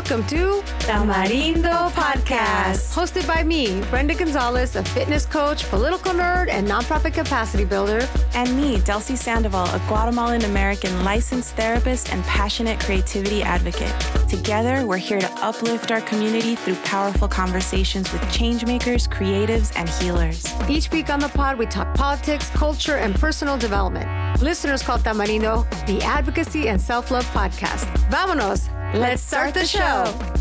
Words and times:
Welcome 0.00 0.26
to 0.28 0.62
Tamarindo 0.86 1.90
Podcast. 1.90 2.94
hosted 2.94 3.26
by 3.26 3.44
me, 3.44 3.82
Brenda 3.90 4.14
Gonzalez, 4.14 4.74
a 4.74 4.82
fitness 4.82 5.26
coach, 5.26 5.68
political 5.68 6.12
nerd, 6.12 6.48
and 6.48 6.66
nonprofit 6.66 7.12
capacity 7.12 7.66
builder. 7.66 8.08
And 8.32 8.56
me, 8.56 8.78
Delsy 8.78 9.14
Sandoval, 9.14 9.66
a 9.66 9.78
Guatemalan 9.88 10.44
American 10.44 11.04
licensed 11.04 11.54
therapist 11.54 12.14
and 12.14 12.24
passionate 12.24 12.80
creativity 12.80 13.42
advocate. 13.42 13.94
Together, 14.26 14.86
we're 14.86 14.96
here 14.96 15.20
to 15.20 15.30
uplift 15.42 15.90
our 15.90 16.00
community 16.00 16.56
through 16.56 16.76
powerful 16.76 17.28
conversations 17.28 18.10
with 18.10 18.22
changemakers, 18.32 19.06
creatives, 19.06 19.70
and 19.76 19.86
healers. 19.86 20.46
Each 20.66 20.90
week 20.90 21.10
on 21.10 21.20
the 21.20 21.28
pod, 21.28 21.58
we 21.58 21.66
talk 21.66 21.94
politics, 21.94 22.48
culture, 22.48 22.96
and 22.96 23.14
personal 23.14 23.58
development. 23.58 24.08
Listeners 24.40 24.82
call 24.82 24.98
Tamarindo 24.98 25.68
the 25.86 26.02
Advocacy 26.02 26.68
and 26.68 26.80
Self 26.80 27.10
Love 27.10 27.26
Podcast. 27.34 27.84
Vámonos! 28.08 28.79
Let's 28.92 29.22
start 29.22 29.54
the 29.54 29.64
show. 29.64 30.39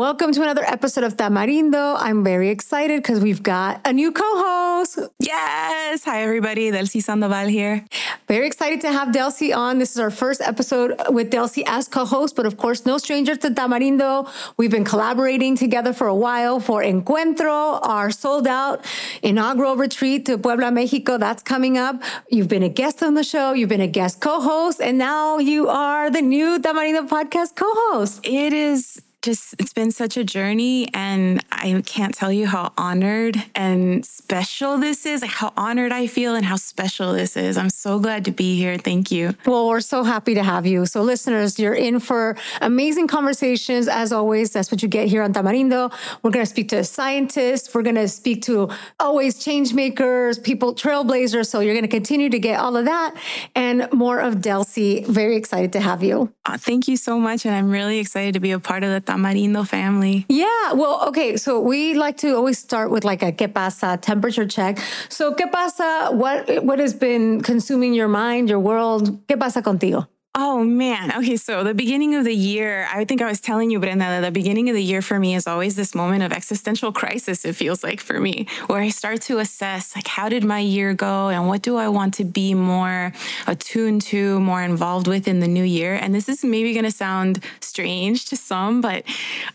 Welcome 0.00 0.32
to 0.32 0.40
another 0.40 0.64
episode 0.64 1.04
of 1.04 1.18
Tamarindo. 1.18 1.94
I'm 1.98 2.24
very 2.24 2.48
excited 2.48 3.02
because 3.02 3.20
we've 3.20 3.42
got 3.42 3.82
a 3.84 3.92
new 3.92 4.10
co-host. 4.12 4.98
Yes! 5.18 6.04
Hi, 6.04 6.22
everybody. 6.22 6.70
Delsy 6.70 7.02
Sandoval 7.02 7.48
here. 7.48 7.84
Very 8.26 8.46
excited 8.46 8.80
to 8.80 8.90
have 8.90 9.08
Delsy 9.08 9.54
on. 9.54 9.78
This 9.78 9.90
is 9.90 9.98
our 9.98 10.10
first 10.10 10.40
episode 10.40 10.98
with 11.10 11.30
Delsy 11.30 11.64
as 11.66 11.86
co-host, 11.86 12.34
but 12.34 12.46
of 12.46 12.56
course, 12.56 12.86
no 12.86 12.96
stranger 12.96 13.36
to 13.36 13.50
Tamarindo. 13.50 14.26
We've 14.56 14.70
been 14.70 14.86
collaborating 14.86 15.54
together 15.54 15.92
for 15.92 16.06
a 16.06 16.14
while 16.14 16.60
for 16.60 16.82
Encuentro, 16.82 17.86
our 17.86 18.10
sold 18.10 18.46
out 18.46 18.82
inaugural 19.22 19.76
retreat 19.76 20.24
to 20.24 20.38
Puebla, 20.38 20.70
Mexico. 20.70 21.18
That's 21.18 21.42
coming 21.42 21.76
up. 21.76 22.02
You've 22.30 22.48
been 22.48 22.62
a 22.62 22.70
guest 22.70 23.02
on 23.02 23.12
the 23.12 23.22
show. 23.22 23.52
You've 23.52 23.68
been 23.68 23.82
a 23.82 23.86
guest 23.86 24.22
co-host, 24.22 24.80
and 24.80 24.96
now 24.96 25.36
you 25.36 25.68
are 25.68 26.08
the 26.08 26.22
new 26.22 26.58
Tamarindo 26.58 27.06
podcast 27.06 27.54
co-host. 27.54 28.20
It 28.24 28.54
is 28.54 29.02
just 29.22 29.54
it's 29.58 29.72
been 29.72 29.90
such 29.90 30.16
a 30.16 30.24
journey 30.24 30.88
and 30.94 31.44
I 31.52 31.82
can't 31.84 32.14
tell 32.14 32.32
you 32.32 32.46
how 32.46 32.72
honored 32.78 33.36
and 33.54 34.04
special 34.04 34.78
this 34.78 35.04
is, 35.04 35.20
like 35.20 35.30
how 35.30 35.52
honored 35.56 35.92
I 35.92 36.06
feel 36.06 36.34
and 36.34 36.44
how 36.44 36.56
special 36.56 37.12
this 37.12 37.36
is. 37.36 37.58
I'm 37.58 37.68
so 37.68 37.98
glad 37.98 38.24
to 38.24 38.30
be 38.30 38.56
here. 38.56 38.78
Thank 38.78 39.10
you. 39.10 39.34
Well, 39.44 39.68
we're 39.68 39.80
so 39.80 40.04
happy 40.04 40.34
to 40.34 40.42
have 40.42 40.66
you. 40.66 40.86
So, 40.86 41.02
listeners, 41.02 41.58
you're 41.58 41.74
in 41.74 42.00
for 42.00 42.36
amazing 42.62 43.08
conversations. 43.08 43.88
As 43.88 44.12
always, 44.12 44.52
that's 44.52 44.72
what 44.72 44.82
you 44.82 44.88
get 44.88 45.08
here 45.08 45.22
on 45.22 45.34
Tamarindo. 45.34 45.92
We're 46.22 46.30
going 46.30 46.46
to 46.46 46.50
speak 46.50 46.70
to 46.70 46.82
scientists. 46.84 47.74
We're 47.74 47.82
going 47.82 47.96
to 47.96 48.08
speak 48.08 48.42
to 48.42 48.70
always 48.98 49.42
change 49.42 49.74
makers, 49.74 50.38
people, 50.38 50.74
trailblazers. 50.74 51.46
So, 51.46 51.60
you're 51.60 51.74
going 51.74 51.84
to 51.84 51.88
continue 51.88 52.30
to 52.30 52.38
get 52.38 52.58
all 52.58 52.76
of 52.76 52.86
that 52.86 53.16
and 53.54 53.92
more 53.92 54.20
of 54.20 54.36
Delsy. 54.36 55.06
Very 55.06 55.36
excited 55.36 55.72
to 55.74 55.80
have 55.80 56.02
you. 56.02 56.32
Uh, 56.46 56.56
thank 56.56 56.88
you 56.88 56.96
so 56.96 57.18
much. 57.18 57.44
And 57.44 57.54
I'm 57.54 57.70
really 57.70 57.98
excited 57.98 58.34
to 58.34 58.40
be 58.40 58.52
a 58.52 58.58
part 58.58 58.82
of 58.82 58.90
the 58.90 59.09
Tamarindo 59.10 59.66
family. 59.66 60.24
Yeah. 60.28 60.72
Well, 60.72 61.08
okay. 61.08 61.36
So, 61.36 61.58
we 61.58 61.94
like 61.94 62.16
to 62.18 62.36
always 62.36 62.58
start 62.58 62.90
with 62.90 63.04
like 63.04 63.22
a 63.22 63.32
que 63.32 63.48
pasa 63.48 63.98
temperature 64.00 64.46
check. 64.46 64.78
So, 65.08 65.34
que 65.34 65.48
pasa? 65.48 66.10
What, 66.12 66.62
what 66.64 66.78
has 66.78 66.94
been 66.94 67.40
consuming 67.40 67.92
your 67.92 68.08
mind, 68.08 68.48
your 68.48 68.60
world? 68.60 69.18
Que 69.26 69.36
pasa 69.36 69.62
contigo? 69.62 70.06
Oh 70.34 70.62
man. 70.64 71.12
Okay. 71.20 71.36
So 71.36 71.64
the 71.64 71.74
beginning 71.74 72.14
of 72.14 72.24
the 72.24 72.34
year, 72.34 72.88
I 72.90 73.04
think 73.04 73.20
I 73.20 73.26
was 73.26 73.40
telling 73.40 73.70
you, 73.70 73.78
Brenda, 73.78 74.04
that 74.04 74.20
the 74.20 74.30
beginning 74.30 74.70
of 74.70 74.74
the 74.74 74.82
year 74.82 75.02
for 75.02 75.18
me 75.18 75.34
is 75.34 75.46
always 75.46 75.76
this 75.76 75.94
moment 75.94 76.22
of 76.22 76.32
existential 76.32 76.92
crisis, 77.00 77.44
it 77.44 77.54
feels 77.54 77.82
like 77.84 78.00
for 78.00 78.18
me, 78.18 78.46
where 78.68 78.80
I 78.80 78.88
start 78.88 79.20
to 79.22 79.38
assess 79.38 79.94
like, 79.94 80.06
how 80.06 80.28
did 80.28 80.44
my 80.44 80.60
year 80.60 80.94
go? 80.94 81.28
And 81.28 81.46
what 81.46 81.62
do 81.62 81.76
I 81.76 81.88
want 81.88 82.14
to 82.14 82.24
be 82.24 82.54
more 82.54 83.12
attuned 83.46 84.02
to, 84.02 84.40
more 84.40 84.62
involved 84.62 85.08
with 85.08 85.28
in 85.28 85.40
the 85.40 85.48
new 85.48 85.64
year? 85.64 85.94
And 85.94 86.14
this 86.14 86.28
is 86.28 86.42
maybe 86.42 86.72
going 86.72 86.84
to 86.84 86.90
sound 86.90 87.44
strange 87.60 88.26
to 88.26 88.36
some, 88.36 88.80
but 88.80 89.04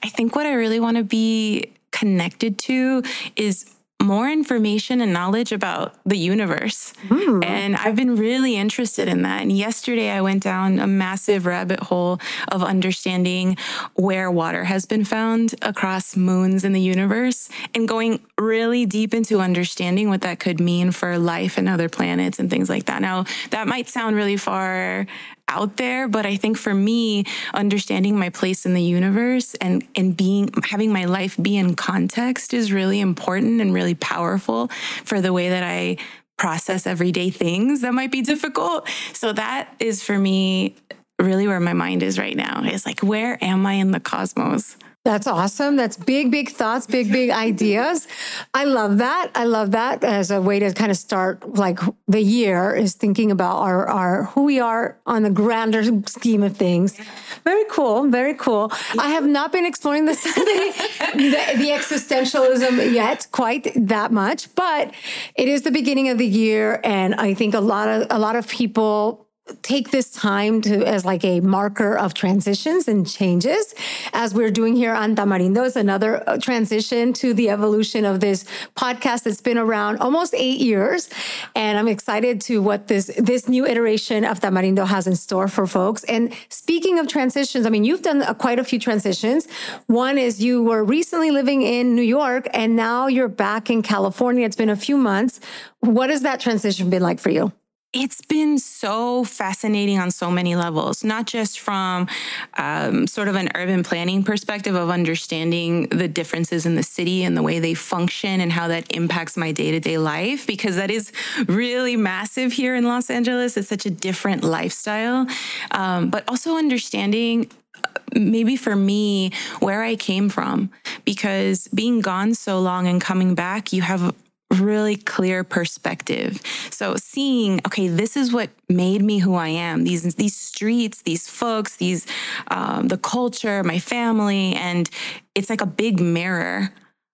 I 0.04 0.10
think 0.10 0.36
what 0.36 0.46
I 0.46 0.54
really 0.54 0.80
want 0.80 0.98
to 0.98 1.04
be 1.04 1.72
connected 1.92 2.60
to 2.60 3.02
is 3.36 3.75
more 4.02 4.30
information 4.30 5.02
and 5.02 5.14
knowledge 5.14 5.52
about 5.52 5.96
the 6.06 6.18
universe. 6.18 6.94
Mm. 7.08 7.44
And 7.44 7.76
I've 7.76 7.96
been 7.96 8.16
really 8.16 8.56
interested 8.56 9.08
in 9.08 9.24
that. 9.24 9.42
And 9.42 9.52
yesterday 9.52 10.12
I 10.12 10.22
went 10.22 10.44
down 10.44 10.80
a 10.80 10.88
massive 10.88 11.46
rabbit 11.46 11.80
hole 11.80 12.20
of 12.50 12.62
understanding 12.62 13.58
where 13.96 14.30
water 14.30 14.66
has 14.66 14.86
been 14.86 15.06
found 15.06 15.56
across 15.62 16.16
moons 16.16 16.64
in 16.64 16.74
the 16.74 16.82
universe 16.82 17.50
and 17.74 17.88
going 17.88 18.20
really 18.38 18.86
deep 18.86 19.14
into 19.14 19.40
understanding 19.40 20.10
what 20.10 20.22
that 20.22 20.40
could 20.40 20.60
mean 20.60 20.92
for 20.92 21.18
life 21.18 21.58
and 21.58 21.68
other 21.68 21.90
planets 21.90 22.38
and 22.38 22.50
things 22.50 22.70
like 22.70 22.86
that. 22.86 23.02
Now, 23.02 23.26
that 23.52 23.68
might 23.68 23.90
sound 23.90 24.16
really 24.16 24.38
far 24.38 25.08
out 25.56 25.78
there 25.78 26.08
but 26.08 26.26
i 26.26 26.36
think 26.36 26.58
for 26.58 26.74
me 26.74 27.24
understanding 27.54 28.18
my 28.18 28.30
place 28.30 28.66
in 28.66 28.74
the 28.74 28.84
universe 28.84 29.54
and 29.56 29.88
and 29.96 30.18
being 30.18 30.50
having 30.64 30.92
my 30.92 31.06
life 31.06 31.38
be 31.42 31.56
in 31.56 31.76
context 31.76 32.54
is 32.54 32.72
really 32.72 33.00
important 33.00 33.62
and 33.62 33.74
really 33.74 33.96
powerful 33.96 34.68
for 35.04 35.22
the 35.22 35.34
way 35.34 35.50
that 35.50 35.64
i 35.64 35.98
process 36.38 36.86
everyday 36.86 37.30
things 37.30 37.82
that 37.82 37.94
might 37.94 38.12
be 38.12 38.22
difficult. 38.22 38.90
So 39.14 39.34
that 39.34 39.74
is 39.80 40.04
for 40.04 40.18
me 40.18 40.76
really 41.20 41.48
where 41.48 41.60
my 41.60 41.74
mind 41.74 42.04
is 42.04 42.20
right 42.20 42.36
now. 42.36 42.64
Is 42.64 42.86
like 42.86 43.00
where 43.00 43.42
am 43.44 43.66
i 43.66 43.74
in 43.74 43.92
the 43.92 44.00
cosmos 44.00 44.76
that's 45.06 45.28
awesome. 45.28 45.76
That's 45.76 45.98
big, 45.98 46.32
big 46.32 46.50
thoughts, 46.50 46.88
big, 46.88 47.12
big 47.12 47.30
ideas. 47.30 48.08
I 48.56 48.64
love 48.64 48.98
that. 48.98 49.30
I 49.36 49.44
love 49.44 49.70
that 49.72 50.04
as 50.04 50.32
a 50.32 50.42
way 50.42 50.58
to 50.58 50.74
kind 50.74 50.90
of 50.90 50.98
start 50.98 51.48
like 51.56 51.80
the 52.08 52.22
year 52.22 52.76
is 52.76 52.96
thinking 52.96 53.30
about 53.30 53.58
our, 53.58 53.88
our 53.88 54.24
who 54.24 54.46
we 54.46 54.60
are 54.60 54.98
on 55.06 55.22
the 55.22 55.30
grander 55.30 55.84
scheme 56.08 56.42
of 56.42 56.58
things. 56.58 56.98
Very 57.44 57.66
cool. 57.70 58.10
Very 58.10 58.34
cool. 58.34 58.72
I 58.98 59.10
have 59.10 59.28
not 59.28 59.52
been 59.52 59.66
exploring 59.66 60.06
this, 60.06 60.24
the, 60.24 60.74
the 61.14 61.70
existentialism 61.70 62.92
yet 62.92 63.28
quite 63.32 63.72
that 63.76 64.12
much, 64.12 64.56
but 64.56 64.92
it 65.36 65.48
is 65.48 65.62
the 65.62 65.72
beginning 65.72 66.10
of 66.10 66.18
the 66.18 66.26
year. 66.26 66.82
And 66.84 67.14
I 67.14 67.36
think 67.36 67.54
a 67.54 67.60
lot 67.60 67.90
of, 67.90 68.08
a 68.10 68.18
lot 68.18 68.36
of 68.36 68.48
people 68.48 69.25
take 69.62 69.92
this 69.92 70.10
time 70.10 70.60
to 70.60 70.84
as 70.88 71.06
like 71.06 71.24
a 71.24 71.40
marker 71.40 71.96
of 71.96 72.16
transitions 72.16 72.88
and 72.88 73.08
changes 73.08 73.76
as 74.14 74.34
we're 74.34 74.50
doing 74.50 74.76
here 74.76 74.94
on 74.94 75.16
tamarindo 75.16 75.64
is 75.64 75.76
another 75.76 76.28
uh, 76.28 76.38
transition 76.38 77.14
to 77.14 77.32
the 77.34 77.50
evolution 77.52 78.06
of 78.06 78.22
this 78.22 78.46
podcast 78.76 79.24
that's 79.24 79.42
been 79.42 79.58
around 79.58 79.98
almost 79.98 80.34
eight 80.36 80.60
years. 80.60 81.10
And 81.54 81.78
i'm 81.78 81.88
excited 81.88 82.42
to 82.42 82.62
what 82.62 82.88
this 82.88 83.12
this 83.20 83.48
new 83.48 83.68
iteration 83.68 84.26
of 84.26 84.40
tamarindo 84.40 84.88
has 84.88 85.06
in 85.06 85.16
store 85.16 85.48
for 85.48 85.68
folks. 85.68 86.04
And 86.06 86.34
speaking 86.50 86.98
of 86.98 87.08
transitions 87.08 87.68
i 87.68 87.70
mean 87.70 87.84
you've 87.84 88.02
done 88.02 88.24
a, 88.24 88.34
quite 88.34 88.58
a 88.58 88.64
few 88.64 88.80
transitions. 88.80 89.48
One 89.86 90.18
is 90.18 90.44
you 90.44 90.64
were 90.64 90.84
recently 90.84 91.30
living 91.30 91.62
in 91.62 91.96
new 91.96 92.02
york 92.02 92.48
and 92.52 92.76
now 92.76 93.06
you're 93.08 93.28
back 93.28 93.70
in 93.70 93.84
california. 93.84 94.46
It's 94.46 94.56
been 94.56 94.72
a 94.72 94.76
few 94.76 94.98
months. 94.98 95.40
What 95.82 96.10
has 96.10 96.22
that 96.24 96.40
transition 96.40 96.90
been 96.90 97.04
like 97.04 97.20
for 97.20 97.30
you 97.30 97.52
it's 97.96 98.22
been 98.22 98.60
so 98.60 99.24
fascinating 99.24 99.98
on 99.98 100.12
so 100.12 100.30
many 100.30 100.54
levels, 100.54 101.02
not 101.02 101.26
just 101.26 101.62
from 101.62 102.08
um, 102.56 103.08
sort 103.08 103.30
of 103.30 103.36
an 103.36 103.50
urban 103.56 103.84
planning 103.84 104.22
perspective 104.22 104.76
of 104.76 104.90
understanding 104.90 105.88
the 105.88 106.10
differences 106.10 106.66
in 106.66 106.76
the 106.76 106.84
city 106.84 107.24
and 107.24 107.38
the 107.38 107.42
way 107.42 107.60
they 107.60 107.74
function 107.74 108.42
and 108.42 108.52
how 108.52 108.68
that 108.68 108.86
impacts 108.94 109.38
my 109.38 109.54
day 109.54 109.72
to 109.72 109.80
day 109.80 109.98
life, 109.98 110.46
because 110.46 110.76
that 110.76 110.92
is 110.92 111.14
really 111.48 111.96
massive 111.96 112.52
here 112.52 112.76
in 112.76 112.84
Los 112.84 113.10
Angeles. 113.10 113.56
It's 113.56 113.70
such 113.70 113.86
a 113.86 113.92
different 113.92 114.44
lifestyle, 114.44 115.26
um, 115.72 116.10
but 116.10 116.26
also 116.28 116.58
understanding 116.58 117.50
uh, 117.76 117.88
maybe 118.14 118.58
for 118.58 118.76
me 118.76 119.32
where 119.60 119.84
I 119.84 119.96
came 119.96 120.28
from 120.28 120.70
because 121.06 121.70
being 121.70 122.02
gone 122.02 122.34
so 122.34 122.60
long 122.60 122.88
and 122.88 123.00
coming 123.00 123.36
back 123.36 123.72
you 123.72 123.82
have 123.84 124.14
really 124.60 124.96
clear 124.96 125.44
perspective. 125.44 126.42
So 126.72 126.96
seeing, 126.96 127.60
okay, 127.68 127.88
this 127.88 128.18
is 128.18 128.32
what 128.32 128.50
made 128.70 129.02
me 129.02 129.20
who 129.20 129.36
I 129.36 129.50
am. 129.50 129.84
These 129.84 130.16
these 130.16 130.36
streets, 130.36 131.02
these 131.04 131.28
folks, 131.28 131.78
these 131.78 132.06
um, 132.50 132.88
the 132.88 132.98
culture, 132.98 133.64
my 133.64 133.80
family, 133.80 134.54
and 134.56 134.90
it's 135.34 135.50
like 135.50 135.62
a 135.62 135.66
big 135.66 136.00
mirror. 136.00 136.72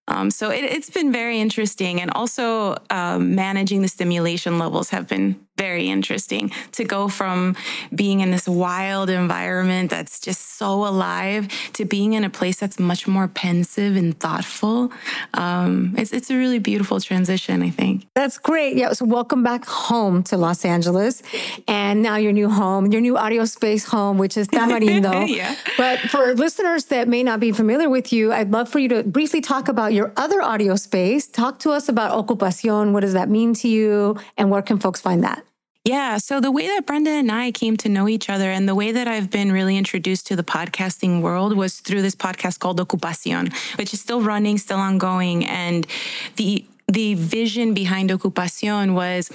Um, 0.08 0.30
so 0.30 0.50
it, 0.50 0.70
has 0.70 0.90
been 0.90 1.12
very 1.12 1.40
interesting, 1.40 2.02
and 2.02 2.12
also 2.12 2.76
um, 2.90 3.36
managing 3.36 3.82
the 3.82 3.88
stimulation 3.88 4.60
levels 4.60 4.90
have 4.90 5.08
been 5.08 5.40
very 5.62 5.90
interesting 5.90 6.52
to 6.72 6.84
go 6.84 7.08
from 7.08 7.56
being 7.94 8.22
in 8.22 8.32
this 8.32 8.48
wild 8.48 9.12
environment 9.12 9.92
that's 9.92 10.20
just 10.20 10.42
so 10.58 10.88
alive 10.88 11.48
to 11.74 11.86
being 11.86 12.14
in 12.14 12.24
a 12.24 12.32
place 12.32 12.58
that's 12.58 12.80
much 12.80 13.08
more 13.08 13.28
pensive 13.28 13.96
and 13.96 14.20
thoughtful. 14.20 14.92
Um, 15.36 15.94
it's, 16.00 16.12
it's 16.14 16.32
a 16.32 16.36
really 16.36 16.58
beautiful 16.58 17.00
transition, 17.00 17.62
I 17.62 17.70
think. 17.70 18.08
That's 18.16 18.40
great. 18.40 18.76
Yeah. 18.76 18.94
So, 18.94 19.06
welcome 19.06 19.44
back 19.44 19.66
home 19.66 20.24
to 20.30 20.38
Los 20.38 20.66
Angeles. 20.66 21.22
And 21.68 22.02
now 22.02 22.16
your 22.16 22.34
new 22.34 22.50
home, 22.50 22.92
your 22.92 23.02
new 23.02 23.16
audio 23.16 23.46
space 23.46 23.86
home, 23.86 24.18
which 24.18 24.38
is 24.38 24.48
Tamarindo. 24.48 25.28
yeah. 25.42 25.56
But 25.78 26.00
for 26.00 26.34
listeners 26.34 26.86
that 26.86 27.08
may 27.08 27.22
not 27.22 27.40
be 27.40 27.52
familiar 27.52 27.90
with 27.90 28.12
you, 28.12 28.34
I'd 28.34 28.52
love 28.52 28.68
for 28.68 28.80
you 28.80 28.90
to 28.90 29.04
briefly 29.04 29.42
talk 29.42 29.68
about 29.68 29.94
your 29.94 30.12
other 30.18 30.42
audio 30.42 30.76
space. 30.76 31.28
Talk 31.28 31.60
to 31.60 31.70
us 31.70 31.88
about 31.88 32.10
Ocupacion. 32.18 32.94
What 32.94 33.02
does 33.02 33.14
that 33.14 33.30
mean 33.30 33.54
to 33.62 33.68
you? 33.68 34.18
And 34.38 34.50
where 34.50 34.64
can 34.64 34.80
folks 34.80 35.00
find 35.00 35.24
that? 35.24 35.44
Yeah. 35.84 36.18
So 36.18 36.40
the 36.40 36.52
way 36.52 36.68
that 36.68 36.86
Brenda 36.86 37.10
and 37.10 37.32
I 37.32 37.52
came 37.52 37.76
to 37.78 37.90
know 37.90 38.08
each 38.08 38.30
other 38.30 38.52
and 38.52 38.70
the 38.70 38.76
way 38.76 38.92
that 38.92 39.08
I've 39.08 39.32
been 39.32 39.52
really 39.52 39.78
introduced 39.78 40.28
to 40.28 40.36
the 40.36 40.44
podcasting 40.44 41.22
world 41.22 41.58
was 41.58 41.80
through 41.80 42.04
this 42.04 42.16
podcast 42.16 42.60
called 42.60 42.80
Ocupacion, 42.80 43.52
which 43.80 43.92
is 43.92 44.00
still 44.00 44.22
running, 44.22 44.60
still 44.60 44.78
ongoing. 44.78 45.44
And 45.46 45.88
the 46.36 46.66
the 46.88 47.16
vision 47.16 47.74
behind 47.74 48.10
Ocupacion 48.10 48.94
was 48.94 49.32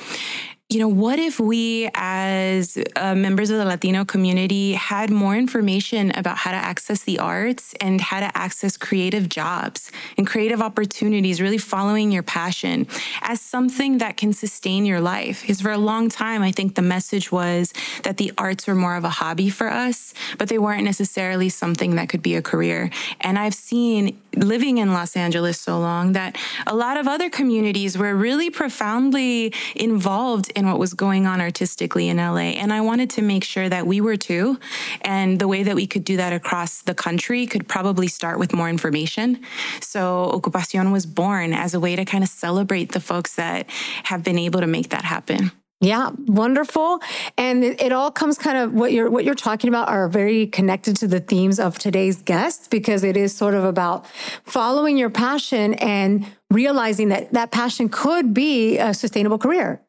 you 0.68 0.80
know, 0.80 0.88
what 0.88 1.20
if 1.20 1.38
we, 1.38 1.88
as 1.94 2.76
uh, 2.96 3.14
members 3.14 3.50
of 3.50 3.58
the 3.58 3.64
Latino 3.64 4.04
community, 4.04 4.72
had 4.72 5.10
more 5.12 5.36
information 5.36 6.10
about 6.16 6.38
how 6.38 6.50
to 6.50 6.56
access 6.56 7.04
the 7.04 7.20
arts 7.20 7.72
and 7.80 8.00
how 8.00 8.18
to 8.18 8.36
access 8.36 8.76
creative 8.76 9.28
jobs 9.28 9.92
and 10.18 10.26
creative 10.26 10.60
opportunities, 10.60 11.40
really 11.40 11.56
following 11.56 12.10
your 12.10 12.24
passion 12.24 12.88
as 13.22 13.40
something 13.40 13.98
that 13.98 14.16
can 14.16 14.32
sustain 14.32 14.84
your 14.84 15.00
life? 15.00 15.42
Because 15.42 15.60
for 15.60 15.70
a 15.70 15.78
long 15.78 16.08
time, 16.08 16.42
I 16.42 16.50
think 16.50 16.74
the 16.74 16.82
message 16.82 17.30
was 17.30 17.72
that 18.02 18.16
the 18.16 18.32
arts 18.36 18.66
were 18.66 18.74
more 18.74 18.96
of 18.96 19.04
a 19.04 19.08
hobby 19.08 19.50
for 19.50 19.70
us, 19.70 20.14
but 20.36 20.48
they 20.48 20.58
weren't 20.58 20.82
necessarily 20.82 21.48
something 21.48 21.94
that 21.94 22.08
could 22.08 22.22
be 22.22 22.34
a 22.34 22.42
career. 22.42 22.90
And 23.20 23.38
I've 23.38 23.54
seen 23.54 24.20
living 24.34 24.78
in 24.78 24.92
Los 24.92 25.16
Angeles 25.16 25.60
so 25.60 25.78
long 25.78 26.12
that 26.12 26.36
a 26.66 26.74
lot 26.74 26.96
of 26.96 27.06
other 27.06 27.30
communities 27.30 27.96
were 27.96 28.14
really 28.14 28.50
profoundly 28.50 29.52
involved 29.76 30.52
in 30.56 30.66
what 30.66 30.78
was 30.78 30.94
going 30.94 31.26
on 31.26 31.40
artistically 31.40 32.08
in 32.08 32.16
LA. 32.16 32.56
And 32.56 32.72
I 32.72 32.80
wanted 32.80 33.10
to 33.10 33.22
make 33.22 33.44
sure 33.44 33.68
that 33.68 33.86
we 33.86 34.00
were 34.00 34.16
too. 34.16 34.58
And 35.02 35.38
the 35.38 35.46
way 35.46 35.62
that 35.62 35.76
we 35.76 35.86
could 35.86 36.02
do 36.02 36.16
that 36.16 36.32
across 36.32 36.82
the 36.82 36.94
country 36.94 37.46
could 37.46 37.68
probably 37.68 38.08
start 38.08 38.38
with 38.38 38.52
more 38.54 38.68
information. 38.68 39.40
So 39.80 40.30
Ocupacion 40.34 40.90
was 40.90 41.04
born 41.06 41.52
as 41.52 41.74
a 41.74 41.80
way 41.80 41.94
to 41.94 42.04
kind 42.04 42.24
of 42.24 42.30
celebrate 42.30 42.92
the 42.92 43.00
folks 43.00 43.34
that 43.34 43.68
have 44.04 44.24
been 44.24 44.38
able 44.38 44.60
to 44.60 44.66
make 44.66 44.88
that 44.88 45.04
happen. 45.04 45.52
Yeah, 45.80 46.10
wonderful. 46.26 47.00
And 47.36 47.62
it, 47.62 47.82
it, 47.82 47.92
all 47.92 48.10
comes 48.10 48.38
kind 48.38 48.56
of 48.56 48.72
what 48.72 48.92
you're 48.92 49.10
what 49.10 49.26
you're 49.26 49.34
talking 49.34 49.68
about 49.68 49.90
are 49.90 50.08
very 50.08 50.46
connected 50.46 50.96
to 50.96 51.06
the 51.06 51.20
themes 51.20 51.60
of 51.60 51.78
today's 51.78 52.22
guest 52.22 52.70
because 52.70 53.04
it 53.04 53.14
is 53.14 53.36
sort 53.36 53.52
of 53.52 53.62
about 53.62 54.06
following 54.44 54.96
your 54.96 55.10
passion 55.10 55.74
and 55.74 56.26
realizing 56.50 57.10
that 57.10 57.30
that 57.34 57.50
passion 57.50 57.90
could 57.90 58.32
be 58.32 58.78
a 58.78 58.94
sustainable 58.94 59.36
career 59.36 59.82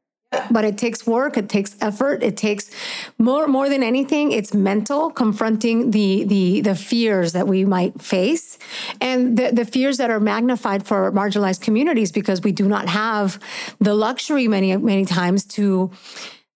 but 0.52 0.66
it 0.66 0.78
takes 0.78 1.08
work 1.08 1.38
it 1.38 1.48
takes 1.48 1.76
effort 1.80 2.22
it 2.22 2.36
takes 2.36 2.70
more 3.18 3.48
more 3.48 3.70
than 3.70 3.82
anything 3.82 4.32
it's 4.32 4.54
mental 4.54 5.10
confronting 5.10 5.92
the 5.92 6.26
the 6.26 6.62
the 6.62 6.76
fears 6.76 7.32
that 7.32 7.48
we 7.48 7.64
might 7.64 8.02
face 8.02 8.58
and 9.00 9.38
the, 9.38 9.52
the 9.52 9.64
fears 9.64 9.98
that 9.98 10.10
are 10.10 10.20
magnified 10.20 10.86
for 10.86 11.12
marginalized 11.14 11.62
communities 11.62 12.12
because 12.12 12.42
we 12.42 12.52
do 12.52 12.68
not 12.68 12.90
have 12.90 13.40
the 13.80 13.94
luxury 13.94 14.48
many 14.48 14.76
many 14.76 15.06
times 15.06 15.46
to 15.46 15.90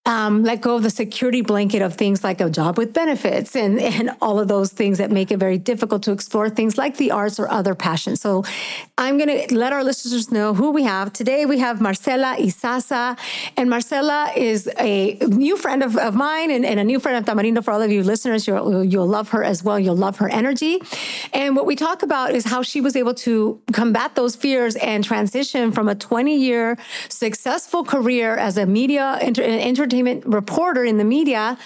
um, 0.05 0.41
let 0.43 0.61
go 0.61 0.77
of 0.77 0.83
the 0.83 0.89
security 0.89 1.41
blanket 1.41 1.83
of 1.83 1.93
things 1.93 2.23
like 2.23 2.41
a 2.41 2.49
job 2.49 2.75
with 2.75 2.91
benefits 2.91 3.55
and, 3.55 3.79
and 3.79 4.09
all 4.19 4.39
of 4.39 4.47
those 4.47 4.71
things 4.71 4.97
that 4.97 5.11
make 5.11 5.29
it 5.29 5.37
very 5.37 5.59
difficult 5.59 6.01
to 6.03 6.11
explore 6.11 6.49
things 6.49 6.75
like 6.75 6.97
the 6.97 7.11
arts 7.11 7.39
or 7.39 7.47
other 7.51 7.75
passions. 7.75 8.19
So 8.19 8.43
I'm 8.97 9.19
going 9.19 9.47
to 9.47 9.55
let 9.55 9.73
our 9.73 9.83
listeners 9.83 10.31
know 10.31 10.55
who 10.55 10.71
we 10.71 10.83
have. 10.83 11.13
Today 11.13 11.45
we 11.45 11.59
have 11.59 11.81
Marcela 11.81 12.35
Isaza. 12.39 13.15
and 13.55 13.69
Marcela 13.69 14.31
is 14.35 14.67
a 14.79 15.17
new 15.27 15.55
friend 15.55 15.83
of, 15.83 15.95
of 15.97 16.15
mine 16.15 16.49
and, 16.49 16.65
and, 16.65 16.79
a 16.79 16.83
new 16.83 16.99
friend 16.99 17.17
of 17.17 17.31
Tamarindo. 17.31 17.63
For 17.63 17.71
all 17.71 17.81
of 17.81 17.91
you 17.91 18.01
listeners, 18.01 18.47
you'll, 18.47 18.83
you'll 18.83 19.07
love 19.07 19.29
her 19.29 19.43
as 19.43 19.63
well. 19.63 19.79
You'll 19.79 19.95
love 19.95 20.17
her 20.17 20.29
energy. 20.29 20.81
And 21.31 21.55
what 21.55 21.67
we 21.67 21.75
talk 21.75 22.01
about 22.01 22.33
is 22.33 22.45
how 22.45 22.63
she 22.63 22.81
was 22.81 22.95
able 22.95 23.13
to 23.15 23.61
combat 23.71 24.15
those 24.15 24.35
fears 24.35 24.75
and 24.77 25.03
transition 25.03 25.71
from 25.71 25.87
a 25.87 25.93
20 25.93 26.35
year 26.35 26.77
successful 27.09 27.83
career 27.83 28.35
as 28.35 28.57
a 28.57 28.65
media 28.65 29.19
inter, 29.21 29.43
inter, 29.43 29.90
entertainment 29.91 30.25
reporter 30.25 30.83
in 30.85 30.97
the 30.97 31.03
media 31.03 31.57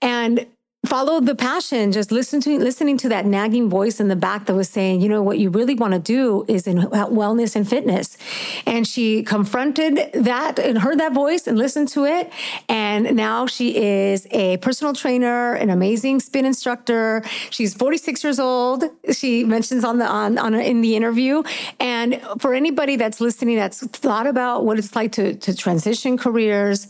and 0.00 0.46
follow 0.84 1.20
the 1.20 1.34
passion 1.34 1.92
just 1.92 2.10
listen 2.10 2.40
to 2.40 2.58
listening 2.58 2.96
to 2.96 3.08
that 3.08 3.24
nagging 3.24 3.70
voice 3.70 4.00
in 4.00 4.08
the 4.08 4.16
back 4.16 4.46
that 4.46 4.54
was 4.54 4.68
saying 4.68 5.00
you 5.00 5.08
know 5.08 5.22
what 5.22 5.38
you 5.38 5.48
really 5.48 5.76
want 5.76 5.92
to 5.92 5.98
do 6.00 6.44
is 6.48 6.66
in 6.66 6.78
wellness 6.78 7.54
and 7.54 7.68
fitness. 7.68 8.18
And 8.66 8.86
she 8.86 9.22
confronted 9.22 10.10
that 10.12 10.58
and 10.58 10.78
heard 10.78 10.98
that 10.98 11.12
voice 11.12 11.46
and 11.46 11.56
listened 11.56 11.88
to 11.90 12.04
it. 12.04 12.32
And 12.68 13.14
now 13.14 13.46
she 13.46 13.76
is 13.76 14.26
a 14.32 14.56
personal 14.56 14.92
trainer 14.92 15.54
an 15.54 15.70
amazing 15.70 16.18
spin 16.18 16.44
instructor. 16.44 17.22
She's 17.50 17.74
46 17.74 18.24
years 18.24 18.40
old 18.40 18.84
she 19.12 19.44
mentions 19.44 19.84
on 19.84 19.98
the 19.98 20.06
on, 20.06 20.36
on 20.36 20.54
in 20.54 20.80
the 20.80 20.96
interview. 20.96 21.44
And 21.78 22.20
for 22.40 22.54
anybody 22.54 22.96
that's 22.96 23.20
listening 23.20 23.56
that's 23.56 23.86
thought 23.86 24.26
about 24.26 24.64
what 24.64 24.78
it's 24.78 24.96
like 24.96 25.12
to 25.12 25.34
to 25.34 25.56
transition 25.56 26.18
careers 26.18 26.88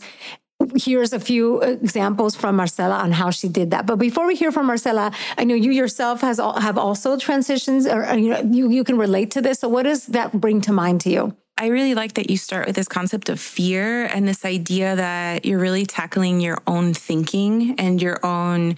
here's 0.75 1.13
a 1.13 1.19
few 1.19 1.61
examples 1.61 2.35
from 2.35 2.55
Marcela 2.55 2.95
on 2.95 3.11
how 3.11 3.29
she 3.29 3.47
did 3.47 3.71
that. 3.71 3.85
But 3.85 3.97
before 3.97 4.25
we 4.27 4.35
hear 4.35 4.51
from 4.51 4.67
Marcela, 4.67 5.11
I 5.37 5.43
know 5.43 5.55
you 5.55 5.71
yourself 5.71 6.21
has 6.21 6.39
have 6.39 6.77
also 6.77 7.17
transitions, 7.17 7.87
or 7.87 8.15
you 8.15 8.29
know 8.29 8.41
you 8.41 8.69
you 8.69 8.83
can 8.83 8.97
relate 8.97 9.31
to 9.31 9.41
this. 9.41 9.59
So 9.59 9.69
what 9.69 9.83
does 9.83 10.07
that 10.07 10.33
bring 10.33 10.61
to 10.61 10.73
mind 10.73 11.01
to 11.01 11.09
you? 11.09 11.35
I 11.55 11.67
really 11.67 11.93
like 11.93 12.13
that 12.13 12.31
you 12.31 12.37
start 12.37 12.65
with 12.65 12.75
this 12.75 12.87
concept 12.87 13.29
of 13.29 13.39
fear 13.39 14.05
and 14.05 14.27
this 14.27 14.43
idea 14.43 14.95
that 14.95 15.45
you're 15.45 15.59
really 15.59 15.85
tackling 15.85 16.41
your 16.41 16.57
own 16.65 16.95
thinking 16.95 17.75
and 17.77 18.01
your 18.01 18.25
own 18.25 18.75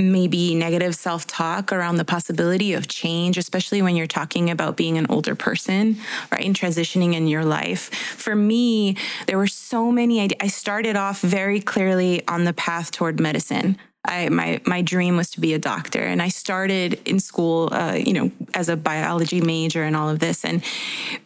maybe 0.00 0.54
negative 0.54 0.94
self 0.94 1.26
talk 1.26 1.72
around 1.72 1.96
the 1.96 2.04
possibility 2.04 2.72
of 2.72 2.88
change, 2.88 3.36
especially 3.36 3.82
when 3.82 3.96
you're 3.96 4.06
talking 4.06 4.50
about 4.50 4.76
being 4.76 4.96
an 4.96 5.06
older 5.08 5.34
person, 5.34 5.98
right? 6.30 6.44
And 6.44 6.54
transitioning 6.54 7.14
in 7.14 7.26
your 7.26 7.44
life. 7.44 7.92
For 8.16 8.34
me, 8.34 8.96
there 9.26 9.38
were 9.38 9.48
so 9.48 9.90
many 9.90 10.20
ideas. 10.20 10.38
I 10.40 10.46
started 10.48 10.96
off 10.96 11.20
very 11.20 11.60
clearly 11.60 12.26
on 12.28 12.44
the 12.44 12.52
path 12.52 12.90
toward 12.90 13.18
medicine. 13.20 13.76
I, 14.04 14.28
my 14.28 14.60
my 14.64 14.80
dream 14.80 15.16
was 15.16 15.30
to 15.30 15.40
be 15.40 15.52
a 15.54 15.58
doctor, 15.58 16.00
and 16.00 16.22
I 16.22 16.28
started 16.28 17.00
in 17.04 17.18
school, 17.18 17.68
uh, 17.72 17.94
you 17.94 18.12
know, 18.12 18.30
as 18.54 18.68
a 18.68 18.76
biology 18.76 19.40
major 19.40 19.82
and 19.82 19.96
all 19.96 20.08
of 20.08 20.20
this. 20.20 20.44
And 20.44 20.62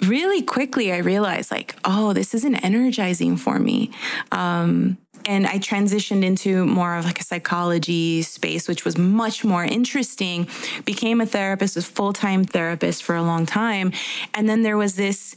really 0.00 0.42
quickly, 0.42 0.92
I 0.92 0.98
realized 0.98 1.50
like, 1.50 1.76
oh, 1.84 2.12
this 2.12 2.34
isn't 2.34 2.56
energizing 2.56 3.36
for 3.36 3.58
me. 3.58 3.92
Um, 4.32 4.97
and 5.26 5.47
I 5.47 5.59
transitioned 5.59 6.25
into 6.25 6.64
more 6.67 6.97
of 6.97 7.05
like 7.05 7.21
a 7.21 7.25
psychology 7.25 8.23
space, 8.23 8.69
which 8.69 8.85
was 8.85 8.99
much 8.99 9.45
more 9.45 9.64
interesting. 9.64 10.49
Became 10.85 11.21
a 11.21 11.26
therapist, 11.26 11.76
a 11.76 11.83
full 11.83 12.12
time 12.12 12.45
therapist 12.45 13.02
for 13.02 13.14
a 13.14 13.23
long 13.23 13.47
time. 13.47 13.93
And 14.35 14.49
then 14.49 14.62
there 14.62 14.76
was 14.76 14.97
this 14.97 15.35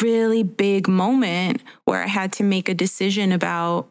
really 0.00 0.42
big 0.42 0.88
moment 0.88 1.62
where 1.84 2.02
I 2.02 2.06
had 2.06 2.32
to 2.34 2.42
make 2.42 2.68
a 2.68 2.74
decision 2.74 3.32
about 3.32 3.88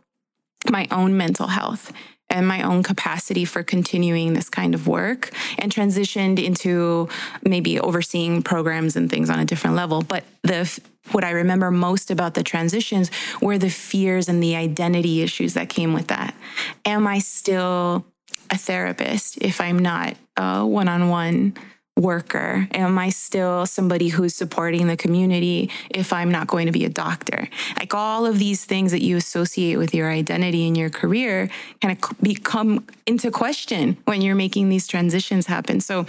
my 0.70 0.88
own 0.92 1.16
mental 1.18 1.48
health 1.48 1.94
and 2.30 2.48
my 2.48 2.62
own 2.62 2.84
capacity 2.84 3.44
for 3.46 3.64
continuing 3.64 4.34
this 4.34 4.50
kind 4.50 4.76
of 4.76 4.88
work 4.88 5.32
and 5.58 5.72
transitioned 5.74 6.44
into 6.44 7.10
maybe 7.44 7.80
overseeing 7.80 8.44
programs 8.44 8.96
and 8.96 9.10
things 9.10 9.30
on 9.30 9.40
a 9.40 9.46
different 9.46 9.76
level. 9.76 10.02
But 10.02 10.24
the 10.44 10.80
what 11.12 11.24
I 11.24 11.32
remember 11.32 11.72
most 11.72 12.12
about 12.12 12.34
the 12.34 12.44
transitions 12.44 13.12
were 13.42 13.58
the 13.58 13.70
fears 13.70 14.30
and 14.30 14.42
the 14.42 14.56
identity 14.56 15.22
issues 15.22 15.54
that 15.54 15.70
came 15.70 15.94
with 15.94 16.08
that. 16.08 16.36
Am 16.86 17.08
I 17.08 17.20
still 17.20 18.06
a 18.50 18.58
therapist 18.58 19.38
if 19.38 19.62
I'm 19.62 19.80
not 19.80 20.16
a 20.38 20.66
one 20.66 20.88
on 20.88 21.10
one 21.10 21.56
worker? 22.00 22.68
Am 22.72 22.98
I 22.98 23.10
still 23.10 23.66
somebody 23.66 24.08
who's 24.08 24.34
supporting 24.34 24.88
the 24.88 24.98
community 24.98 25.70
if 25.90 26.14
I'm 26.14 26.32
not 26.32 26.48
going 26.48 26.66
to 26.66 26.72
be 26.72 26.86
a 26.86 26.90
doctor? 26.90 27.50
Like 27.78 27.94
all 27.94 28.26
of 28.26 28.40
these 28.40 28.66
things 28.66 28.92
that 28.92 29.04
you 29.04 29.18
associate 29.18 29.78
with 29.78 29.94
your 29.94 30.10
identity 30.10 30.66
and 30.68 30.78
your 30.78 30.90
career 30.90 31.50
kind 31.82 31.98
of 31.98 32.22
become 32.22 32.86
into 33.10 33.32
question 33.32 33.98
when 34.06 34.22
you're 34.22 34.36
making 34.36 34.70
these 34.70 34.88
transitions 34.88 35.48
happen. 35.48 35.82
So 35.82 36.06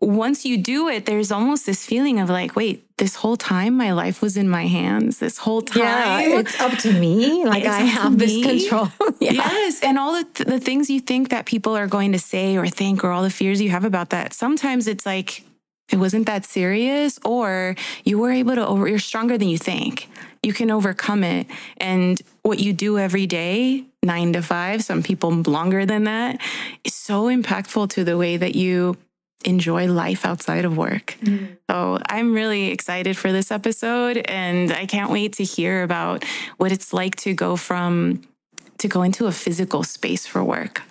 once 0.00 0.46
you 0.46 0.56
do 0.56 0.88
it, 0.88 1.04
there's 1.04 1.30
almost 1.30 1.66
this 1.66 1.84
feeling 1.84 2.18
of 2.18 2.30
like, 2.30 2.56
wait, 2.56 2.86
this 2.96 3.14
whole 3.14 3.36
time 3.36 3.76
my 3.76 3.92
life 3.92 4.22
was 4.22 4.38
in 4.38 4.48
my 4.48 4.66
hands. 4.66 5.18
This 5.18 5.36
whole 5.36 5.60
time. 5.60 5.82
Yeah, 5.82 6.38
it's 6.40 6.58
up 6.58 6.76
to 6.78 6.92
me. 6.98 7.44
Like 7.44 7.66
I 7.66 7.80
have 7.80 8.18
this 8.18 8.42
control. 8.42 8.88
yeah. 9.20 9.32
Yes. 9.32 9.82
And 9.82 9.98
all 9.98 10.14
the, 10.14 10.24
th- 10.24 10.48
the 10.48 10.60
things 10.60 10.88
you 10.88 11.00
think 11.00 11.28
that 11.28 11.44
people 11.44 11.76
are 11.76 11.86
going 11.86 12.12
to 12.12 12.18
say 12.18 12.56
or 12.56 12.66
think, 12.66 13.04
or 13.04 13.10
all 13.10 13.22
the 13.22 13.30
fears 13.30 13.60
you 13.60 13.70
have 13.70 13.84
about 13.84 14.10
that, 14.10 14.32
sometimes 14.32 14.86
it's 14.86 15.04
like, 15.04 15.44
it 15.90 15.98
wasn't 15.98 16.26
that 16.26 16.44
serious, 16.44 17.18
or 17.24 17.74
you 18.04 18.16
were 18.16 18.30
able 18.30 18.54
to 18.54 18.64
over, 18.64 18.86
you're 18.86 19.00
stronger 19.00 19.36
than 19.36 19.48
you 19.48 19.58
think. 19.58 20.08
You 20.42 20.52
can 20.52 20.70
overcome 20.70 21.24
it. 21.24 21.46
And 21.76 22.20
what 22.42 22.58
you 22.58 22.72
do 22.72 22.98
every 22.98 23.26
day, 23.26 23.84
nine 24.02 24.32
to 24.32 24.42
five, 24.42 24.82
some 24.82 25.02
people 25.02 25.30
longer 25.30 25.84
than 25.84 26.04
that, 26.04 26.40
is 26.84 26.94
so 26.94 27.24
impactful 27.24 27.90
to 27.90 28.04
the 28.04 28.16
way 28.16 28.36
that 28.36 28.54
you 28.54 28.96
enjoy 29.44 29.86
life 29.86 30.26
outside 30.26 30.64
of 30.64 30.76
work. 30.76 31.16
Mm. 31.22 31.56
So 31.70 31.98
I'm 32.06 32.34
really 32.34 32.68
excited 32.68 33.16
for 33.16 33.32
this 33.32 33.50
episode 33.50 34.18
and 34.18 34.70
I 34.70 34.86
can't 34.86 35.10
wait 35.10 35.34
to 35.34 35.44
hear 35.44 35.82
about 35.82 36.24
what 36.58 36.72
it's 36.72 36.92
like 36.92 37.16
to 37.16 37.32
go 37.32 37.56
from 37.56 38.22
to 38.78 38.88
go 38.88 39.02
into 39.02 39.26
a 39.26 39.32
physical 39.32 39.82
space 39.82 40.26
for 40.26 40.42
work. 40.42 40.82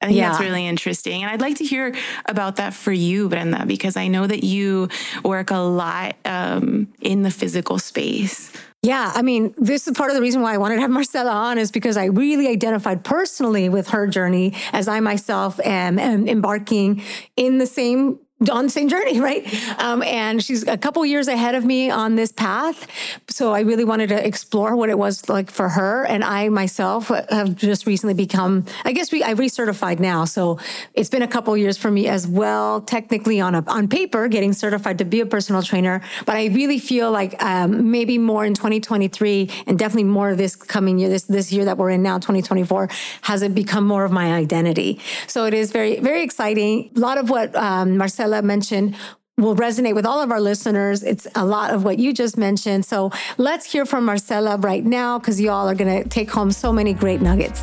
I 0.00 0.06
think 0.06 0.18
yeah. 0.18 0.30
that's 0.30 0.40
really 0.40 0.66
interesting. 0.66 1.22
And 1.22 1.32
I'd 1.32 1.40
like 1.40 1.56
to 1.56 1.64
hear 1.64 1.94
about 2.26 2.56
that 2.56 2.74
for 2.74 2.92
you, 2.92 3.28
Brenda, 3.28 3.64
because 3.64 3.96
I 3.96 4.08
know 4.08 4.26
that 4.26 4.44
you 4.44 4.88
work 5.24 5.50
a 5.50 5.58
lot 5.58 6.16
um, 6.24 6.92
in 7.00 7.22
the 7.22 7.30
physical 7.30 7.78
space. 7.78 8.52
Yeah, 8.84 9.12
I 9.14 9.22
mean, 9.22 9.54
this 9.56 9.88
is 9.88 9.96
part 9.96 10.10
of 10.10 10.14
the 10.14 10.20
reason 10.20 10.42
why 10.42 10.52
I 10.52 10.58
wanted 10.58 10.74
to 10.74 10.80
have 10.82 10.90
Marcela 10.98 11.30
on 11.30 11.56
is 11.56 11.70
because 11.70 11.96
I 11.96 12.04
really 12.04 12.48
identified 12.48 13.02
personally 13.02 13.70
with 13.70 13.88
her 13.88 14.06
journey 14.06 14.52
as 14.74 14.88
I 14.88 15.00
myself 15.00 15.58
am, 15.60 15.98
am 15.98 16.28
embarking 16.28 17.02
in 17.34 17.56
the 17.56 17.66
same 17.66 18.18
on 18.50 18.64
the 18.64 18.70
same 18.70 18.88
journey, 18.88 19.20
right? 19.30 19.44
Um, 19.80 20.02
and 20.02 20.42
she's 20.42 20.66
a 20.66 20.76
couple 20.76 21.04
years 21.06 21.28
ahead 21.28 21.54
of 21.54 21.64
me 21.64 21.90
on 21.90 22.16
this 22.16 22.32
path. 22.32 22.86
So 23.28 23.52
I 23.52 23.60
really 23.60 23.84
wanted 23.84 24.08
to 24.10 24.26
explore 24.26 24.76
what 24.76 24.88
it 24.88 24.98
was 24.98 25.28
like 25.28 25.50
for 25.50 25.68
her. 25.70 26.04
And 26.04 26.24
I 26.24 26.48
myself 26.48 27.08
have 27.08 27.54
just 27.56 27.86
recently 27.86 28.14
become, 28.14 28.64
I 28.84 28.92
guess 28.92 29.12
we, 29.12 29.22
I 29.22 29.34
recertified 29.34 30.00
now. 30.00 30.24
So 30.24 30.58
it's 30.94 31.10
been 31.10 31.22
a 31.22 31.28
couple 31.28 31.56
years 31.56 31.76
for 31.76 31.90
me 31.90 32.08
as 32.08 32.26
well, 32.26 32.80
technically 32.80 33.40
on 33.40 33.54
a, 33.54 33.64
on 33.66 33.88
paper, 33.88 34.28
getting 34.28 34.52
certified 34.52 34.98
to 34.98 35.04
be 35.04 35.20
a 35.20 35.26
personal 35.26 35.62
trainer. 35.62 36.00
But 36.26 36.36
I 36.36 36.46
really 36.46 36.78
feel 36.78 37.10
like 37.10 37.42
um, 37.42 37.90
maybe 37.90 38.18
more 38.18 38.44
in 38.44 38.54
2023 38.54 39.50
and 39.66 39.78
definitely 39.78 40.04
more 40.04 40.34
this 40.34 40.56
coming 40.56 40.98
year, 40.98 41.08
this, 41.08 41.24
this 41.24 41.52
year 41.52 41.64
that 41.64 41.78
we're 41.78 41.90
in 41.90 42.02
now, 42.02 42.18
2024, 42.18 42.88
has 43.22 43.42
it 43.42 43.54
become 43.54 43.86
more 43.86 44.04
of 44.04 44.12
my 44.12 44.32
identity. 44.32 45.00
So 45.26 45.46
it 45.46 45.54
is 45.54 45.72
very, 45.72 46.00
very 46.00 46.22
exciting. 46.22 46.90
A 46.96 46.98
lot 46.98 47.18
of 47.18 47.30
what 47.30 47.54
um, 47.56 47.96
Marcela 47.96 48.33
Marcela 48.34 48.42
mentioned 48.42 48.96
will 49.36 49.56
resonate 49.56 49.94
with 49.94 50.06
all 50.06 50.20
of 50.20 50.30
our 50.30 50.40
listeners. 50.40 51.02
It's 51.02 51.26
a 51.34 51.44
lot 51.44 51.72
of 51.72 51.84
what 51.84 51.98
you 51.98 52.12
just 52.12 52.36
mentioned. 52.36 52.84
So 52.84 53.10
let's 53.36 53.64
hear 53.70 53.84
from 53.84 54.04
Marcela 54.04 54.56
right 54.58 54.84
now 54.84 55.18
because 55.18 55.40
you 55.40 55.50
all 55.50 55.68
are 55.68 55.74
going 55.74 56.02
to 56.02 56.08
take 56.08 56.30
home 56.30 56.50
so 56.50 56.72
many 56.72 56.92
great 56.92 57.20
nuggets. 57.20 57.60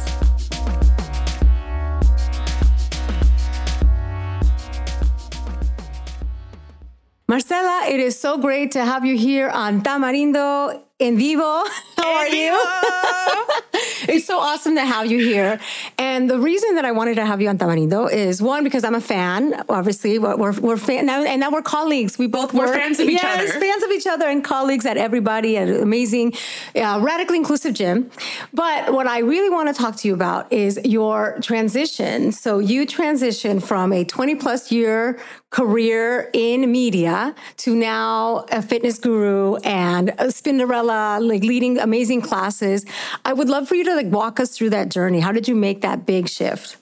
Marcela, 7.27 7.87
it 7.87 7.99
is 8.01 8.19
so 8.19 8.37
great 8.37 8.71
to 8.71 8.83
have 8.83 9.05
you 9.05 9.17
here 9.17 9.49
on 9.49 9.81
Tamarindo 9.81 10.81
en 10.99 11.17
vivo. 11.17 11.63
How 11.97 12.13
are 12.17 12.27
you? 12.27 13.60
It's 14.07 14.25
so 14.25 14.39
awesome 14.39 14.75
to 14.75 14.85
have 14.85 15.09
you 15.11 15.19
here. 15.19 15.59
And 15.97 16.29
the 16.29 16.39
reason 16.39 16.75
that 16.75 16.85
I 16.85 16.91
wanted 16.91 17.15
to 17.15 17.25
have 17.25 17.41
you 17.41 17.49
on 17.49 17.57
Tamarindo 17.57 18.11
is 18.11 18.41
one 18.41 18.63
because 18.63 18.83
I'm 18.83 18.95
a 18.95 19.01
fan. 19.01 19.63
Obviously, 19.69 20.19
we're 20.19 20.35
we're, 20.59 20.77
fan 20.77 21.05
now, 21.05 21.23
and 21.23 21.39
now 21.39 21.51
we're 21.51 21.61
colleagues. 21.61 22.17
We 22.17 22.27
both 22.27 22.53
we're 22.53 22.73
fans 22.73 22.99
of 22.99 23.07
each 23.07 23.21
yes, 23.21 23.51
other. 23.51 23.59
fans 23.59 23.83
of 23.83 23.91
each 23.91 24.07
other, 24.07 24.27
and 24.27 24.43
colleagues 24.43 24.85
at 24.85 24.97
everybody 24.97 25.57
at 25.57 25.69
amazing, 25.69 26.33
uh, 26.75 26.99
radically 27.01 27.37
inclusive 27.37 27.73
gym. 27.73 28.09
But 28.53 28.93
what 28.93 29.07
I 29.07 29.19
really 29.19 29.49
want 29.49 29.73
to 29.73 29.73
talk 29.73 29.95
to 29.97 30.07
you 30.07 30.13
about 30.13 30.51
is 30.51 30.79
your 30.83 31.37
transition. 31.41 32.31
So 32.31 32.59
you 32.59 32.85
transitioned 32.85 33.63
from 33.63 33.93
a 33.93 34.03
20 34.03 34.35
plus 34.35 34.71
year 34.71 35.19
career 35.51 36.29
in 36.33 36.71
media 36.71 37.35
to 37.57 37.75
now 37.75 38.45
a 38.51 38.61
fitness 38.61 38.97
guru 38.97 39.55
and 39.57 40.09
a 40.11 40.27
Spinderella, 40.27 41.25
like 41.25 41.43
leading 41.43 41.77
amazing 41.77 42.21
classes. 42.21 42.85
I 43.25 43.33
would 43.33 43.49
love 43.49 43.67
for 43.67 43.75
you 43.75 43.83
to 43.83 43.95
like 43.95 44.07
walk 44.07 44.39
us 44.39 44.57
through 44.57 44.71
that 44.71 44.89
journey. 44.89 45.19
How 45.19 45.31
did 45.31 45.47
you 45.47 45.55
make 45.55 45.81
that 45.81 46.05
big 46.05 46.27
shift? 46.29 46.77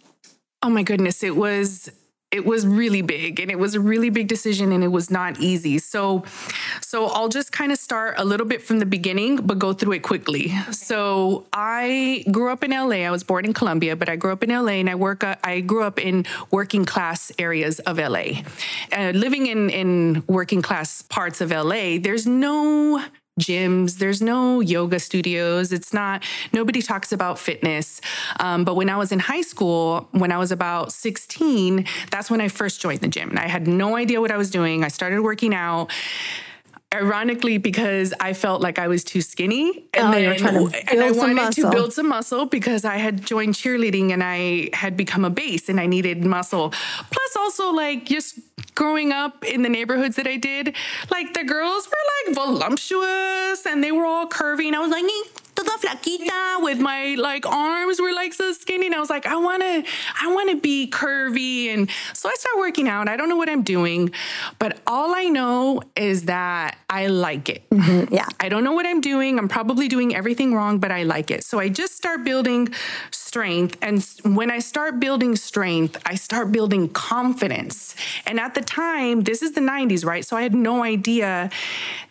Oh 0.61 0.69
my 0.69 0.83
goodness, 0.83 1.23
it 1.23 1.35
was 1.35 1.89
it 2.31 2.45
was 2.45 2.67
really 2.67 3.01
big 3.01 3.39
and 3.39 3.49
it 3.49 3.57
was 3.57 3.73
a 3.73 3.79
really 3.79 4.09
big 4.09 4.27
decision 4.27 4.71
and 4.71 4.83
it 4.83 4.89
was 4.89 5.09
not 5.09 5.39
easy. 5.39 5.79
So 5.79 6.23
so 6.81 7.07
I'll 7.07 7.29
just 7.29 7.51
kind 7.51 7.71
of 7.71 7.79
start 7.79 8.15
a 8.17 8.25
little 8.25 8.45
bit 8.45 8.61
from 8.61 8.79
the 8.79 8.85
beginning 8.85 9.37
but 9.37 9.57
go 9.57 9.73
through 9.73 9.93
it 9.93 10.03
quickly. 10.03 10.45
Okay. 10.45 10.71
So 10.71 11.47
I 11.53 12.23
grew 12.31 12.51
up 12.51 12.63
in 12.63 12.71
LA. 12.71 13.07
I 13.07 13.11
was 13.11 13.23
born 13.23 13.45
in 13.45 13.53
Colombia, 13.53 13.95
but 13.95 14.09
I 14.09 14.15
grew 14.15 14.31
up 14.31 14.43
in 14.43 14.49
LA 14.49 14.73
and 14.73 14.89
I 14.89 14.95
work 14.95 15.23
uh, 15.23 15.35
I 15.43 15.61
grew 15.61 15.83
up 15.83 15.99
in 15.99 16.25
working 16.51 16.85
class 16.85 17.31
areas 17.39 17.79
of 17.79 17.97
LA. 17.97 18.43
Uh, 18.91 19.11
living 19.15 19.47
in 19.47 19.69
in 19.69 20.23
working 20.27 20.61
class 20.61 21.01
parts 21.01 21.41
of 21.41 21.51
LA, 21.51 21.97
there's 21.99 22.27
no 22.27 23.03
gyms. 23.39 23.97
There's 23.97 24.21
no 24.21 24.59
yoga 24.59 24.99
studios. 24.99 25.71
It's 25.71 25.93
not, 25.93 26.23
nobody 26.53 26.81
talks 26.81 27.11
about 27.11 27.39
fitness. 27.39 28.01
Um, 28.39 28.63
but 28.63 28.75
when 28.75 28.89
I 28.89 28.97
was 28.97 29.11
in 29.11 29.19
high 29.19 29.41
school, 29.41 30.07
when 30.11 30.31
I 30.31 30.37
was 30.37 30.51
about 30.51 30.91
16, 30.91 31.85
that's 32.11 32.29
when 32.29 32.41
I 32.41 32.47
first 32.47 32.81
joined 32.81 33.01
the 33.01 33.07
gym. 33.07 33.29
And 33.29 33.39
I 33.39 33.47
had 33.47 33.67
no 33.67 33.95
idea 33.95 34.21
what 34.21 34.31
I 34.31 34.37
was 34.37 34.49
doing. 34.49 34.83
I 34.83 34.89
started 34.89 35.21
working 35.21 35.53
out 35.53 35.91
ironically 36.93 37.59
because 37.59 38.13
I 38.19 38.33
felt 38.33 38.61
like 38.61 38.79
I 38.79 38.87
was 38.87 39.03
too 39.03 39.21
skinny 39.21 39.85
and, 39.93 40.07
oh, 40.07 40.11
then, 40.11 40.83
and 40.87 41.01
I 41.01 41.11
wanted 41.11 41.35
muscle. 41.35 41.63
to 41.65 41.69
build 41.69 41.93
some 41.93 42.09
muscle 42.09 42.45
because 42.47 42.83
I 42.83 42.97
had 42.97 43.23
joined 43.23 43.53
cheerleading 43.53 44.11
and 44.11 44.23
I 44.23 44.69
had 44.73 44.97
become 44.97 45.23
a 45.23 45.29
base 45.29 45.69
and 45.69 45.79
I 45.79 45.85
needed 45.85 46.25
muscle. 46.25 46.71
Plus 46.71 47.35
also 47.37 47.71
like 47.71 48.05
just 48.05 48.39
growing 48.79 49.11
up 49.11 49.43
in 49.43 49.61
the 49.61 49.67
neighborhoods 49.67 50.15
that 50.15 50.25
I 50.25 50.37
did, 50.37 50.73
like 51.11 51.33
the 51.33 51.43
girls 51.43 51.85
were 51.85 52.31
like 52.31 52.35
voluptuous 52.35 53.65
and 53.65 53.83
they 53.83 53.91
were 53.91 54.05
all 54.05 54.25
curvy 54.25 54.67
and 54.67 54.75
I 54.75 54.79
was 54.79 54.89
like 54.89 55.03
toda 55.59 55.77
flaquita 55.77 56.63
with 56.63 56.79
my 56.79 57.15
like 57.15 57.45
arms 57.45 57.99
were 57.99 58.13
like 58.13 58.33
so 58.33 58.51
skinny. 58.53 58.87
And 58.87 58.95
I 58.95 58.99
was 58.99 59.09
like, 59.09 59.25
I 59.25 59.35
wanna, 59.35 59.83
I 60.21 60.33
wanna 60.33 60.55
be 60.55 60.89
curvy. 60.89 61.67
And 61.67 61.89
so 62.13 62.29
I 62.29 62.35
started 62.35 62.59
working 62.59 62.87
out. 62.87 63.09
I 63.09 63.17
don't 63.17 63.29
know 63.29 63.35
what 63.35 63.49
I'm 63.49 63.63
doing, 63.63 64.11
but 64.57 64.79
all 64.87 65.13
I 65.15 65.25
know 65.25 65.81
is 65.95 66.25
that 66.25 66.77
I 66.89 67.07
like 67.07 67.49
it. 67.49 67.69
Mm-hmm. 67.69 68.13
Yeah. 68.13 68.27
I 68.39 68.49
don't 68.49 68.63
know 68.63 68.73
what 68.73 68.85
I'm 68.85 69.01
doing. 69.01 69.37
I'm 69.37 69.47
probably 69.47 69.87
doing 69.87 70.15
everything 70.15 70.53
wrong, 70.53 70.79
but 70.79 70.91
I 70.91 71.03
like 71.03 71.31
it. 71.31 71.43
So 71.43 71.59
I 71.59 71.69
just 71.69 71.95
start 71.95 72.23
building 72.23 72.69
strength. 73.11 73.77
And 73.81 74.05
when 74.23 74.51
I 74.51 74.59
start 74.59 74.99
building 74.99 75.35
strength, 75.35 76.01
I 76.05 76.15
start 76.15 76.51
building 76.51 76.89
confidence. 76.89 77.95
And 78.25 78.39
at 78.39 78.55
the 78.55 78.61
time, 78.61 79.21
this 79.21 79.41
is 79.41 79.53
the 79.53 79.61
90s, 79.61 80.05
right? 80.05 80.25
So 80.25 80.37
I 80.37 80.41
had 80.41 80.55
no 80.55 80.83
idea 80.83 81.49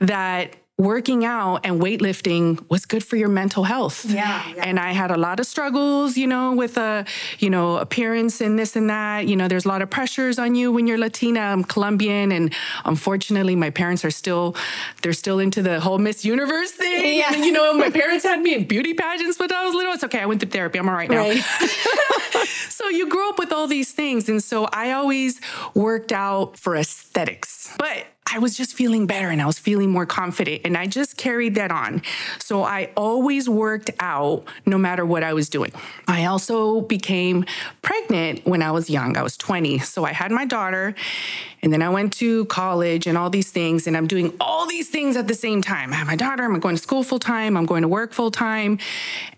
that 0.00 0.54
working 0.78 1.24
out 1.24 1.60
and 1.64 1.80
weightlifting 1.80 2.64
was 2.70 2.86
good 2.86 3.04
for 3.04 3.16
your 3.16 3.28
mental 3.28 3.64
health. 3.64 4.04
Yeah, 4.04 4.42
yeah, 4.54 4.62
And 4.64 4.78
I 4.78 4.92
had 4.92 5.10
a 5.10 5.16
lot 5.16 5.40
of 5.40 5.46
struggles, 5.46 6.16
you 6.16 6.28
know, 6.28 6.54
with 6.54 6.76
a, 6.76 7.04
you 7.40 7.50
know, 7.50 7.78
appearance 7.78 8.40
and 8.40 8.56
this 8.56 8.76
and 8.76 8.88
that. 8.88 9.26
You 9.26 9.34
know, 9.34 9.48
there's 9.48 9.64
a 9.64 9.68
lot 9.68 9.82
of 9.82 9.90
pressures 9.90 10.38
on 10.38 10.54
you 10.54 10.70
when 10.70 10.86
you're 10.86 10.96
Latina. 10.96 11.40
I'm 11.40 11.64
Colombian 11.64 12.30
and 12.30 12.54
unfortunately 12.84 13.56
my 13.56 13.70
parents 13.70 14.04
are 14.04 14.12
still 14.12 14.54
they're 15.02 15.12
still 15.12 15.40
into 15.40 15.62
the 15.62 15.80
whole 15.80 15.98
Miss 15.98 16.24
Universe 16.24 16.70
thing. 16.70 17.18
Yeah. 17.18 17.34
And, 17.34 17.44
you 17.44 17.50
know, 17.50 17.74
my 17.74 17.90
parents 17.90 18.24
had 18.24 18.40
me 18.40 18.54
in 18.54 18.64
beauty 18.64 18.94
pageants 18.94 19.38
when 19.40 19.52
I 19.52 19.64
was 19.64 19.74
little. 19.74 19.92
It's 19.92 20.04
okay. 20.04 20.20
I 20.20 20.26
went 20.26 20.40
through 20.40 20.50
therapy. 20.50 20.78
I'm 20.78 20.88
all 20.88 20.94
right 20.94 21.10
now. 21.10 21.18
Right. 21.18 21.42
so 22.68 22.88
you 22.88 23.08
grow 23.08 23.30
up 23.30 23.38
with 23.38 23.52
all 23.52 23.66
these 23.66 23.92
things. 23.92 24.28
And 24.28 24.42
so 24.42 24.68
I 24.72 24.92
always 24.92 25.40
worked 25.74 26.12
out 26.12 26.56
for 26.56 26.76
aesthetics. 26.76 27.74
But 27.78 28.06
I 28.32 28.38
was 28.38 28.56
just 28.56 28.74
feeling 28.74 29.06
better 29.06 29.28
and 29.28 29.40
I 29.40 29.46
was 29.46 29.58
feeling 29.58 29.90
more 29.90 30.06
confident. 30.06 30.62
And 30.64 30.76
I 30.76 30.86
just 30.86 31.16
carried 31.16 31.54
that 31.54 31.70
on. 31.70 32.02
So 32.38 32.62
I 32.62 32.90
always 32.96 33.48
worked 33.48 33.90
out 34.00 34.44
no 34.66 34.78
matter 34.78 35.04
what 35.04 35.22
I 35.22 35.32
was 35.32 35.48
doing. 35.48 35.72
I 36.06 36.26
also 36.26 36.80
became 36.82 37.44
pregnant 37.82 38.46
when 38.46 38.62
I 38.62 38.70
was 38.70 38.90
young. 38.90 39.16
I 39.16 39.22
was 39.22 39.36
20. 39.36 39.78
So 39.78 40.04
I 40.04 40.12
had 40.12 40.30
my 40.30 40.44
daughter 40.44 40.94
and 41.62 41.72
then 41.72 41.82
I 41.82 41.88
went 41.88 42.12
to 42.14 42.44
college 42.46 43.06
and 43.06 43.18
all 43.18 43.30
these 43.30 43.50
things. 43.50 43.86
And 43.86 43.96
I'm 43.96 44.06
doing 44.06 44.34
all 44.40 44.66
these 44.66 44.88
things 44.88 45.16
at 45.16 45.28
the 45.28 45.34
same 45.34 45.62
time. 45.62 45.92
I 45.92 45.96
have 45.96 46.06
my 46.06 46.16
daughter, 46.16 46.44
I'm 46.44 46.58
going 46.60 46.76
to 46.76 46.82
school 46.82 47.02
full 47.02 47.18
time, 47.18 47.56
I'm 47.56 47.66
going 47.66 47.82
to 47.82 47.88
work 47.88 48.12
full 48.12 48.30
time, 48.30 48.78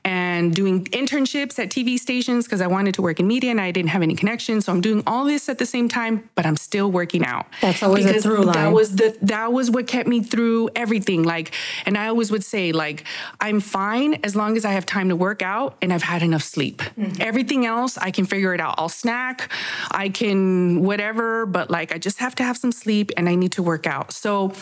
and 0.04 0.54
doing 0.54 0.84
internships 0.86 1.58
at 1.58 1.68
TV 1.68 1.98
stations 1.98 2.46
because 2.46 2.60
I 2.60 2.66
wanted 2.66 2.94
to 2.94 3.02
work 3.02 3.20
in 3.20 3.26
media 3.26 3.50
and 3.50 3.60
I 3.60 3.70
didn't 3.70 3.90
have 3.90 4.02
any 4.02 4.14
connections. 4.14 4.64
So 4.64 4.72
I'm 4.72 4.80
doing 4.80 5.02
all 5.06 5.24
this 5.24 5.48
at 5.48 5.58
the 5.58 5.66
same 5.66 5.88
time, 5.88 6.28
but 6.34 6.46
I'm 6.46 6.56
still 6.56 6.90
working 6.90 7.24
out. 7.24 7.46
That's 7.60 7.82
always 7.82 8.06
because 8.06 8.24
a 8.24 8.28
through 8.28 8.44
line. 8.44 8.54
That 8.54 8.72
was 8.72 8.96
the 8.96 9.16
that 9.22 9.52
was 9.52 9.70
what 9.70 9.86
kept 9.86 10.08
me 10.08 10.22
through 10.22 10.70
everything. 10.74 11.22
Like, 11.22 11.54
and 11.86 11.98
I 11.98 12.08
always 12.08 12.30
would 12.30 12.44
say, 12.44 12.72
like, 12.72 13.04
I'm 13.40 13.60
fine 13.60 14.14
as 14.24 14.34
long 14.34 14.56
as 14.56 14.64
I 14.64 14.72
have 14.72 14.86
time 14.86 15.08
to 15.10 15.16
work 15.16 15.42
out 15.42 15.76
and 15.82 15.92
I've 15.92 16.02
had 16.02 16.22
enough 16.22 16.42
sleep. 16.42 16.78
Mm-hmm. 16.78 17.20
Everything 17.20 17.66
else 17.66 17.98
I 17.98 18.10
can 18.10 18.24
figure 18.24 18.54
it 18.54 18.60
out. 18.60 18.76
I'll 18.78 18.88
snack, 18.88 19.50
I 19.90 20.08
can 20.08 20.82
whatever, 20.82 21.46
but 21.46 21.70
like 21.70 21.94
I 21.94 21.98
just 21.98 22.09
just 22.10 22.18
have 22.18 22.34
to 22.34 22.42
have 22.42 22.56
some 22.56 22.72
sleep 22.72 23.12
and 23.16 23.28
I 23.28 23.36
need 23.36 23.52
to 23.52 23.62
work 23.62 23.86
out. 23.86 24.12
So, 24.12 24.52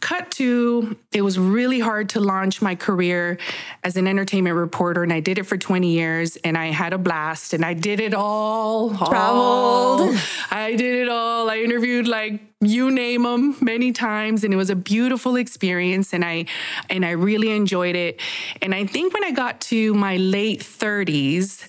cut 0.00 0.30
to 0.32 0.96
it 1.12 1.20
was 1.20 1.38
really 1.38 1.80
hard 1.80 2.08
to 2.10 2.20
launch 2.20 2.62
my 2.62 2.74
career 2.74 3.38
as 3.84 3.96
an 3.96 4.06
entertainment 4.06 4.56
reporter, 4.56 5.02
and 5.02 5.12
I 5.12 5.20
did 5.20 5.38
it 5.38 5.44
for 5.44 5.58
20 5.58 5.90
years, 5.90 6.36
and 6.36 6.56
I 6.56 6.66
had 6.66 6.92
a 6.94 6.98
blast, 6.98 7.52
and 7.52 7.62
I 7.64 7.74
did 7.74 8.00
it 8.00 8.14
all. 8.14 8.90
Traveled. 8.90 10.00
all. 10.00 10.14
I 10.50 10.76
did 10.76 10.94
it 11.02 11.08
all. 11.08 11.50
I 11.50 11.58
interviewed 11.58 12.08
like 12.08 12.40
you 12.60 12.90
name 12.90 13.22
them 13.22 13.56
many 13.60 13.92
times 13.92 14.42
and 14.42 14.52
it 14.52 14.56
was 14.56 14.68
a 14.68 14.74
beautiful 14.74 15.36
experience 15.36 16.12
and 16.12 16.24
i 16.24 16.44
and 16.90 17.06
i 17.06 17.10
really 17.10 17.52
enjoyed 17.52 17.94
it 17.94 18.20
and 18.60 18.74
i 18.74 18.84
think 18.84 19.14
when 19.14 19.22
i 19.22 19.30
got 19.30 19.60
to 19.60 19.94
my 19.94 20.16
late 20.16 20.58
30s 20.58 21.64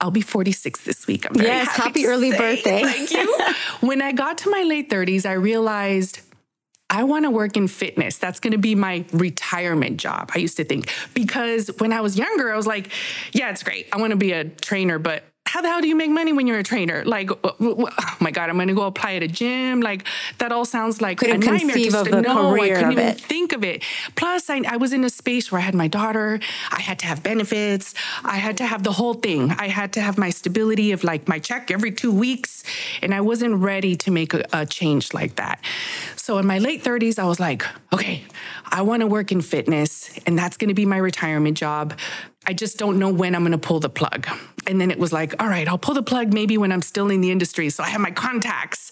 I'll 0.00 0.10
be 0.10 0.20
46 0.20 0.84
this 0.84 1.06
week. 1.06 1.26
I'm 1.26 1.34
very 1.34 1.48
Yes, 1.48 1.68
happy, 1.68 2.02
happy 2.02 2.06
early 2.06 2.30
birthday. 2.30 2.82
Thank 2.84 3.12
you. 3.12 3.38
when 3.80 4.02
I 4.02 4.12
got 4.12 4.38
to 4.38 4.50
my 4.50 4.62
late 4.62 4.90
30s, 4.90 5.24
I 5.24 5.32
realized 5.32 6.20
I 6.90 7.04
want 7.04 7.24
to 7.24 7.30
work 7.30 7.56
in 7.56 7.68
fitness. 7.68 8.18
That's 8.18 8.40
going 8.40 8.52
to 8.52 8.58
be 8.58 8.74
my 8.74 9.04
retirement 9.12 9.96
job. 9.96 10.30
I 10.34 10.38
used 10.38 10.56
to 10.58 10.64
think 10.64 10.92
because 11.14 11.68
when 11.78 11.92
I 11.92 12.00
was 12.00 12.18
younger, 12.18 12.52
I 12.52 12.56
was 12.56 12.66
like, 12.66 12.90
yeah, 13.32 13.50
it's 13.50 13.62
great. 13.62 13.88
I 13.92 13.96
want 13.96 14.10
to 14.10 14.16
be 14.16 14.32
a 14.32 14.44
trainer, 14.44 14.98
but 14.98 15.24
how 15.46 15.60
the 15.60 15.68
hell 15.68 15.80
do 15.80 15.86
you 15.88 15.94
make 15.94 16.10
money 16.10 16.32
when 16.32 16.46
you're 16.46 16.58
a 16.58 16.62
trainer? 16.64 17.04
Like, 17.04 17.30
oh 17.44 17.88
my 18.18 18.30
God, 18.30 18.48
I'm 18.48 18.56
going 18.56 18.68
to 18.68 18.74
go 18.74 18.86
apply 18.86 19.14
at 19.14 19.22
a 19.22 19.28
gym. 19.28 19.80
Like, 19.80 20.06
that 20.38 20.52
all 20.52 20.64
sounds 20.64 21.00
like 21.02 21.18
Couldn't 21.18 21.44
a 21.44 21.46
nightmare. 21.46 21.74
conceive 21.74 21.92
Just 21.92 22.06
of 22.06 22.12
the 22.12 22.22
no, 22.22 22.54
I 22.54 22.68
couldn't 22.70 22.92
even 22.92 23.06
it. 23.08 23.20
think 23.20 23.52
of 23.52 23.62
it. 23.62 23.82
Plus, 24.16 24.48
I, 24.48 24.62
I 24.66 24.78
was 24.78 24.92
in 24.92 25.04
a 25.04 25.10
space 25.10 25.52
where 25.52 25.60
I 25.60 25.64
had 25.64 25.74
my 25.74 25.86
daughter. 25.86 26.40
I 26.70 26.80
had 26.80 26.98
to 27.00 27.06
have 27.06 27.22
benefits. 27.22 27.94
I 28.24 28.36
had 28.36 28.56
to 28.56 28.64
have 28.66 28.82
the 28.82 28.92
whole 28.92 29.14
thing. 29.14 29.50
I 29.52 29.68
had 29.68 29.92
to 29.94 30.00
have 30.00 30.16
my 30.18 30.30
stability 30.30 30.92
of 30.92 31.04
like 31.04 31.28
my 31.28 31.38
check 31.38 31.70
every 31.70 31.92
two 31.92 32.10
weeks. 32.10 32.64
And 33.02 33.14
I 33.14 33.20
wasn't 33.20 33.56
ready 33.56 33.96
to 33.96 34.10
make 34.10 34.32
a, 34.34 34.44
a 34.52 34.66
change 34.66 35.12
like 35.12 35.36
that. 35.36 35.62
So 36.16 36.38
in 36.38 36.46
my 36.46 36.58
late 36.58 36.82
30s, 36.82 37.18
I 37.18 37.26
was 37.26 37.38
like, 37.38 37.64
okay, 37.92 38.24
I 38.64 38.80
want 38.80 39.00
to 39.02 39.06
work 39.06 39.30
in 39.30 39.42
fitness, 39.42 40.18
and 40.26 40.38
that's 40.38 40.56
going 40.56 40.68
to 40.68 40.74
be 40.74 40.86
my 40.86 40.96
retirement 40.96 41.56
job. 41.58 41.92
I 42.46 42.52
just 42.52 42.78
don't 42.78 42.98
know 42.98 43.10
when 43.10 43.34
I'm 43.34 43.42
going 43.42 43.52
to 43.52 43.58
pull 43.58 43.80
the 43.80 43.88
plug. 43.88 44.26
And 44.66 44.80
then 44.80 44.90
it 44.90 44.98
was 44.98 45.12
like, 45.12 45.40
all 45.42 45.48
right, 45.48 45.68
I'll 45.68 45.78
pull 45.78 45.94
the 45.94 46.02
plug 46.02 46.32
maybe 46.32 46.58
when 46.58 46.72
I'm 46.72 46.82
still 46.82 47.10
in 47.10 47.20
the 47.20 47.30
industry. 47.30 47.70
So 47.70 47.82
I 47.82 47.88
have 47.88 48.00
my 48.00 48.10
contacts. 48.10 48.90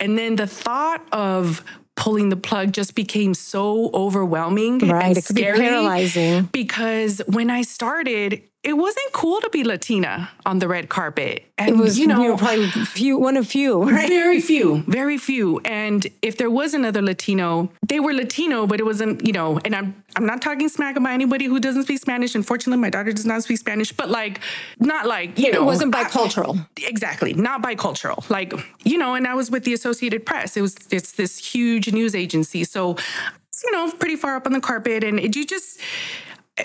And 0.00 0.18
then 0.18 0.36
the 0.36 0.46
thought 0.46 1.04
of 1.12 1.64
pulling 1.96 2.28
the 2.28 2.36
plug 2.36 2.72
just 2.72 2.94
became 2.94 3.34
so 3.34 3.90
overwhelming. 3.92 4.78
Right, 4.78 5.06
and 5.06 5.18
it 5.18 5.24
could 5.24 5.36
be 5.36 5.42
scary 5.42 5.58
paralyzing. 5.58 6.48
Because 6.52 7.20
when 7.26 7.50
I 7.50 7.62
started, 7.62 8.42
it 8.68 8.76
wasn't 8.76 9.10
cool 9.14 9.40
to 9.40 9.48
be 9.48 9.64
Latina 9.64 10.28
on 10.44 10.58
the 10.58 10.68
red 10.68 10.90
carpet. 10.90 11.44
And, 11.56 11.70
It 11.70 11.76
was, 11.78 11.98
you 11.98 12.06
know, 12.06 12.20
we 12.20 12.28
were 12.30 12.36
probably 12.36 12.68
few, 12.68 13.16
one 13.18 13.38
of 13.38 13.46
few, 13.46 13.82
right? 13.90 14.08
very 14.08 14.42
few, 14.42 14.84
very 14.86 15.16
few. 15.16 15.58
And 15.64 16.06
if 16.20 16.36
there 16.36 16.50
was 16.50 16.74
another 16.74 17.00
Latino, 17.00 17.70
they 17.88 17.98
were 17.98 18.12
Latino, 18.12 18.66
but 18.66 18.78
it 18.78 18.84
wasn't, 18.84 19.26
you 19.26 19.32
know, 19.32 19.58
and 19.64 19.74
I'm 19.74 20.04
I'm 20.16 20.26
not 20.26 20.42
talking 20.42 20.68
smack 20.68 20.96
about 20.96 21.12
anybody 21.12 21.46
who 21.46 21.58
doesn't 21.60 21.84
speak 21.84 21.98
Spanish. 21.98 22.34
Unfortunately, 22.34 22.80
my 22.80 22.90
daughter 22.90 23.12
does 23.12 23.24
not 23.24 23.42
speak 23.42 23.56
Spanish, 23.58 23.90
but 23.90 24.10
like 24.10 24.40
not 24.80 25.06
like, 25.06 25.38
you 25.38 25.50
know, 25.50 25.62
It 25.62 25.64
wasn't 25.64 25.94
bicultural. 25.94 26.66
Exactly, 26.76 27.32
not 27.32 27.62
bicultural. 27.62 28.28
Like, 28.28 28.52
you 28.84 28.98
know, 28.98 29.14
and 29.14 29.26
I 29.26 29.34
was 29.34 29.50
with 29.50 29.64
the 29.64 29.72
Associated 29.72 30.26
Press. 30.26 30.58
It 30.58 30.60
was 30.60 30.76
it's 30.90 31.12
this 31.12 31.38
huge 31.38 31.90
news 31.92 32.14
agency. 32.14 32.64
So, 32.64 32.96
you 33.64 33.72
know, 33.72 33.90
pretty 33.92 34.16
far 34.16 34.36
up 34.36 34.46
on 34.46 34.52
the 34.52 34.60
carpet 34.60 35.02
and 35.04 35.18
it, 35.18 35.34
you 35.34 35.46
just 35.46 35.80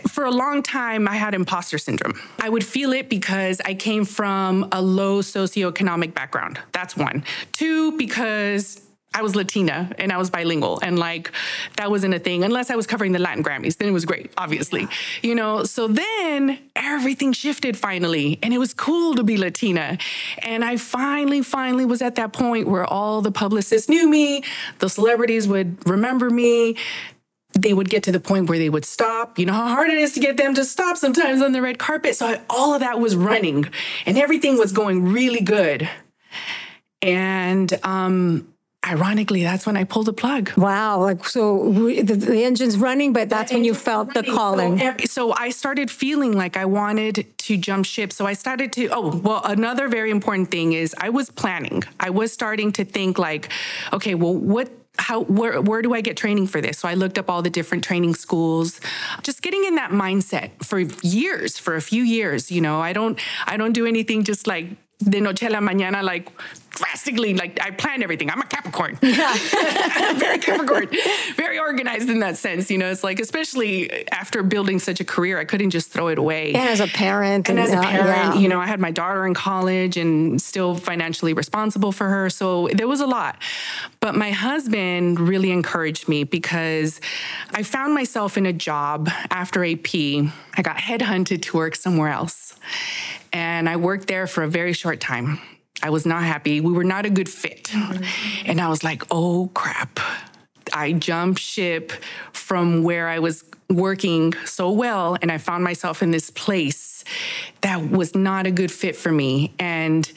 for 0.07 0.25
a 0.25 0.31
long 0.31 0.63
time, 0.63 1.07
I 1.07 1.15
had 1.15 1.33
imposter 1.33 1.77
syndrome. 1.77 2.19
I 2.39 2.49
would 2.49 2.65
feel 2.65 2.93
it 2.93 3.09
because 3.09 3.61
I 3.61 3.73
came 3.73 4.05
from 4.05 4.67
a 4.71 4.81
low 4.81 5.21
socioeconomic 5.21 6.13
background. 6.13 6.59
That's 6.71 6.95
one. 6.95 7.23
Two, 7.51 7.97
because 7.97 8.81
I 9.15 9.21
was 9.21 9.35
Latina 9.35 9.91
and 9.99 10.11
I 10.11 10.17
was 10.17 10.31
bilingual, 10.31 10.79
and 10.81 10.97
like 10.97 11.31
that 11.77 11.91
wasn't 11.91 12.15
a 12.15 12.19
thing 12.19 12.43
unless 12.43 12.71
I 12.71 12.75
was 12.75 12.87
covering 12.87 13.11
the 13.11 13.19
Latin 13.19 13.43
Grammys. 13.43 13.77
Then 13.77 13.87
it 13.87 13.91
was 13.91 14.05
great, 14.05 14.31
obviously, 14.37 14.87
you 15.21 15.35
know. 15.35 15.65
So 15.65 15.87
then 15.87 16.59
everything 16.75 17.31
shifted 17.31 17.77
finally, 17.77 18.39
and 18.41 18.53
it 18.53 18.57
was 18.57 18.73
cool 18.73 19.13
to 19.15 19.23
be 19.23 19.37
Latina. 19.37 19.99
And 20.39 20.65
I 20.65 20.77
finally, 20.77 21.43
finally 21.43 21.85
was 21.85 22.01
at 22.01 22.15
that 22.15 22.33
point 22.33 22.67
where 22.67 22.85
all 22.85 23.21
the 23.21 23.31
publicists 23.31 23.87
knew 23.87 24.09
me, 24.09 24.43
the 24.79 24.89
celebrities 24.89 25.47
would 25.47 25.87
remember 25.87 26.31
me 26.31 26.77
they 27.53 27.73
would 27.73 27.89
get 27.89 28.03
to 28.03 28.11
the 28.11 28.19
point 28.19 28.49
where 28.49 28.57
they 28.57 28.69
would 28.69 28.85
stop. 28.85 29.37
You 29.39 29.45
know 29.45 29.53
how 29.53 29.67
hard 29.67 29.89
it 29.89 29.97
is 29.97 30.13
to 30.13 30.19
get 30.19 30.37
them 30.37 30.53
to 30.55 30.65
stop 30.65 30.97
sometimes 30.97 31.41
on 31.41 31.51
the 31.51 31.61
red 31.61 31.77
carpet. 31.79 32.15
So 32.15 32.27
I, 32.27 32.41
all 32.49 32.73
of 32.73 32.79
that 32.81 32.99
was 32.99 33.15
running 33.15 33.65
and 34.05 34.17
everything 34.17 34.57
was 34.57 34.71
going 34.71 35.05
really 35.11 35.41
good. 35.41 35.89
And 37.01 37.71
um, 37.83 38.47
ironically, 38.85 39.43
that's 39.43 39.65
when 39.65 39.77
I 39.77 39.83
pulled 39.83 40.07
the 40.07 40.13
plug. 40.13 40.51
Wow. 40.57 41.01
Like, 41.01 41.25
so 41.25 41.55
we, 41.55 42.01
the, 42.01 42.15
the 42.15 42.43
engine's 42.43 42.77
running, 42.77 43.13
but 43.13 43.29
that's 43.29 43.51
when 43.51 43.63
you 43.63 43.73
felt 43.73 44.13
the 44.13 44.23
calling. 44.23 44.79
So, 44.79 44.85
every- 44.85 45.05
so 45.05 45.33
I 45.33 45.49
started 45.49 45.91
feeling 45.91 46.31
like 46.33 46.57
I 46.57 46.65
wanted 46.65 47.25
to 47.37 47.57
jump 47.57 47.85
ship. 47.85 48.13
So 48.13 48.25
I 48.25 48.33
started 48.33 48.71
to, 48.73 48.87
oh, 48.87 49.17
well, 49.17 49.41
another 49.43 49.89
very 49.89 50.11
important 50.11 50.49
thing 50.49 50.73
is 50.73 50.95
I 50.97 51.09
was 51.09 51.29
planning. 51.29 51.83
I 51.99 52.09
was 52.09 52.31
starting 52.31 52.71
to 52.73 52.85
think 52.85 53.19
like, 53.19 53.49
okay, 53.91 54.15
well, 54.15 54.33
what 54.33 54.69
how 54.97 55.21
where 55.21 55.59
where 55.61 55.81
do 55.81 55.93
I 55.93 56.01
get 56.01 56.17
training 56.17 56.47
for 56.47 56.61
this? 56.61 56.79
So 56.79 56.87
I 56.87 56.93
looked 56.93 57.17
up 57.17 57.29
all 57.29 57.41
the 57.41 57.49
different 57.49 57.83
training 57.83 58.15
schools. 58.15 58.79
Just 59.23 59.41
getting 59.41 59.63
in 59.65 59.75
that 59.75 59.91
mindset 59.91 60.51
for 60.63 60.79
years, 60.79 61.57
for 61.57 61.75
a 61.75 61.81
few 61.81 62.03
years, 62.03 62.51
you 62.51 62.61
know. 62.61 62.79
I 62.79 62.93
don't 62.93 63.19
I 63.45 63.57
don't 63.57 63.73
do 63.73 63.85
anything 63.85 64.23
just 64.23 64.45
like 64.45 64.67
de 64.99 65.19
noche 65.19 65.43
a 65.43 65.49
la 65.49 65.59
mañana 65.59 66.03
like 66.03 66.29
drastically 66.73 67.33
like 67.33 67.59
I 67.61 67.71
plan 67.71 68.03
everything. 68.03 68.29
I'm 68.29 68.41
a 68.41 68.45
Capricorn. 68.45 68.97
Yeah. 69.13 69.37
very 70.15 70.39
Capricorn. 70.39 70.87
Very 71.35 71.59
organized 71.59 72.09
in 72.09 72.19
that 72.19 72.35
sense, 72.35 72.71
you 72.71 72.77
know. 72.79 72.89
It's 72.89 73.03
like 73.03 73.19
especially 73.19 74.07
after 74.09 74.41
building 74.41 74.79
such 74.79 74.99
a 74.99 75.05
career, 75.05 75.39
I 75.39 75.45
couldn't 75.45 75.69
just 75.69 75.91
throw 75.91 76.07
it 76.07 76.17
away. 76.17 76.53
And 76.53 76.67
as 76.67 76.79
a 76.79 76.87
parent. 76.87 77.47
And 77.47 77.59
as 77.59 77.71
a 77.71 77.81
parent, 77.81 78.35
yeah. 78.35 78.39
you 78.39 78.47
know, 78.47 78.59
I 78.59 78.65
had 78.65 78.79
my 78.79 78.89
daughter 78.89 79.25
in 79.27 79.33
college 79.35 79.97
and 79.97 80.41
still 80.41 80.75
financially 80.75 81.33
responsible 81.33 81.91
for 81.91 82.09
her. 82.09 82.29
So 82.29 82.69
there 82.73 82.87
was 82.87 83.01
a 83.01 83.07
lot. 83.07 83.37
But 83.99 84.15
my 84.15 84.31
husband 84.31 85.19
really 85.19 85.51
encouraged 85.51 86.07
me 86.07 86.23
because 86.23 86.99
I 87.51 87.61
found 87.61 87.93
myself 87.93 88.35
in 88.37 88.45
a 88.45 88.53
job 88.53 89.09
after 89.29 89.63
AP. 89.63 89.93
I 89.93 90.61
got 90.63 90.77
headhunted 90.77 91.43
to 91.43 91.57
work 91.57 91.75
somewhere 91.75 92.09
else. 92.09 92.55
And 93.31 93.69
I 93.69 93.75
worked 93.75 94.07
there 94.07 94.27
for 94.27 94.43
a 94.43 94.47
very 94.47 94.73
short 94.73 94.99
time. 94.99 95.39
I 95.83 95.89
was 95.89 96.05
not 96.05 96.23
happy. 96.23 96.61
We 96.61 96.71
were 96.71 96.85
not 96.85 97.05
a 97.05 97.09
good 97.09 97.29
fit. 97.29 97.65
Mm-hmm. 97.65 98.49
And 98.49 98.61
I 98.61 98.69
was 98.69 98.83
like, 98.83 99.03
oh 99.11 99.51
crap. 99.53 99.99
I 100.71 100.93
jumped 100.93 101.41
ship 101.41 101.91
from 102.31 102.83
where 102.83 103.09
I 103.09 103.19
was 103.19 103.43
working 103.69 104.33
so 104.45 104.71
well, 104.71 105.17
and 105.21 105.31
I 105.31 105.37
found 105.37 105.63
myself 105.63 106.01
in 106.01 106.11
this 106.11 106.29
place 106.29 107.03
that 107.61 107.89
was 107.89 108.15
not 108.15 108.47
a 108.47 108.51
good 108.51 108.71
fit 108.71 108.95
for 108.95 109.11
me. 109.11 109.53
And 109.59 110.09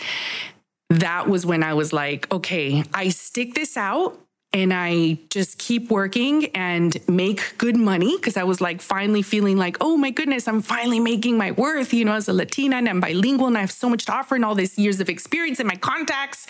that 0.88 1.29
was 1.29 1.44
when 1.44 1.62
I 1.62 1.74
was 1.74 1.92
like, 1.92 2.33
okay, 2.33 2.85
I 2.94 3.09
stick 3.09 3.55
this 3.55 3.76
out 3.76 4.18
and 4.52 4.72
I 4.72 5.18
just 5.28 5.59
keep 5.59 5.90
working 5.90 6.46
and 6.54 6.96
make 7.09 7.59
good 7.59 7.76
money 7.76 8.16
because 8.16 8.37
I 8.37 8.44
was 8.44 8.61
like 8.61 8.80
finally 8.80 9.22
feeling 9.22 9.56
like, 9.56 9.76
oh 9.80 9.96
my 9.96 10.11
goodness, 10.11 10.48
I'm 10.48 10.62
finally 10.62 11.00
making 11.00 11.37
my 11.37 11.50
worth, 11.50 11.92
you 11.92 12.04
know, 12.04 12.14
as 12.14 12.28
a 12.28 12.32
Latina 12.32 12.76
and 12.76 12.88
I'm 12.88 13.00
bilingual 13.00 13.48
and 13.48 13.59
I 13.59 13.61
have 13.61 13.72
so 13.72 13.88
much 13.88 14.06
to 14.06 14.12
offer 14.12 14.35
and 14.35 14.44
all 14.44 14.54
these 14.54 14.78
years 14.78 15.00
of 15.00 15.09
experience 15.09 15.61
and 15.61 15.68
my 15.68 15.76
contacts. 15.76 16.46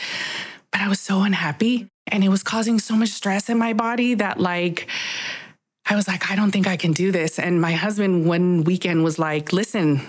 But 0.70 0.82
I 0.82 0.88
was 0.88 1.00
so 1.00 1.22
unhappy 1.22 1.88
and 2.06 2.22
it 2.22 2.28
was 2.28 2.42
causing 2.42 2.78
so 2.78 2.94
much 2.94 3.09
stress 3.09 3.48
in 3.48 3.59
my 3.59 3.72
body 3.72 4.14
that 4.14 4.38
like 4.38 4.88
I 5.88 5.96
was 5.96 6.06
like, 6.06 6.30
I 6.30 6.37
don't 6.37 6.50
think 6.50 6.66
I 6.66 6.76
can 6.76 6.92
do 6.92 7.11
this. 7.12 7.38
And 7.38 7.61
my 7.61 7.72
husband 7.72 8.26
one 8.26 8.64
weekend 8.64 9.04
was 9.04 9.18
like, 9.18 9.52
listen, 9.52 10.00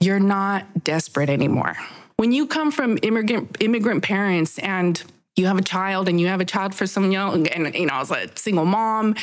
you're 0.00 0.20
not 0.20 0.84
desperate 0.84 1.30
anymore. 1.30 1.76
When 2.16 2.32
you 2.32 2.46
come 2.46 2.70
from 2.70 2.98
immigrant 3.02 3.56
immigrant 3.60 4.02
parents 4.02 4.58
and 4.58 5.02
you 5.36 5.46
have 5.46 5.58
a 5.58 5.62
child 5.62 6.08
and 6.08 6.20
you 6.20 6.26
have 6.26 6.40
a 6.40 6.44
child 6.44 6.74
for 6.74 6.86
some 6.86 7.10
young 7.10 7.46
and 7.48 7.74
you 7.74 7.86
know, 7.86 7.94
I 7.94 7.98
was 8.00 8.10
a 8.10 8.28
single 8.36 8.64
mom, 8.64 9.14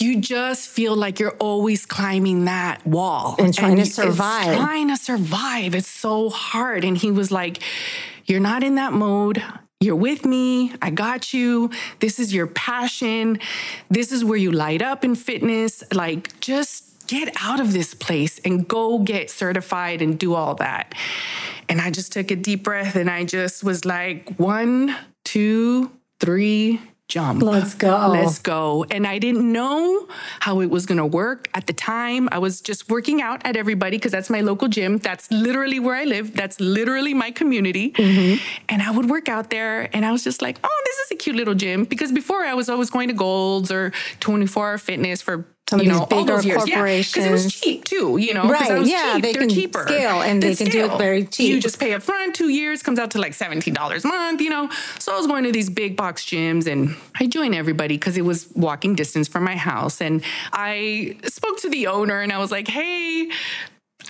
you 0.00 0.20
just 0.20 0.68
feel 0.68 0.96
like 0.96 1.20
you're 1.20 1.36
always 1.38 1.86
climbing 1.86 2.46
that 2.46 2.84
wall 2.86 3.36
And 3.38 3.54
trying 3.54 3.76
to 3.76 3.86
survive. 3.86 4.56
Trying 4.56 4.88
to 4.88 4.96
survive. 4.96 5.74
It's 5.74 5.88
so 5.88 6.28
hard. 6.28 6.84
And 6.84 6.96
he 6.96 7.10
was 7.10 7.30
like, 7.30 7.62
You're 8.26 8.40
not 8.40 8.64
in 8.64 8.74
that 8.76 8.92
mode. 8.92 9.42
You're 9.80 9.96
with 9.96 10.24
me. 10.24 10.72
I 10.80 10.90
got 10.90 11.34
you. 11.34 11.70
This 12.00 12.18
is 12.18 12.32
your 12.32 12.46
passion. 12.46 13.38
This 13.90 14.12
is 14.12 14.24
where 14.24 14.38
you 14.38 14.52
light 14.52 14.80
up 14.80 15.04
in 15.04 15.14
fitness. 15.16 15.82
Like, 15.92 16.40
just 16.40 16.91
get 17.12 17.30
out 17.42 17.60
of 17.60 17.74
this 17.74 17.92
place 17.92 18.40
and 18.42 18.66
go 18.66 18.98
get 18.98 19.30
certified 19.30 20.00
and 20.00 20.18
do 20.18 20.32
all 20.32 20.54
that. 20.54 20.94
And 21.68 21.78
I 21.78 21.90
just 21.90 22.10
took 22.10 22.30
a 22.30 22.36
deep 22.36 22.64
breath 22.64 22.96
and 22.96 23.10
I 23.10 23.24
just 23.24 23.62
was 23.62 23.84
like, 23.84 24.34
one, 24.36 24.96
two, 25.22 25.90
three, 26.20 26.80
jump. 27.08 27.42
Let's 27.42 27.74
go. 27.74 28.08
Let's 28.08 28.38
go. 28.38 28.86
And 28.90 29.06
I 29.06 29.18
didn't 29.18 29.52
know 29.52 30.08
how 30.40 30.60
it 30.60 30.70
was 30.70 30.86
going 30.86 30.96
to 30.96 31.04
work 31.04 31.50
at 31.52 31.66
the 31.66 31.74
time. 31.74 32.30
I 32.32 32.38
was 32.38 32.62
just 32.62 32.88
working 32.88 33.20
out 33.20 33.42
at 33.44 33.56
everybody 33.56 33.98
because 33.98 34.12
that's 34.12 34.30
my 34.30 34.40
local 34.40 34.68
gym. 34.68 34.96
That's 34.96 35.30
literally 35.30 35.78
where 35.80 35.94
I 35.94 36.04
live. 36.04 36.34
That's 36.34 36.58
literally 36.60 37.12
my 37.12 37.30
community. 37.30 37.90
Mm-hmm. 37.90 38.42
And 38.70 38.80
I 38.80 38.90
would 38.90 39.10
work 39.10 39.28
out 39.28 39.50
there 39.50 39.94
and 39.94 40.06
I 40.06 40.12
was 40.12 40.24
just 40.24 40.40
like, 40.40 40.58
oh, 40.64 40.82
this 40.86 40.98
is 41.00 41.10
a 41.10 41.16
cute 41.16 41.36
little 41.36 41.54
gym. 41.54 41.84
Because 41.84 42.10
before 42.10 42.42
I 42.44 42.54
was 42.54 42.70
always 42.70 42.88
going 42.88 43.08
to 43.08 43.14
Golds 43.14 43.70
or 43.70 43.92
24 44.20 44.66
Hour 44.66 44.78
Fitness 44.78 45.20
for 45.20 45.46
some 45.72 45.80
you 45.80 45.90
of 45.90 45.92
know, 45.92 45.98
these 46.00 46.08
bigger 46.08 46.18
all 46.32 46.36
those 46.36 46.44
years. 46.44 46.56
corporations. 46.58 47.16
Yeah, 47.16 47.22
because 47.22 47.42
it 47.42 47.44
was 47.46 47.60
cheap 47.60 47.84
too, 47.84 48.16
you 48.18 48.34
know. 48.34 48.44
Right, 48.48 48.86
yeah, 48.86 49.14
cheap. 49.14 49.22
they 49.22 49.32
They're 49.32 49.40
can 49.42 49.48
cheaper. 49.48 49.82
scale 49.84 50.20
and 50.22 50.42
they 50.42 50.54
can 50.54 50.66
do 50.68 50.80
it 50.84 50.86
scale. 50.86 50.98
very 50.98 51.28
You 51.38 51.60
just 51.60 51.80
pay 51.80 51.94
up 51.94 52.02
front 52.02 52.34
two 52.34 52.48
years, 52.50 52.82
comes 52.82 52.98
out 52.98 53.10
to 53.12 53.18
like 53.18 53.32
$17 53.32 54.04
a 54.04 54.06
month, 54.06 54.40
you 54.42 54.50
know. 54.50 54.68
So 54.98 55.12
I 55.14 55.16
was 55.16 55.26
going 55.26 55.44
to 55.44 55.52
these 55.52 55.70
big 55.70 55.96
box 55.96 56.24
gyms 56.24 56.66
and 56.66 56.94
I 57.18 57.26
joined 57.26 57.54
everybody 57.54 57.96
because 57.96 58.16
it 58.16 58.22
was 58.24 58.48
walking 58.54 58.94
distance 58.94 59.28
from 59.28 59.44
my 59.44 59.56
house. 59.56 60.00
And 60.00 60.22
I 60.52 61.16
spoke 61.24 61.58
to 61.62 61.70
the 61.70 61.86
owner 61.86 62.20
and 62.20 62.32
I 62.32 62.38
was 62.38 62.50
like, 62.50 62.68
hey, 62.68 63.30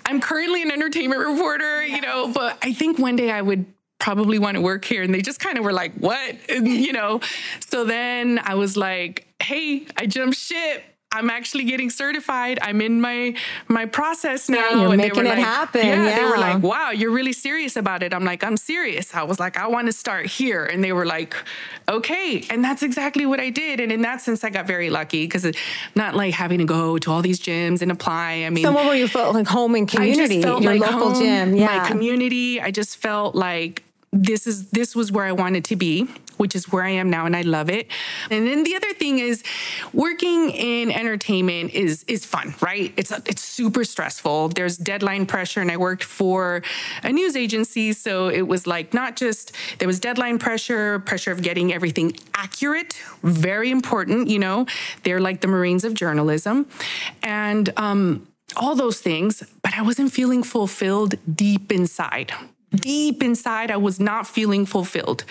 I'm 0.06 0.20
currently 0.20 0.62
an 0.62 0.70
entertainment 0.72 1.20
reporter, 1.20 1.84
you 1.86 2.00
know, 2.00 2.32
but 2.32 2.58
I 2.62 2.72
think 2.72 2.98
one 2.98 3.16
day 3.16 3.30
I 3.30 3.42
would 3.42 3.66
probably 3.98 4.38
want 4.38 4.56
to 4.56 4.60
work 4.60 4.84
here. 4.84 5.02
And 5.02 5.14
they 5.14 5.22
just 5.22 5.38
kind 5.38 5.56
of 5.58 5.64
were 5.64 5.72
like, 5.72 5.94
what? 5.94 6.36
And, 6.48 6.66
you 6.86 6.92
know, 6.92 7.20
so 7.60 7.84
then 7.84 8.40
I 8.42 8.54
was 8.54 8.76
like, 8.76 9.26
hey, 9.40 9.86
I 9.96 10.06
jumped 10.06 10.36
ship. 10.36 10.82
I'm 11.12 11.30
actually 11.30 11.64
getting 11.64 11.90
certified. 11.90 12.58
I'm 12.62 12.80
in 12.80 13.00
my 13.00 13.34
my 13.68 13.86
process 13.86 14.48
now. 14.48 14.70
you're 14.70 14.88
and 14.88 14.96
making 14.96 15.14
they 15.14 15.20
were 15.20 15.26
it 15.26 15.38
like, 15.38 15.44
happen. 15.44 15.86
Yeah, 15.86 16.16
they 16.16 16.24
were 16.24 16.38
like, 16.38 16.62
wow, 16.62 16.90
you're 16.90 17.10
really 17.10 17.32
serious 17.32 17.76
about 17.76 18.02
it. 18.02 18.14
I'm 18.14 18.24
like, 18.24 18.42
I'm 18.42 18.56
serious. 18.56 19.14
I 19.14 19.22
was 19.22 19.38
like, 19.38 19.56
I 19.56 19.66
want 19.66 19.86
to 19.86 19.92
start 19.92 20.26
here. 20.26 20.64
And 20.64 20.82
they 20.82 20.92
were 20.92 21.06
like, 21.06 21.34
okay. 21.88 22.44
And 22.50 22.64
that's 22.64 22.82
exactly 22.82 23.26
what 23.26 23.40
I 23.40 23.50
did. 23.50 23.78
And 23.80 23.92
in 23.92 24.02
that 24.02 24.20
sense, 24.22 24.42
I 24.42 24.50
got 24.50 24.66
very 24.66 24.90
lucky 24.90 25.24
because 25.24 25.46
not 25.94 26.14
like 26.14 26.34
having 26.34 26.58
to 26.58 26.64
go 26.64 26.98
to 26.98 27.10
all 27.10 27.22
these 27.22 27.40
gyms 27.40 27.82
and 27.82 27.92
apply. 27.92 28.44
I 28.44 28.50
mean, 28.50 28.64
Somewhere 28.64 28.86
where 28.86 28.96
you 28.96 29.08
felt 29.08 29.34
like 29.34 29.46
home 29.46 29.74
and 29.74 29.86
community, 29.86 30.22
I 30.22 30.26
just 30.26 30.42
felt 30.46 30.62
your 30.62 30.72
like 30.72 30.80
local 30.80 31.10
home, 31.14 31.22
gym. 31.22 31.56
Yeah. 31.56 31.78
my 31.78 31.88
community. 31.88 32.60
I 32.60 32.70
just 32.70 32.96
felt 32.96 33.34
like 33.34 33.84
this 34.12 34.46
is 34.46 34.68
this 34.70 34.94
was 34.94 35.10
where 35.10 35.24
I 35.24 35.32
wanted 35.32 35.64
to 35.66 35.76
be, 35.76 36.06
which 36.36 36.54
is 36.54 36.70
where 36.70 36.84
I 36.84 36.90
am 36.90 37.08
now, 37.08 37.24
and 37.24 37.34
I 37.34 37.40
love 37.40 37.70
it. 37.70 37.90
And 38.30 38.46
then 38.46 38.62
the 38.62 38.76
other 38.76 38.92
thing 38.92 39.18
is, 39.18 39.42
working 39.94 40.50
in 40.50 40.90
entertainment 40.90 41.72
is 41.72 42.04
is 42.08 42.26
fun, 42.26 42.54
right? 42.60 42.92
It's 42.98 43.10
it's 43.24 43.42
super 43.42 43.84
stressful. 43.84 44.50
There's 44.50 44.76
deadline 44.76 45.24
pressure, 45.24 45.62
and 45.62 45.70
I 45.70 45.78
worked 45.78 46.04
for 46.04 46.62
a 47.02 47.10
news 47.10 47.36
agency, 47.36 47.94
so 47.94 48.28
it 48.28 48.42
was 48.42 48.66
like 48.66 48.92
not 48.92 49.16
just 49.16 49.52
there 49.78 49.88
was 49.88 49.98
deadline 49.98 50.38
pressure, 50.38 50.98
pressure 51.00 51.32
of 51.32 51.40
getting 51.40 51.72
everything 51.72 52.14
accurate, 52.34 53.00
very 53.22 53.70
important. 53.70 54.28
You 54.28 54.40
know, 54.40 54.66
they're 55.04 55.20
like 55.20 55.40
the 55.40 55.48
Marines 55.48 55.84
of 55.84 55.94
journalism, 55.94 56.66
and 57.22 57.72
um, 57.78 58.28
all 58.56 58.74
those 58.74 59.00
things. 59.00 59.42
But 59.62 59.72
I 59.78 59.80
wasn't 59.80 60.12
feeling 60.12 60.42
fulfilled 60.42 61.14
deep 61.34 61.72
inside 61.72 62.32
deep 62.74 63.22
inside, 63.22 63.70
I 63.70 63.76
was 63.76 64.00
not 64.00 64.26
feeling 64.26 64.66
fulfilled. 64.66 65.24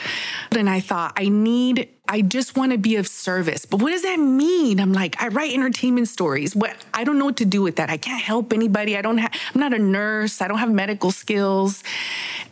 And 0.52 0.70
I 0.70 0.80
thought, 0.80 1.14
I 1.18 1.30
need, 1.30 1.90
I 2.08 2.22
just 2.22 2.58
want 2.58 2.72
to 2.72 2.78
be 2.78 2.96
of 2.96 3.08
service. 3.08 3.66
But 3.66 3.82
what 3.82 3.92
does 3.92 4.04
that 4.04 4.20
mean? 4.20 4.80
I'm 4.80 4.94
like, 4.94 5.22
I 5.22 5.28
write 5.30 5.54
entertainment 5.54 6.08
stories. 6.08 6.56
What 6.56 6.76
I 6.94 7.04
don't 7.04 7.18
know 7.18 7.26
what 7.26 7.38
to 7.38 7.46
do 7.46 7.62
with 7.62 7.78
that. 7.78 7.90
I 7.90 7.98
can't 7.98 8.22
help 8.22 8.54
anybody. 8.54 8.98
I 8.98 9.02
don't 9.02 9.18
have, 9.18 9.34
I'm 9.54 9.62
not 9.62 9.74
a 9.74 9.80
nurse. 9.80 10.42
I 10.42 10.48
don't 10.48 10.60
have 10.60 10.72
medical 10.72 11.12
skills. 11.12 11.84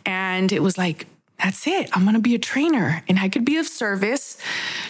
And 0.04 0.52
it 0.52 0.62
was 0.62 0.76
like, 0.76 1.06
that's 1.42 1.66
it. 1.66 1.88
I'm 1.94 2.02
going 2.02 2.14
to 2.14 2.20
be 2.20 2.34
a 2.34 2.38
trainer 2.38 3.02
and 3.08 3.18
I 3.18 3.28
could 3.28 3.44
be 3.44 3.56
of 3.56 3.66
service 3.66 4.36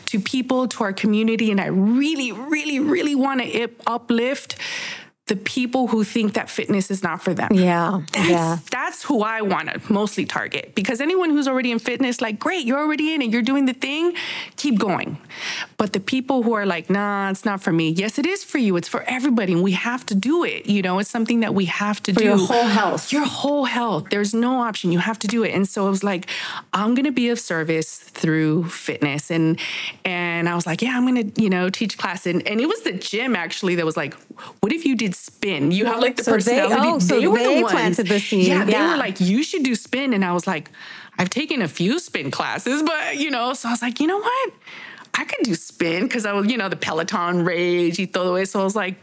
to 0.06 0.18
people, 0.18 0.66
to 0.68 0.84
our 0.84 0.92
community. 0.92 1.50
And 1.50 1.60
I 1.60 1.66
really, 1.66 2.32
really, 2.32 2.80
really 2.80 3.14
want 3.14 3.40
to 3.40 3.70
uplift 3.86 4.56
the 5.30 5.36
people 5.36 5.86
who 5.86 6.02
think 6.02 6.32
that 6.34 6.50
fitness 6.50 6.90
is 6.90 7.04
not 7.04 7.22
for 7.22 7.32
them. 7.32 7.50
Yeah. 7.52 8.02
That's, 8.12 8.28
yeah. 8.28 8.58
that's 8.68 9.04
who 9.04 9.22
I 9.22 9.42
want 9.42 9.68
to 9.68 9.80
mostly 9.92 10.26
target 10.26 10.74
because 10.74 11.00
anyone 11.00 11.30
who's 11.30 11.46
already 11.46 11.70
in 11.70 11.78
fitness, 11.78 12.20
like, 12.20 12.40
great, 12.40 12.66
you're 12.66 12.80
already 12.80 13.14
in 13.14 13.22
it, 13.22 13.30
you're 13.30 13.40
doing 13.40 13.66
the 13.66 13.72
thing, 13.72 14.14
keep 14.56 14.76
going. 14.76 15.18
But 15.76 15.92
the 15.92 16.00
people 16.00 16.42
who 16.42 16.52
are 16.54 16.66
like, 16.66 16.90
nah, 16.90 17.30
it's 17.30 17.44
not 17.44 17.62
for 17.62 17.72
me. 17.72 17.90
Yes, 17.90 18.18
it 18.18 18.26
is 18.26 18.42
for 18.42 18.58
you. 18.58 18.76
It's 18.76 18.88
for 18.88 19.02
everybody. 19.04 19.52
And 19.52 19.62
we 19.62 19.70
have 19.70 20.04
to 20.06 20.16
do 20.16 20.42
it. 20.42 20.66
You 20.66 20.82
know, 20.82 20.98
it's 20.98 21.08
something 21.08 21.40
that 21.40 21.54
we 21.54 21.66
have 21.66 22.02
to 22.02 22.12
For 22.12 22.18
do. 22.18 22.26
your 22.26 22.36
whole 22.36 22.64
health. 22.64 23.12
Your 23.12 23.24
whole 23.24 23.66
health. 23.66 24.08
There's 24.10 24.34
no 24.34 24.58
option. 24.58 24.90
You 24.90 24.98
have 24.98 25.20
to 25.20 25.28
do 25.28 25.44
it. 25.44 25.54
And 25.54 25.68
so 25.68 25.86
it 25.86 25.90
was 25.90 26.02
like, 26.02 26.28
I'm 26.72 26.96
going 26.96 27.06
to 27.06 27.12
be 27.12 27.28
of 27.28 27.38
service 27.38 27.98
through 27.98 28.64
fitness. 28.64 29.30
And, 29.30 29.60
and 30.04 30.48
I 30.48 30.56
was 30.56 30.66
like, 30.66 30.82
yeah, 30.82 30.96
I'm 30.96 31.06
going 31.06 31.30
to, 31.30 31.40
you 31.40 31.50
know, 31.50 31.70
teach 31.70 31.98
class. 31.98 32.26
And, 32.26 32.44
and 32.48 32.60
it 32.60 32.66
was 32.66 32.80
the 32.80 32.94
gym 32.94 33.36
actually 33.36 33.76
that 33.76 33.86
was 33.86 33.96
like, 33.96 34.14
what 34.58 34.72
if 34.72 34.84
you 34.84 34.96
did 34.96 35.14
spin? 35.20 35.70
You 35.72 35.84
have 35.86 36.00
like 36.00 36.16
the 36.16 36.24
So 36.24 36.30
they- 36.32 36.36
personality. 36.38 36.76
oh, 36.82 36.98
so 36.98 37.30
were 37.30 37.38
they 37.38 37.56
the 37.56 37.62
ones. 37.62 37.72
planted 37.72 38.06
the 38.08 38.18
seed. 38.20 38.46
Yeah, 38.46 38.64
they 38.64 38.72
Yeah. 38.72 38.90
were 38.92 38.96
like, 38.96 39.20
you 39.20 39.42
should 39.42 39.62
do 39.62 39.74
spin. 39.74 40.12
And 40.14 40.24
I 40.24 40.32
was 40.32 40.46
like, 40.46 40.70
I've 41.18 41.30
taken 41.30 41.60
a 41.62 41.68
few 41.68 41.98
spin 41.98 42.30
classes, 42.30 42.82
but 42.82 43.16
you 43.18 43.30
know, 43.30 43.52
so 43.54 43.68
I 43.68 43.72
was 43.72 43.82
like, 43.82 44.00
you 44.00 44.06
know 44.06 44.18
what? 44.18 44.52
I 45.14 45.24
could 45.24 45.44
do 45.44 45.54
spin 45.54 46.04
because 46.04 46.24
I 46.26 46.32
was, 46.32 46.46
you 46.46 46.56
know, 46.56 46.68
the 46.68 46.76
Peloton 46.76 47.44
rage 47.44 47.98
y 47.98 48.06
todo 48.06 48.34
eso. 48.36 48.60
I 48.60 48.64
was 48.64 48.76
like, 48.76 48.96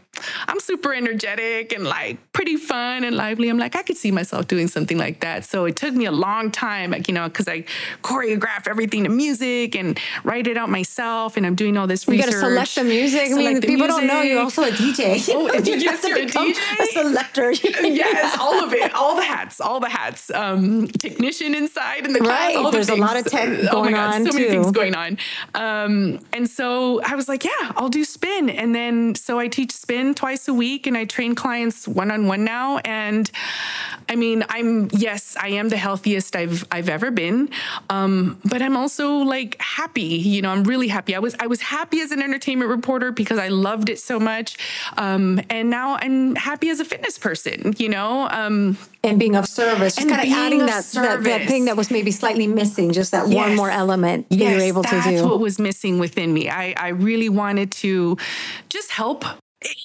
I'm 0.48 0.60
super 0.60 0.92
energetic 0.92 1.72
and 1.72 1.84
like 1.84 2.18
pretty 2.32 2.56
fun 2.56 3.04
and 3.04 3.16
lively. 3.16 3.48
I'm 3.48 3.58
like, 3.58 3.76
I 3.76 3.82
could 3.82 3.96
see 3.96 4.10
myself 4.10 4.48
doing 4.48 4.68
something 4.68 4.98
like 4.98 5.20
that. 5.20 5.44
So 5.44 5.64
it 5.64 5.76
took 5.76 5.94
me 5.94 6.06
a 6.06 6.12
long 6.12 6.50
time, 6.50 6.90
like, 6.90 7.08
you 7.08 7.14
know, 7.14 7.28
because 7.28 7.48
I 7.48 7.64
choreograph 8.02 8.66
everything 8.66 9.04
to 9.04 9.10
music 9.10 9.76
and 9.76 9.98
write 10.24 10.46
it 10.46 10.56
out 10.56 10.70
myself. 10.70 11.36
And 11.36 11.46
I'm 11.46 11.54
doing 11.54 11.76
all 11.76 11.86
this 11.86 12.08
research. 12.08 12.26
You 12.26 12.32
got 12.32 12.40
to 12.40 12.50
select 12.50 12.74
the 12.74 12.84
music. 12.84 13.20
I 13.20 13.34
mean, 13.34 13.56
Select 13.56 13.66
people 13.66 13.86
don't 13.86 14.06
know 14.06 14.22
you're 14.22 14.40
also 14.40 14.62
a 14.62 14.70
DJ. 14.70 15.18
Oh, 15.38 15.52
You 15.52 15.76
yes, 15.76 15.84
have 15.84 16.00
to 16.02 16.08
you're 16.08 16.18
a 16.18 16.26
DJ? 16.26 16.80
A 16.80 16.86
selector. 16.86 17.50
yes, 17.82 18.36
all 18.40 18.64
of 18.64 18.72
it, 18.72 18.92
all 18.94 19.14
the 19.14 19.22
hats, 19.22 19.60
all 19.60 19.78
the 19.78 19.88
hats. 19.88 20.30
Um, 20.30 20.88
technician 20.88 21.54
inside 21.54 22.06
in 22.06 22.12
the 22.12 22.20
class. 22.20 22.54
Right, 22.54 22.56
all 22.56 22.64
the 22.64 22.70
there's 22.70 22.88
a 22.88 22.96
lot 22.96 23.16
of 23.16 23.26
tech 23.26 23.48
oh 23.48 23.70
going 23.70 23.92
my 23.92 23.98
God, 23.98 24.14
on, 24.14 24.26
so 24.26 24.32
many 24.32 24.48
things 24.48 24.70
going 24.72 24.94
on. 24.94 25.18
Um, 25.54 25.97
and 26.32 26.48
so 26.48 27.00
I 27.02 27.14
was 27.14 27.28
like, 27.28 27.44
yeah, 27.44 27.72
I'll 27.76 27.88
do 27.88 28.04
spin. 28.04 28.50
And 28.50 28.74
then 28.74 29.14
so 29.14 29.38
I 29.38 29.48
teach 29.48 29.72
spin 29.72 30.14
twice 30.14 30.48
a 30.48 30.54
week, 30.54 30.86
and 30.86 30.96
I 30.96 31.04
train 31.04 31.34
clients 31.34 31.86
one 31.86 32.10
on 32.10 32.26
one 32.26 32.44
now. 32.44 32.78
And 32.78 33.30
I 34.08 34.16
mean, 34.16 34.44
I'm 34.48 34.88
yes, 34.92 35.36
I 35.40 35.48
am 35.48 35.68
the 35.68 35.76
healthiest 35.76 36.36
I've 36.36 36.64
I've 36.70 36.88
ever 36.88 37.10
been, 37.10 37.50
um, 37.90 38.40
but 38.44 38.62
I'm 38.62 38.76
also 38.76 39.16
like 39.18 39.60
happy. 39.60 40.02
You 40.02 40.42
know, 40.42 40.50
I'm 40.50 40.64
really 40.64 40.88
happy. 40.88 41.14
I 41.14 41.18
was 41.18 41.34
I 41.38 41.46
was 41.46 41.60
happy 41.60 42.00
as 42.00 42.10
an 42.10 42.22
entertainment 42.22 42.70
reporter 42.70 43.12
because 43.12 43.38
I 43.38 43.48
loved 43.48 43.88
it 43.88 43.98
so 43.98 44.18
much, 44.18 44.58
um, 44.96 45.40
and 45.50 45.70
now 45.70 45.96
I'm 45.96 46.34
happy 46.34 46.70
as 46.70 46.80
a 46.80 46.84
fitness 46.84 47.18
person. 47.18 47.74
You 47.78 47.88
know, 47.88 48.28
um, 48.30 48.76
and 49.04 49.18
being 49.18 49.36
of 49.36 49.46
service, 49.46 49.94
just 49.94 50.06
And 50.08 50.16
kind 50.16 50.28
of 50.28 50.36
adding 50.38 50.66
that, 50.66 50.84
that 50.94 51.22
that 51.24 51.46
thing 51.48 51.66
that 51.66 51.76
was 51.76 51.90
maybe 51.90 52.10
slightly 52.10 52.46
missing, 52.46 52.92
just 52.92 53.12
that 53.12 53.28
one 53.28 53.54
more 53.56 53.70
element 53.70 54.28
that 54.30 54.36
you 54.36 54.44
were 54.44 54.60
able 54.60 54.82
to 54.82 54.90
do. 54.90 55.00
that's 55.00 55.22
what 55.22 55.40
was 55.40 55.58
missing 55.58 55.98
within 55.98 56.32
me. 56.34 56.48
I, 56.50 56.74
I 56.76 56.88
really 56.88 57.28
wanted 57.28 57.70
to 57.72 58.16
just 58.68 58.90
help. 58.90 59.24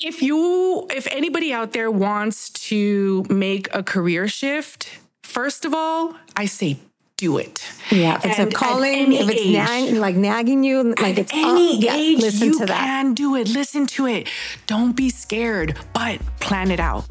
If 0.01 0.21
you, 0.21 0.87
if 0.91 1.07
anybody 1.11 1.51
out 1.53 1.73
there 1.73 1.89
wants 1.91 2.49
to 2.69 3.23
make 3.29 3.73
a 3.73 3.81
career 3.83 4.27
shift, 4.27 4.89
first 5.23 5.65
of 5.65 5.73
all, 5.73 6.15
I 6.35 6.45
say 6.45 6.77
do 7.17 7.37
it. 7.37 7.63
yeah, 7.91 8.15
if 8.17 8.25
it's 8.25 8.39
And 8.39 8.51
a 8.51 8.55
calling, 8.55 9.13
if 9.13 9.29
it's 9.29 9.45
nag, 9.45 9.93
like 9.95 10.15
nagging 10.15 10.63
you, 10.63 10.83
like 10.83 10.99
At 11.13 11.19
it's 11.19 11.33
any 11.33 11.77
up, 11.77 11.83
yeah, 11.83 11.95
age, 11.95 12.19
listen 12.19 12.47
you 12.49 12.59
to 12.59 12.65
that. 12.65 12.77
can 12.83 13.13
do 13.13 13.35
it. 13.35 13.47
Listen 13.49 13.85
to 13.87 14.07
it. 14.07 14.27
Don't 14.67 14.95
be 14.95 15.09
scared, 15.09 15.77
but 15.93 16.19
plan 16.39 16.69
it 16.71 16.79
out. 16.79 17.05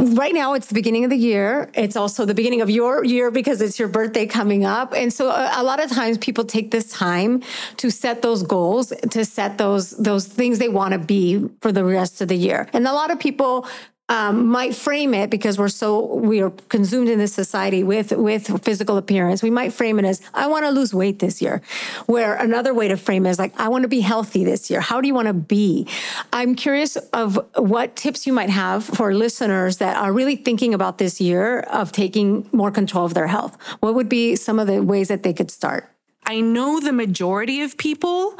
Right 0.00 0.34
now 0.34 0.54
it's 0.54 0.66
the 0.66 0.74
beginning 0.74 1.04
of 1.04 1.10
the 1.10 1.16
year. 1.16 1.70
It's 1.74 1.96
also 1.96 2.24
the 2.24 2.34
beginning 2.34 2.60
of 2.60 2.70
your 2.70 3.04
year 3.04 3.30
because 3.30 3.60
it's 3.60 3.78
your 3.78 3.88
birthday 3.88 4.26
coming 4.26 4.64
up. 4.64 4.92
And 4.94 5.12
so 5.12 5.28
a, 5.30 5.52
a 5.56 5.62
lot 5.62 5.82
of 5.82 5.90
times 5.90 6.18
people 6.18 6.44
take 6.44 6.70
this 6.70 6.90
time 6.90 7.42
to 7.76 7.90
set 7.90 8.22
those 8.22 8.42
goals 8.42 8.92
to 9.10 9.24
set 9.24 9.58
those 9.58 9.90
those 9.92 10.26
things 10.26 10.58
they 10.58 10.68
want 10.68 10.92
to 10.92 10.98
be 10.98 11.48
for 11.60 11.72
the 11.72 11.84
rest 11.84 12.20
of 12.20 12.28
the 12.28 12.36
year. 12.36 12.68
And 12.72 12.86
a 12.86 12.92
lot 12.92 13.10
of 13.10 13.18
people 13.18 13.66
um, 14.10 14.48
might 14.48 14.74
frame 14.74 15.14
it 15.14 15.30
because 15.30 15.56
we're 15.56 15.68
so 15.68 16.04
we 16.16 16.42
are 16.42 16.50
consumed 16.68 17.08
in 17.08 17.20
this 17.20 17.32
society 17.32 17.84
with 17.84 18.10
with 18.10 18.62
physical 18.64 18.96
appearance. 18.96 19.40
We 19.40 19.50
might 19.50 19.72
frame 19.72 20.00
it 20.00 20.04
as 20.04 20.20
I 20.34 20.48
want 20.48 20.64
to 20.64 20.70
lose 20.70 20.92
weight 20.92 21.20
this 21.20 21.40
year. 21.40 21.62
Where 22.06 22.34
another 22.34 22.74
way 22.74 22.88
to 22.88 22.96
frame 22.96 23.24
it 23.24 23.30
is 23.30 23.38
like 23.38 23.58
I 23.58 23.68
want 23.68 23.82
to 23.82 23.88
be 23.88 24.00
healthy 24.00 24.44
this 24.44 24.68
year. 24.68 24.80
How 24.80 25.00
do 25.00 25.06
you 25.06 25.14
want 25.14 25.28
to 25.28 25.32
be? 25.32 25.86
I'm 26.32 26.56
curious 26.56 26.96
of 26.96 27.38
what 27.54 27.94
tips 27.94 28.26
you 28.26 28.32
might 28.32 28.50
have 28.50 28.84
for 28.84 29.14
listeners 29.14 29.76
that 29.76 29.96
are 29.96 30.12
really 30.12 30.34
thinking 30.34 30.74
about 30.74 30.98
this 30.98 31.20
year 31.20 31.60
of 31.60 31.92
taking 31.92 32.48
more 32.52 32.72
control 32.72 33.04
of 33.04 33.14
their 33.14 33.28
health. 33.28 33.56
What 33.78 33.94
would 33.94 34.08
be 34.08 34.34
some 34.34 34.58
of 34.58 34.66
the 34.66 34.82
ways 34.82 35.06
that 35.06 35.22
they 35.22 35.32
could 35.32 35.52
start? 35.52 35.88
I 36.26 36.40
know 36.40 36.80
the 36.80 36.92
majority 36.92 37.62
of 37.62 37.76
people 37.76 38.36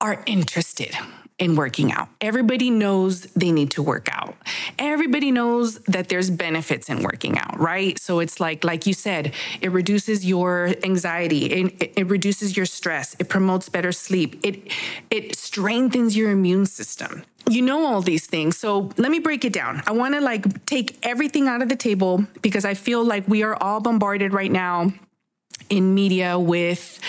are 0.00 0.22
interested 0.26 0.96
in 1.38 1.56
working 1.56 1.90
out. 1.90 2.08
Everybody 2.20 2.70
knows 2.70 3.22
they 3.34 3.50
need 3.50 3.72
to 3.72 3.82
work 3.82 4.08
out. 4.12 4.36
Everybody 4.78 5.32
knows 5.32 5.78
that 5.80 6.08
there's 6.08 6.30
benefits 6.30 6.88
in 6.88 7.02
working 7.02 7.36
out, 7.38 7.58
right? 7.58 7.98
So 7.98 8.20
it's 8.20 8.38
like 8.38 8.62
like 8.62 8.86
you 8.86 8.92
said, 8.92 9.34
it 9.60 9.72
reduces 9.72 10.24
your 10.24 10.74
anxiety, 10.84 11.46
it, 11.46 11.92
it 11.96 12.06
reduces 12.06 12.56
your 12.56 12.66
stress, 12.66 13.16
it 13.18 13.28
promotes 13.28 13.68
better 13.68 13.90
sleep. 13.90 14.40
It 14.44 14.72
it 15.10 15.36
strengthens 15.36 16.16
your 16.16 16.30
immune 16.30 16.66
system. 16.66 17.24
You 17.50 17.62
know 17.62 17.84
all 17.84 18.00
these 18.00 18.26
things. 18.26 18.56
So 18.56 18.90
let 18.96 19.10
me 19.10 19.18
break 19.18 19.44
it 19.44 19.52
down. 19.52 19.82
I 19.86 19.92
want 19.92 20.14
to 20.14 20.20
like 20.20 20.64
take 20.66 20.98
everything 21.04 21.48
out 21.48 21.62
of 21.62 21.68
the 21.68 21.76
table 21.76 22.24
because 22.42 22.64
I 22.64 22.74
feel 22.74 23.04
like 23.04 23.26
we 23.28 23.42
are 23.42 23.56
all 23.56 23.80
bombarded 23.80 24.32
right 24.32 24.50
now 24.50 24.92
in 25.68 25.94
media 25.94 26.38
with 26.38 27.00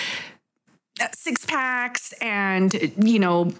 Uh, 1.01 1.07
six 1.13 1.45
packs 1.45 2.13
and 2.21 2.73
you 3.05 3.19
know 3.19 3.51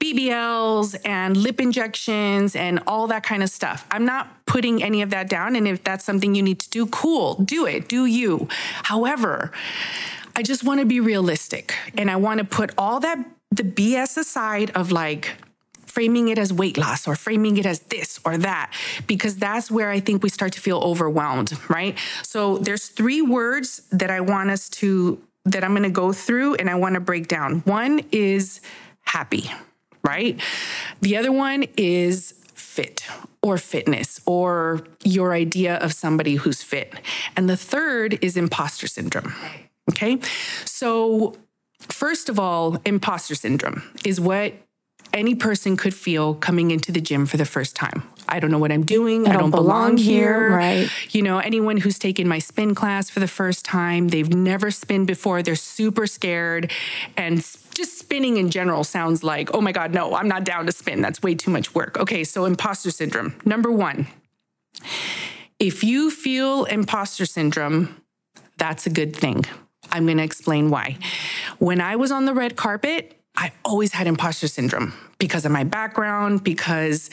BBLs 0.00 0.96
and 1.04 1.36
lip 1.36 1.60
injections 1.60 2.56
and 2.56 2.80
all 2.88 3.06
that 3.06 3.22
kind 3.22 3.44
of 3.44 3.48
stuff. 3.48 3.86
I'm 3.92 4.04
not 4.04 4.44
putting 4.44 4.82
any 4.82 5.00
of 5.00 5.10
that 5.10 5.28
down 5.28 5.54
and 5.54 5.68
if 5.68 5.84
that's 5.84 6.04
something 6.04 6.34
you 6.34 6.42
need 6.42 6.58
to 6.58 6.68
do 6.68 6.86
cool, 6.86 7.36
do 7.36 7.64
it, 7.64 7.88
do 7.88 8.06
you. 8.06 8.48
However, 8.82 9.52
I 10.34 10.42
just 10.42 10.64
want 10.64 10.80
to 10.80 10.86
be 10.86 10.98
realistic 10.98 11.76
and 11.96 12.10
I 12.10 12.16
want 12.16 12.38
to 12.38 12.44
put 12.44 12.72
all 12.76 12.98
that 12.98 13.24
the 13.52 13.62
BS 13.62 14.16
aside 14.16 14.72
of 14.72 14.90
like 14.90 15.36
framing 15.86 16.28
it 16.28 16.38
as 16.38 16.52
weight 16.52 16.78
loss 16.78 17.06
or 17.06 17.14
framing 17.14 17.56
it 17.56 17.66
as 17.66 17.80
this 17.80 18.18
or 18.24 18.38
that 18.38 18.72
because 19.06 19.36
that's 19.36 19.70
where 19.70 19.90
I 19.90 20.00
think 20.00 20.22
we 20.22 20.28
start 20.28 20.52
to 20.52 20.60
feel 20.60 20.78
overwhelmed, 20.78 21.52
right? 21.68 21.98
So 22.22 22.58
there's 22.58 22.88
three 22.88 23.22
words 23.22 23.82
that 23.90 24.10
I 24.10 24.20
want 24.20 24.50
us 24.50 24.68
to 24.80 25.20
that 25.50 25.64
I'm 25.64 25.72
going 25.72 25.82
to 25.82 25.90
go 25.90 26.12
through 26.12 26.54
and 26.56 26.68
I 26.68 26.74
want 26.74 26.94
to 26.94 27.00
break 27.00 27.28
down. 27.28 27.60
One 27.60 28.02
is 28.12 28.60
happy, 29.02 29.50
right? 30.04 30.40
The 31.00 31.16
other 31.16 31.32
one 31.32 31.64
is 31.76 32.34
fit 32.54 33.04
or 33.42 33.58
fitness 33.58 34.20
or 34.26 34.84
your 35.02 35.32
idea 35.32 35.76
of 35.76 35.92
somebody 35.92 36.36
who's 36.36 36.62
fit. 36.62 36.94
And 37.36 37.48
the 37.48 37.56
third 37.56 38.22
is 38.22 38.36
imposter 38.36 38.86
syndrome. 38.86 39.34
Okay. 39.90 40.18
So, 40.64 41.36
first 41.80 42.28
of 42.28 42.38
all, 42.38 42.78
imposter 42.84 43.34
syndrome 43.34 43.82
is 44.04 44.20
what 44.20 44.54
any 45.12 45.34
person 45.34 45.76
could 45.76 45.94
feel 45.94 46.34
coming 46.34 46.70
into 46.70 46.92
the 46.92 47.00
gym 47.00 47.26
for 47.26 47.36
the 47.36 47.44
first 47.44 47.74
time. 47.76 48.02
I 48.28 48.38
don't 48.38 48.50
know 48.50 48.58
what 48.58 48.70
I'm 48.70 48.84
doing. 48.84 49.22
I 49.26 49.32
don't, 49.32 49.36
I 49.36 49.40
don't 49.40 49.50
belong, 49.50 49.64
belong 49.64 49.96
here. 49.96 50.48
here. 50.48 50.56
Right. 50.56 50.90
You 51.10 51.22
know, 51.22 51.38
anyone 51.38 51.76
who's 51.78 51.98
taken 51.98 52.28
my 52.28 52.38
spin 52.38 52.74
class 52.74 53.10
for 53.10 53.18
the 53.18 53.28
first 53.28 53.64
time, 53.64 54.08
they've 54.08 54.32
never 54.32 54.70
spinned 54.70 55.08
before, 55.08 55.42
they're 55.42 55.56
super 55.56 56.06
scared. 56.06 56.70
And 57.16 57.38
just 57.74 57.98
spinning 57.98 58.36
in 58.36 58.50
general 58.50 58.84
sounds 58.84 59.24
like, 59.24 59.52
oh 59.54 59.60
my 59.60 59.72
God, 59.72 59.92
no, 59.92 60.14
I'm 60.14 60.28
not 60.28 60.44
down 60.44 60.66
to 60.66 60.72
spin. 60.72 61.00
That's 61.00 61.22
way 61.22 61.34
too 61.34 61.50
much 61.50 61.74
work. 61.74 61.98
Okay, 61.98 62.24
so 62.24 62.44
imposter 62.44 62.90
syndrome. 62.90 63.34
Number 63.44 63.72
one, 63.72 64.06
if 65.58 65.82
you 65.82 66.10
feel 66.10 66.64
imposter 66.64 67.26
syndrome, 67.26 68.00
that's 68.56 68.86
a 68.86 68.90
good 68.90 69.16
thing. 69.16 69.44
I'm 69.90 70.06
going 70.06 70.18
to 70.18 70.24
explain 70.24 70.70
why. 70.70 70.98
When 71.58 71.80
I 71.80 71.96
was 71.96 72.12
on 72.12 72.24
the 72.24 72.34
red 72.34 72.56
carpet, 72.56 73.19
I 73.40 73.52
always 73.64 73.92
had 73.92 74.06
imposter 74.06 74.48
syndrome 74.48 74.92
because 75.18 75.46
of 75.46 75.50
my 75.50 75.64
background, 75.64 76.44
because 76.44 77.08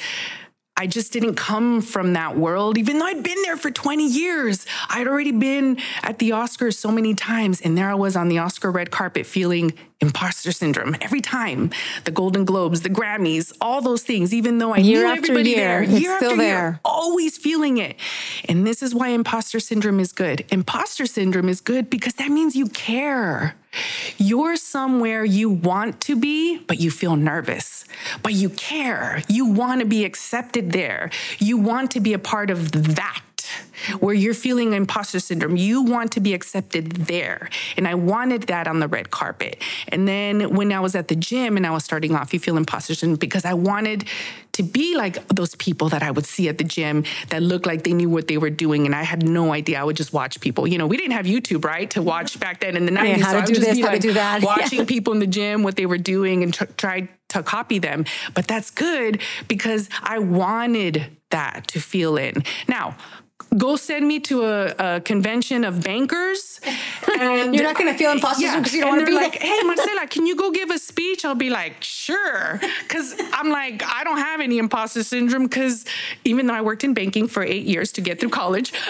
I 0.75 0.85
just 0.85 1.13
didn't 1.13 1.35
come 1.35 1.81
from 1.81 2.13
that 2.13 2.37
world, 2.37 2.77
even 2.77 2.99
though 2.99 3.05
I'd 3.05 3.23
been 3.23 3.41
there 3.43 3.55
for 3.55 3.71
20 3.71 4.05
years. 4.05 4.65
I'd 4.89 5.07
already 5.07 5.31
been 5.31 5.77
at 6.03 6.19
the 6.19 6.31
Oscars 6.31 6.75
so 6.75 6.91
many 6.91 7.15
times. 7.15 7.61
And 7.61 7.77
there 7.77 7.89
I 7.89 7.95
was 7.95 8.17
on 8.17 8.27
the 8.27 8.39
Oscar 8.39 8.69
red 8.71 8.91
carpet 8.91 9.25
feeling 9.25 9.73
imposter 9.99 10.51
syndrome 10.51 10.95
every 11.01 11.21
time. 11.21 11.71
The 12.05 12.11
Golden 12.11 12.45
Globes, 12.45 12.81
the 12.81 12.89
Grammys, 12.89 13.55
all 13.59 13.81
those 13.81 14.03
things, 14.03 14.33
even 14.33 14.57
though 14.59 14.73
I 14.73 14.77
year 14.77 15.03
knew 15.03 15.13
everybody 15.13 15.49
year, 15.51 15.57
there, 15.57 15.83
year 15.83 16.11
after 16.13 16.35
there, 16.35 16.37
year, 16.37 16.79
always 16.85 17.37
feeling 17.37 17.77
it. 17.77 17.95
And 18.47 18.65
this 18.65 18.83
is 18.83 18.93
why 18.93 19.09
imposter 19.09 19.59
syndrome 19.59 19.99
is 19.99 20.11
good. 20.11 20.45
Imposter 20.51 21.05
syndrome 21.05 21.49
is 21.49 21.61
good 21.61 21.89
because 21.89 22.13
that 22.15 22.29
means 22.29 22.55
you 22.55 22.67
care. 22.67 23.55
You're 24.17 24.55
somewhere 24.55 25.23
you 25.25 25.49
want 25.49 26.01
to 26.01 26.15
be, 26.15 26.57
but 26.59 26.79
you 26.79 26.89
feel 26.89 27.15
nervous, 27.15 27.85
but 28.23 28.33
you 28.33 28.49
care. 28.49 29.21
You 29.27 29.45
want 29.45 29.81
to 29.81 29.85
be 29.85 30.05
accepted 30.05 30.71
there. 30.71 31.09
You 31.37 31.57
want 31.57 31.91
to 31.91 31.99
be 31.99 32.13
a 32.13 32.19
part 32.19 32.49
of 32.49 32.71
that 32.95 33.21
where 33.99 34.13
you're 34.13 34.33
feeling 34.33 34.73
imposter 34.73 35.19
syndrome. 35.19 35.55
You 35.55 35.83
want 35.83 36.11
to 36.13 36.19
be 36.19 36.33
accepted 36.33 36.91
there. 36.91 37.49
And 37.75 37.87
I 37.87 37.95
wanted 37.95 38.43
that 38.43 38.67
on 38.67 38.79
the 38.79 38.87
red 38.87 39.11
carpet. 39.11 39.61
And 39.87 40.07
then 40.07 40.55
when 40.55 40.71
I 40.71 40.79
was 40.79 40.95
at 40.95 41.07
the 41.07 41.15
gym 41.15 41.57
and 41.57 41.65
I 41.65 41.71
was 41.71 41.83
starting 41.83 42.15
off, 42.15 42.33
you 42.33 42.39
feel 42.39 42.57
imposter 42.57 42.95
syndrome 42.95 43.19
because 43.19 43.45
I 43.45 43.53
wanted 43.53 44.05
to 44.57 44.63
be 44.63 44.95
like 44.95 45.25
those 45.27 45.53
people 45.55 45.87
that 45.89 46.01
I 46.01 46.09
would 46.09 46.25
see 46.25 46.49
at 46.49 46.57
the 46.57 46.63
gym 46.63 47.03
that 47.29 47.43
looked 47.43 47.67
like 47.67 47.83
they 47.83 47.93
knew 47.93 48.09
what 48.09 48.27
they 48.27 48.39
were 48.39 48.49
doing. 48.49 48.87
And 48.87 48.95
I 48.95 49.03
had 49.03 49.21
no 49.21 49.53
idea. 49.53 49.79
I 49.79 49.83
would 49.83 49.95
just 49.95 50.13
watch 50.13 50.39
people. 50.39 50.67
You 50.67 50.79
know, 50.79 50.87
we 50.87 50.97
didn't 50.97 51.11
have 51.11 51.27
YouTube, 51.27 51.63
right? 51.63 51.89
To 51.91 52.01
watch 52.01 52.39
back 52.39 52.59
then 52.59 52.75
in 52.75 52.87
the 52.87 52.91
90s. 52.91 53.17
Yeah, 53.17 53.23
how 53.23 53.31
so 53.33 53.45
to 53.45 53.53
do 53.53 53.59
this, 53.59 53.79
how 53.79 53.87
like 53.87 54.01
to 54.01 54.07
do 54.07 54.13
that. 54.13 54.41
Watching 54.43 54.79
yeah. 54.79 54.85
people 54.85 55.13
in 55.13 55.19
the 55.19 55.27
gym, 55.27 55.61
what 55.61 55.75
they 55.75 55.85
were 55.85 55.99
doing, 55.99 56.41
and 56.41 56.55
tried 56.75 57.07
to 57.29 57.43
copy 57.43 57.77
them. 57.77 58.05
But 58.33 58.47
that's 58.47 58.71
good 58.71 59.21
because 59.47 59.89
I 60.01 60.17
wanted 60.17 61.05
that 61.29 61.67
to 61.69 61.79
feel 61.79 62.17
in. 62.17 62.43
Now, 62.67 62.95
go 63.57 63.75
send 63.75 64.07
me 64.07 64.19
to 64.19 64.43
a, 64.43 64.75
a 64.77 65.01
convention 65.01 65.63
of 65.63 65.83
bankers 65.83 66.59
and 67.19 67.55
you're 67.55 67.63
not 67.63 67.77
going 67.77 67.91
to 67.91 67.97
feel 67.97 68.11
imposter 68.11 68.43
yeah, 68.43 68.57
because 68.57 68.73
you 68.73 68.81
don't 68.81 68.91
want 68.91 69.01
to 69.01 69.05
be 69.05 69.13
like 69.13 69.35
hey 69.35 69.61
marcela 69.63 70.07
can 70.07 70.25
you 70.25 70.35
go 70.35 70.51
give 70.51 70.69
a 70.69 70.77
speech? 70.77 71.25
I'll 71.25 71.35
be 71.35 71.49
like 71.49 71.81
sure. 71.81 72.59
Because 72.81 73.15
i'm 73.33 73.49
like 73.49 73.83
i 73.85 74.03
don't 74.03 74.17
have 74.17 74.39
any 74.41 74.57
imposter 74.57 75.03
syndrome 75.03 75.43
because 75.43 75.85
even 76.23 76.47
though 76.47 76.53
i 76.53 76.61
worked 76.61 76.83
in 76.83 76.93
banking 76.93 77.27
for 77.27 77.43
eight 77.43 77.65
years 77.65 77.91
to 77.93 78.01
get 78.01 78.19
through 78.19 78.29
college 78.29 78.73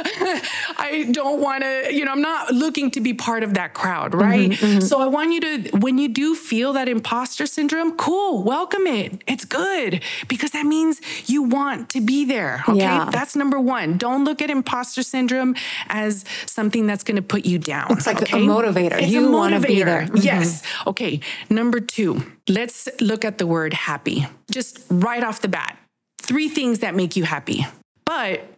i 0.77 1.07
don't 1.11 1.41
want 1.41 1.63
to 1.63 1.93
you 1.93 2.05
know 2.05 2.11
i'm 2.11 2.21
not 2.21 2.53
looking 2.53 2.89
to 2.91 3.01
be 3.01 3.13
part 3.13 3.43
of 3.43 3.53
that 3.55 3.73
crowd 3.73 4.11
mm-hmm, 4.11 4.21
right? 4.21 4.49
mm-hmm, 4.51 4.65
mm-hmm. 4.65 4.79
so 4.79 4.99
i 5.01 5.05
want 5.05 5.31
you 5.31 5.39
to 5.39 5.77
when 5.77 5.97
you 5.97 6.07
do 6.07 6.35
feel 6.35 6.73
that 6.73 6.87
imposter 6.87 7.45
syndrome 7.45 7.95
cool 7.97 8.43
welcome 8.43 8.87
it. 8.87 9.21
It's 9.27 9.45
good 9.45 10.03
because 10.27 10.51
that 10.51 10.65
means 10.65 11.01
you 11.27 11.43
want 11.43 11.89
to 11.91 12.01
be 12.01 12.25
there 12.25 12.63
okay? 12.67 12.79
Yeah. 12.79 13.09
that's 13.11 13.35
number 13.35 13.59
one. 13.59 13.97
Don't 13.97 14.23
look 14.23 14.41
at 14.41 14.49
imposter 14.57 15.03
syndrome 15.03 15.55
as 15.87 16.25
something 16.45 16.85
that's 16.87 17.03
going 17.03 17.15
to 17.15 17.21
put 17.21 17.45
you 17.45 17.57
down. 17.57 17.91
It's 17.91 18.07
like 18.07 18.21
okay? 18.21 18.37
a 18.37 18.41
motivator. 18.41 19.01
It's 19.01 19.11
you 19.11 19.31
want 19.31 19.53
to 19.53 19.65
be 19.65 19.81
there. 19.83 20.03
Mm-hmm. 20.03 20.17
Yes. 20.17 20.63
Okay. 20.85 21.21
Number 21.49 21.79
two, 21.79 22.23
let's 22.49 22.89
look 22.99 23.23
at 23.23 23.37
the 23.37 23.47
word 23.47 23.73
happy. 23.73 24.27
Just 24.51 24.79
right 24.89 25.23
off 25.23 25.41
the 25.41 25.47
bat, 25.47 25.77
three 26.21 26.49
things 26.49 26.79
that 26.79 26.95
make 26.95 27.15
you 27.15 27.23
happy. 27.23 27.65
But 28.05 28.56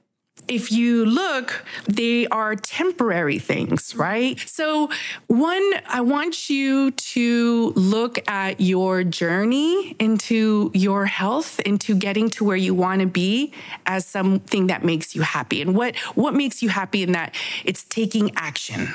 if 0.49 0.71
you 0.71 1.05
look, 1.05 1.63
they 1.85 2.27
are 2.27 2.55
temporary 2.55 3.39
things, 3.39 3.95
right? 3.95 4.39
So, 4.47 4.89
one, 5.27 5.73
I 5.87 6.01
want 6.01 6.49
you 6.49 6.91
to 6.91 7.71
look 7.75 8.27
at 8.27 8.59
your 8.59 9.03
journey 9.03 9.95
into 9.99 10.71
your 10.73 11.05
health, 11.05 11.59
into 11.61 11.95
getting 11.95 12.29
to 12.31 12.43
where 12.43 12.57
you 12.57 12.73
want 12.73 13.01
to 13.01 13.07
be 13.07 13.53
as 13.85 14.05
something 14.05 14.67
that 14.67 14.83
makes 14.83 15.15
you 15.15 15.21
happy. 15.21 15.61
And 15.61 15.75
what 15.75 15.95
what 16.15 16.33
makes 16.33 16.61
you 16.61 16.69
happy 16.69 17.03
in 17.03 17.11
that? 17.13 17.35
It's 17.63 17.83
taking 17.83 18.31
action. 18.35 18.93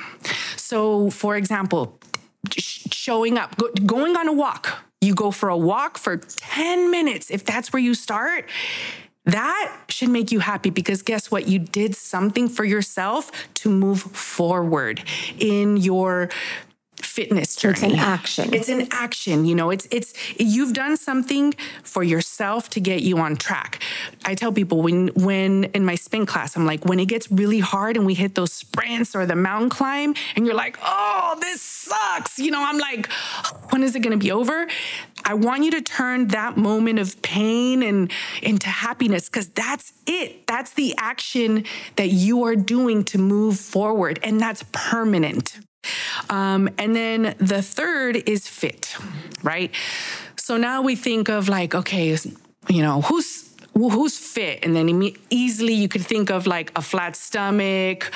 So, 0.56 1.10
for 1.10 1.36
example, 1.36 1.98
showing 2.50 3.38
up, 3.38 3.56
going 3.86 4.16
on 4.16 4.28
a 4.28 4.32
walk. 4.32 4.84
You 5.00 5.14
go 5.14 5.30
for 5.30 5.50
a 5.50 5.56
walk 5.56 5.98
for 5.98 6.16
10 6.16 6.90
minutes. 6.90 7.30
If 7.30 7.44
that's 7.44 7.72
where 7.74 7.82
you 7.82 7.92
start, 7.92 8.48
that 9.26 9.76
should 9.88 10.10
make 10.10 10.30
you 10.30 10.40
happy 10.40 10.70
because 10.70 11.02
guess 11.02 11.30
what? 11.30 11.48
You 11.48 11.58
did 11.58 11.96
something 11.96 12.48
for 12.48 12.64
yourself 12.64 13.30
to 13.54 13.70
move 13.70 14.02
forward 14.02 15.02
in 15.38 15.76
your 15.76 16.28
fitness 17.14 17.54
journey. 17.56 17.74
It's 17.74 17.82
an 17.82 17.98
action. 17.98 18.54
It's 18.54 18.68
an 18.68 18.88
action. 18.90 19.44
You 19.44 19.54
know, 19.54 19.70
it's 19.70 19.86
it's 19.90 20.12
you've 20.38 20.72
done 20.72 20.96
something 20.96 21.54
for 21.82 22.02
yourself 22.02 22.68
to 22.70 22.80
get 22.80 23.02
you 23.02 23.18
on 23.18 23.36
track. 23.36 23.82
I 24.24 24.34
tell 24.34 24.52
people 24.52 24.82
when 24.82 25.08
when 25.08 25.64
in 25.64 25.84
my 25.84 25.94
spin 25.94 26.26
class, 26.26 26.56
I'm 26.56 26.66
like, 26.66 26.84
when 26.84 26.98
it 26.98 27.06
gets 27.06 27.30
really 27.30 27.60
hard 27.60 27.96
and 27.96 28.04
we 28.04 28.14
hit 28.14 28.34
those 28.34 28.52
sprints 28.52 29.14
or 29.14 29.26
the 29.26 29.36
mountain 29.36 29.70
climb, 29.70 30.14
and 30.36 30.44
you're 30.44 30.54
like, 30.54 30.78
oh, 30.82 31.36
this 31.40 31.62
sucks. 31.62 32.38
You 32.38 32.50
know, 32.50 32.62
I'm 32.64 32.78
like, 32.78 33.10
when 33.70 33.82
is 33.82 33.94
it 33.94 34.00
gonna 34.00 34.16
be 34.16 34.32
over? 34.32 34.66
I 35.24 35.34
want 35.34 35.64
you 35.64 35.70
to 35.72 35.80
turn 35.80 36.28
that 36.28 36.56
moment 36.56 36.98
of 36.98 37.20
pain 37.22 37.82
and 37.82 38.12
into 38.42 38.68
happiness 38.68 39.28
because 39.28 39.48
that's 39.48 39.92
it. 40.06 40.46
That's 40.46 40.72
the 40.74 40.94
action 40.98 41.64
that 41.96 42.08
you 42.08 42.44
are 42.44 42.56
doing 42.56 43.04
to 43.04 43.18
move 43.18 43.58
forward, 43.58 44.18
and 44.22 44.40
that's 44.40 44.64
permanent. 44.72 45.58
Um, 46.30 46.68
and 46.78 46.94
then 46.94 47.34
the 47.38 47.62
third 47.62 48.16
is 48.28 48.48
fit, 48.48 48.96
right? 49.42 49.74
So 50.36 50.56
now 50.56 50.82
we 50.82 50.96
think 50.96 51.28
of 51.28 51.48
like, 51.48 51.74
okay, 51.74 52.16
you 52.68 52.82
know, 52.82 53.00
who's 53.02 53.53
who's 53.74 54.16
fit 54.16 54.64
and 54.64 54.74
then 54.74 54.88
easily 55.30 55.74
you 55.74 55.88
could 55.88 56.04
think 56.04 56.30
of 56.30 56.46
like 56.46 56.70
a 56.76 56.82
flat 56.82 57.16
stomach 57.16 58.10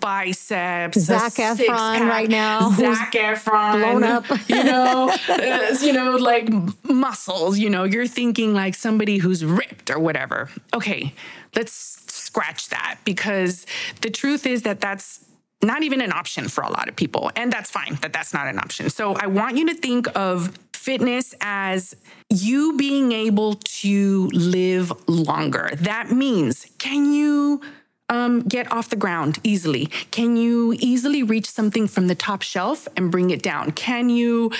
biceps, 0.00 0.98
Zac 0.98 1.32
Efron 1.34 2.08
right 2.08 2.28
now, 2.28 2.70
Zac 2.70 3.12
Efron, 3.12 3.80
blown 3.80 4.04
up. 4.04 4.24
you 4.48 4.64
know, 4.70 5.14
uh, 5.28 5.76
you 5.80 5.92
know, 5.92 6.16
like 6.16 6.48
muscles. 6.84 7.58
You 7.58 7.70
know, 7.70 7.84
you're 7.84 8.06
thinking 8.06 8.54
like 8.54 8.74
somebody 8.74 9.18
who's 9.18 9.44
ripped 9.44 9.90
or 9.90 9.98
whatever. 9.98 10.50
Okay, 10.74 11.14
let's 11.54 12.02
scratch 12.08 12.68
that 12.70 12.98
because 13.04 13.66
the 14.00 14.10
truth 14.10 14.46
is 14.46 14.62
that 14.62 14.80
that's 14.80 15.24
not 15.62 15.82
even 15.82 16.00
an 16.00 16.12
option 16.12 16.48
for 16.48 16.62
a 16.62 16.70
lot 16.70 16.88
of 16.88 16.96
people. 16.96 17.30
And 17.36 17.52
that's 17.52 17.70
fine 17.70 17.96
that 18.02 18.12
that's 18.12 18.34
not 18.34 18.48
an 18.48 18.58
option. 18.58 18.90
So 18.90 19.14
I 19.14 19.26
want 19.26 19.56
you 19.56 19.66
to 19.68 19.74
think 19.74 20.08
of 20.16 20.52
fitness 20.82 21.32
as 21.40 21.94
you 22.28 22.76
being 22.76 23.12
able 23.12 23.54
to 23.54 24.26
live 24.32 24.92
longer. 25.08 25.70
That 25.74 26.10
means, 26.10 26.66
can 26.78 27.12
you 27.12 27.60
um, 28.08 28.40
get 28.40 28.70
off 28.72 28.90
the 28.90 28.96
ground 28.96 29.38
easily? 29.44 29.86
Can 30.10 30.36
you 30.36 30.74
easily 30.80 31.22
reach 31.22 31.48
something 31.48 31.86
from 31.86 32.08
the 32.08 32.16
top 32.16 32.42
shelf 32.42 32.88
and 32.96 33.12
bring 33.12 33.30
it 33.30 33.42
down? 33.42 33.70
Can 33.70 34.10
you 34.10 34.50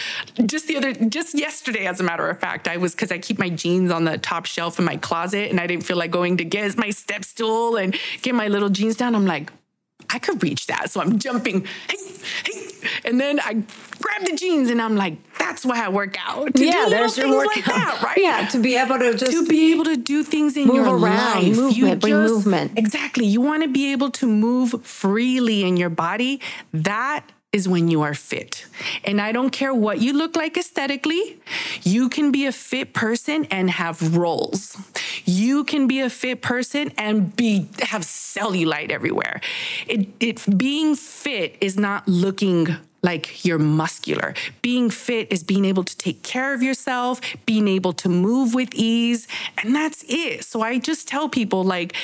just 0.47 0.69
the 0.69 0.77
other 0.77 0.93
just 0.93 1.37
yesterday, 1.37 1.87
as 1.87 1.99
a 1.99 2.05
matter 2.05 2.29
of 2.29 2.39
fact, 2.39 2.69
I 2.69 2.77
was 2.77 2.95
because 2.95 3.11
I 3.11 3.19
keep 3.19 3.41
my 3.41 3.51
jeans 3.51 3.91
on 3.91 4.05
the 4.05 4.17
top 4.17 4.47
shelf 4.47 4.79
in 4.79 4.85
my 4.85 4.99
closet 4.99 5.51
and 5.51 5.59
I 5.59 5.67
didn't 5.67 5.85
feel 5.85 5.97
like 5.97 6.13
going 6.13 6.37
to 6.37 6.45
get 6.45 6.79
my 6.79 6.91
step 6.91 7.25
stool 7.25 7.77
and 7.77 7.97
get 8.23 8.37
my 8.37 8.47
little 8.47 8.69
jeans 8.69 8.97
down. 8.97 9.17
I'm 9.17 9.27
like, 9.27 9.51
I 10.09 10.19
could 10.19 10.43
reach 10.43 10.67
that. 10.69 10.91
So 10.91 11.01
I'm 11.01 11.19
jumping, 11.19 11.67
hey, 11.91 11.97
hey. 12.47 12.69
And 13.05 13.21
then 13.21 13.41
I 13.41 13.55
grab 14.01 14.25
the 14.25 14.37
jeans 14.37 14.71
and 14.71 14.81
I'm 14.81 14.97
like, 14.97 15.17
that's 15.53 15.67
why 15.67 15.85
I 15.85 15.91
work 15.91 16.17
out. 16.19 16.55
To 16.55 16.65
yeah, 16.65 16.85
do 16.85 16.91
there's 16.91 17.19
your 17.19 17.29
workout. 17.29 17.57
like 17.57 17.65
that, 17.67 18.03
right? 18.03 18.17
Yeah, 18.17 18.47
to 18.49 18.59
be 18.59 18.77
able 18.77 18.99
to 18.99 19.13
just 19.15 19.33
to 19.33 19.47
be 19.47 19.73
able 19.73 19.85
to 19.85 19.99
do 19.99 20.23
things 20.23 20.57
in 20.57 20.75
your 20.75 20.87
around, 20.87 21.45
life. 21.45 21.57
movement, 21.57 22.01
bring 22.01 22.15
movement. 22.15 22.79
Exactly. 22.79 23.27
You 23.27 23.43
want 23.43 23.63
to 23.63 23.69
be 23.69 23.93
able 23.93 24.11
to 24.13 24.27
move 24.27 24.83
freely 24.83 25.65
in 25.65 25.77
your 25.77 25.91
body. 25.91 26.41
That 26.73 27.31
is 27.53 27.69
when 27.69 27.89
you 27.89 28.01
are 28.01 28.15
fit. 28.15 28.65
And 29.05 29.21
I 29.21 29.31
don't 29.31 29.51
care 29.51 29.75
what 29.75 30.01
you 30.01 30.15
look 30.15 30.37
like 30.37 30.57
aesthetically, 30.57 31.39
you 31.83 32.09
can 32.09 32.33
be 32.33 32.47
a 32.47 32.53
fit 32.53 32.95
person 32.95 33.45
and 33.51 33.69
have 33.69 34.17
rolls. 34.17 34.75
You 35.27 35.65
can 35.65 35.87
be 35.87 36.01
a 36.01 36.09
fit 36.09 36.41
person 36.41 36.93
and 36.97 37.37
be 37.37 37.69
have 37.83 38.03
cellulite 38.03 38.91
everywhere. 38.91 39.43
It, 39.87 40.09
it 40.19 40.59
being 40.59 40.97
fit 40.97 41.59
is 41.61 41.77
not 41.77 42.09
looking 42.09 42.79
like 43.03 43.45
you're 43.45 43.59
muscular. 43.59 44.35
Being 44.63 44.91
fit 44.91 45.33
is 45.33 45.43
being 45.43 45.65
able 45.65 45.85
to 45.85 45.97
take 45.97 46.23
care 46.23 46.55
of 46.55 46.63
yourself, 46.63 47.21
being 47.47 47.69
able 47.69 47.93
to 47.95 48.09
move 48.09 48.55
with 48.55 48.75
ease, 48.75 49.27
and 49.59 49.75
that's 49.75 50.05
it. 50.09 50.45
So 50.45 50.63
I 50.63 50.79
just 50.79 51.09
tell 51.09 51.29
people 51.29 51.65
like 51.65 51.95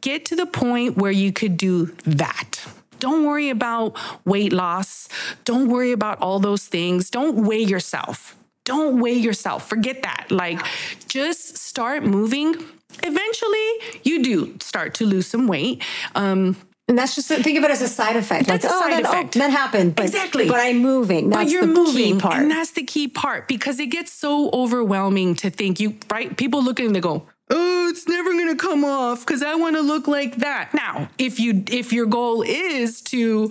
get 0.00 0.24
to 0.26 0.36
the 0.36 0.46
point 0.46 0.96
where 0.96 1.10
you 1.10 1.32
could 1.32 1.56
do 1.56 1.86
that. 2.04 2.60
Don't 2.98 3.26
worry 3.26 3.50
about 3.50 3.96
weight 4.24 4.52
loss. 4.52 5.08
Don't 5.44 5.68
worry 5.68 5.92
about 5.92 6.20
all 6.22 6.38
those 6.38 6.66
things. 6.66 7.10
Don't 7.10 7.44
weigh 7.46 7.62
yourself. 7.62 8.34
Don't 8.64 9.00
weigh 9.00 9.14
yourself. 9.14 9.68
Forget 9.68 10.02
that. 10.02 10.30
Like 10.30 10.60
just 11.06 11.58
start 11.58 12.02
moving. 12.02 12.54
Eventually, 13.02 14.00
you 14.02 14.22
do 14.22 14.56
start 14.60 14.94
to 14.94 15.04
lose 15.04 15.26
some 15.26 15.46
weight. 15.46 15.82
Um, 16.14 16.56
and 16.88 16.96
that's 16.96 17.16
just 17.16 17.26
think 17.28 17.58
of 17.58 17.64
it 17.64 17.70
as 17.70 17.82
a 17.82 17.88
side 17.88 18.14
effect. 18.16 18.46
That's 18.46 18.64
like, 18.64 18.72
a 18.72 18.76
oh, 18.76 18.80
side 18.80 18.92
that, 18.92 19.06
oh, 19.06 19.10
effect. 19.10 19.36
Oh, 19.36 19.40
that 19.40 19.50
happened. 19.50 19.96
But, 19.96 20.06
Exactly. 20.06 20.46
But 20.48 20.60
I'm 20.60 20.78
moving. 20.78 21.30
That's 21.30 21.44
but 21.44 21.50
you're 21.50 21.62
the 21.62 21.66
moving, 21.66 22.14
key 22.14 22.20
part. 22.20 22.36
and 22.36 22.50
that's 22.50 22.70
the 22.72 22.84
key 22.84 23.08
part 23.08 23.48
because 23.48 23.80
it 23.80 23.86
gets 23.86 24.12
so 24.12 24.50
overwhelming 24.52 25.34
to 25.36 25.50
think 25.50 25.80
you 25.80 25.96
right. 26.10 26.36
People 26.36 26.62
look 26.62 26.78
at 26.78 26.84
it 26.84 26.86
and 26.86 26.96
they 26.96 27.00
go, 27.00 27.26
"Oh, 27.50 27.88
it's 27.88 28.06
never 28.06 28.32
going 28.32 28.56
to 28.56 28.56
come 28.56 28.84
off 28.84 29.26
because 29.26 29.42
I 29.42 29.56
want 29.56 29.74
to 29.74 29.82
look 29.82 30.06
like 30.06 30.36
that." 30.36 30.74
Now, 30.74 31.08
if 31.18 31.40
you 31.40 31.64
if 31.68 31.92
your 31.92 32.06
goal 32.06 32.42
is 32.42 33.00
to 33.02 33.50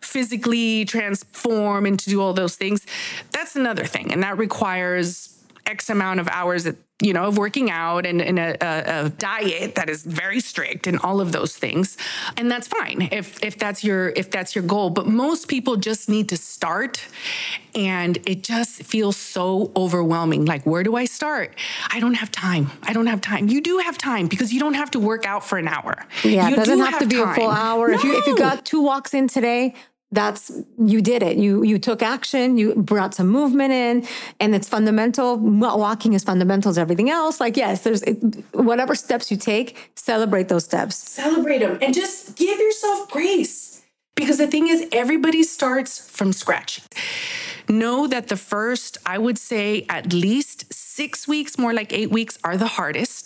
physically 0.00 0.84
transform 0.84 1.86
and 1.86 1.98
to 1.98 2.08
do 2.08 2.20
all 2.20 2.34
those 2.34 2.54
things, 2.54 2.86
that's 3.32 3.56
another 3.56 3.84
thing, 3.84 4.12
and 4.12 4.22
that 4.22 4.38
requires 4.38 5.35
X 5.66 5.90
amount 5.90 6.20
of 6.20 6.28
hours 6.28 6.64
that 6.64 6.76
you 7.02 7.12
know 7.12 7.24
of 7.24 7.36
working 7.36 7.70
out 7.70 8.06
and, 8.06 8.22
and 8.22 8.38
a, 8.38 8.56
a, 8.64 9.06
a 9.06 9.10
diet 9.10 9.74
that 9.74 9.90
is 9.90 10.02
very 10.02 10.40
strict 10.40 10.86
and 10.86 10.98
all 11.00 11.20
of 11.20 11.32
those 11.32 11.56
things. 11.56 11.96
And 12.36 12.50
that's 12.50 12.66
fine 12.66 13.08
if 13.12 13.42
if 13.42 13.58
that's 13.58 13.84
your 13.84 14.10
if 14.10 14.30
that's 14.30 14.54
your 14.54 14.64
goal. 14.64 14.90
But 14.90 15.06
most 15.06 15.48
people 15.48 15.76
just 15.76 16.08
need 16.08 16.28
to 16.30 16.36
start 16.36 17.04
and 17.74 18.16
it 18.26 18.42
just 18.42 18.82
feels 18.82 19.16
so 19.16 19.72
overwhelming. 19.76 20.46
Like 20.46 20.64
where 20.64 20.82
do 20.82 20.96
i 20.96 21.04
start? 21.04 21.54
I 21.90 22.00
don't 22.00 22.14
have 22.14 22.30
time. 22.32 22.70
I 22.82 22.92
don't 22.92 23.06
have 23.06 23.20
time. 23.20 23.48
You 23.48 23.60
do 23.60 23.78
have 23.78 23.98
time 23.98 24.26
because 24.26 24.52
you 24.52 24.60
don't 24.60 24.74
have 24.74 24.90
to 24.92 24.98
work 24.98 25.26
out 25.26 25.44
for 25.44 25.58
an 25.58 25.68
hour. 25.68 26.06
Yeah, 26.24 26.48
you 26.48 26.54
it 26.54 26.56
doesn't 26.56 26.78
do 26.78 26.84
have, 26.84 26.98
to 27.00 27.06
be 27.06 27.20
a 27.20 27.34
full 27.34 27.50
time. 27.50 27.56
hour. 27.56 27.90
If 27.90 28.04
you 28.04 28.18
if 28.18 28.26
you 28.26 28.36
got 28.36 28.64
two 28.64 28.80
walks 28.80 29.12
in 29.12 29.28
today, 29.28 29.74
that's 30.16 30.50
you 30.78 31.00
did 31.00 31.22
it. 31.22 31.36
You 31.36 31.62
you 31.62 31.78
took 31.78 32.02
action. 32.02 32.56
You 32.56 32.74
brought 32.74 33.14
some 33.14 33.28
movement 33.28 33.72
in, 33.72 33.94
and 34.40 34.54
it's 34.54 34.68
fundamental. 34.68 35.36
Walking 35.36 36.14
is 36.14 36.24
fundamental 36.24 36.70
as 36.70 36.78
everything 36.78 37.10
else. 37.10 37.38
Like 37.38 37.56
yes, 37.56 37.84
there's 37.84 38.02
it, 38.02 38.16
whatever 38.52 38.94
steps 38.94 39.30
you 39.30 39.36
take, 39.36 39.68
celebrate 39.94 40.48
those 40.48 40.64
steps. 40.64 40.96
celebrate 40.96 41.58
them 41.58 41.78
and 41.82 41.94
just 41.94 42.36
give 42.36 42.58
yourself 42.58 43.10
grace. 43.10 43.82
Because 44.16 44.38
the 44.38 44.46
thing 44.46 44.66
is, 44.68 44.88
everybody 44.92 45.42
starts 45.42 46.08
from 46.08 46.32
scratch. 46.32 46.80
Know 47.68 48.06
that 48.06 48.28
the 48.28 48.36
first, 48.36 48.96
I 49.04 49.18
would 49.18 49.36
say, 49.36 49.84
at 49.90 50.12
least 50.12 50.72
six 50.72 51.28
weeks, 51.28 51.58
more 51.58 51.74
like 51.74 51.92
eight 51.92 52.10
weeks, 52.10 52.38
are 52.42 52.56
the 52.56 52.68
hardest 52.78 53.24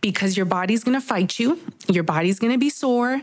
because 0.00 0.36
your 0.36 0.46
body's 0.46 0.84
gonna 0.84 1.00
fight 1.00 1.38
you. 1.38 1.60
Your 1.88 2.04
body's 2.04 2.38
gonna 2.38 2.58
be 2.58 2.70
sore, 2.70 3.22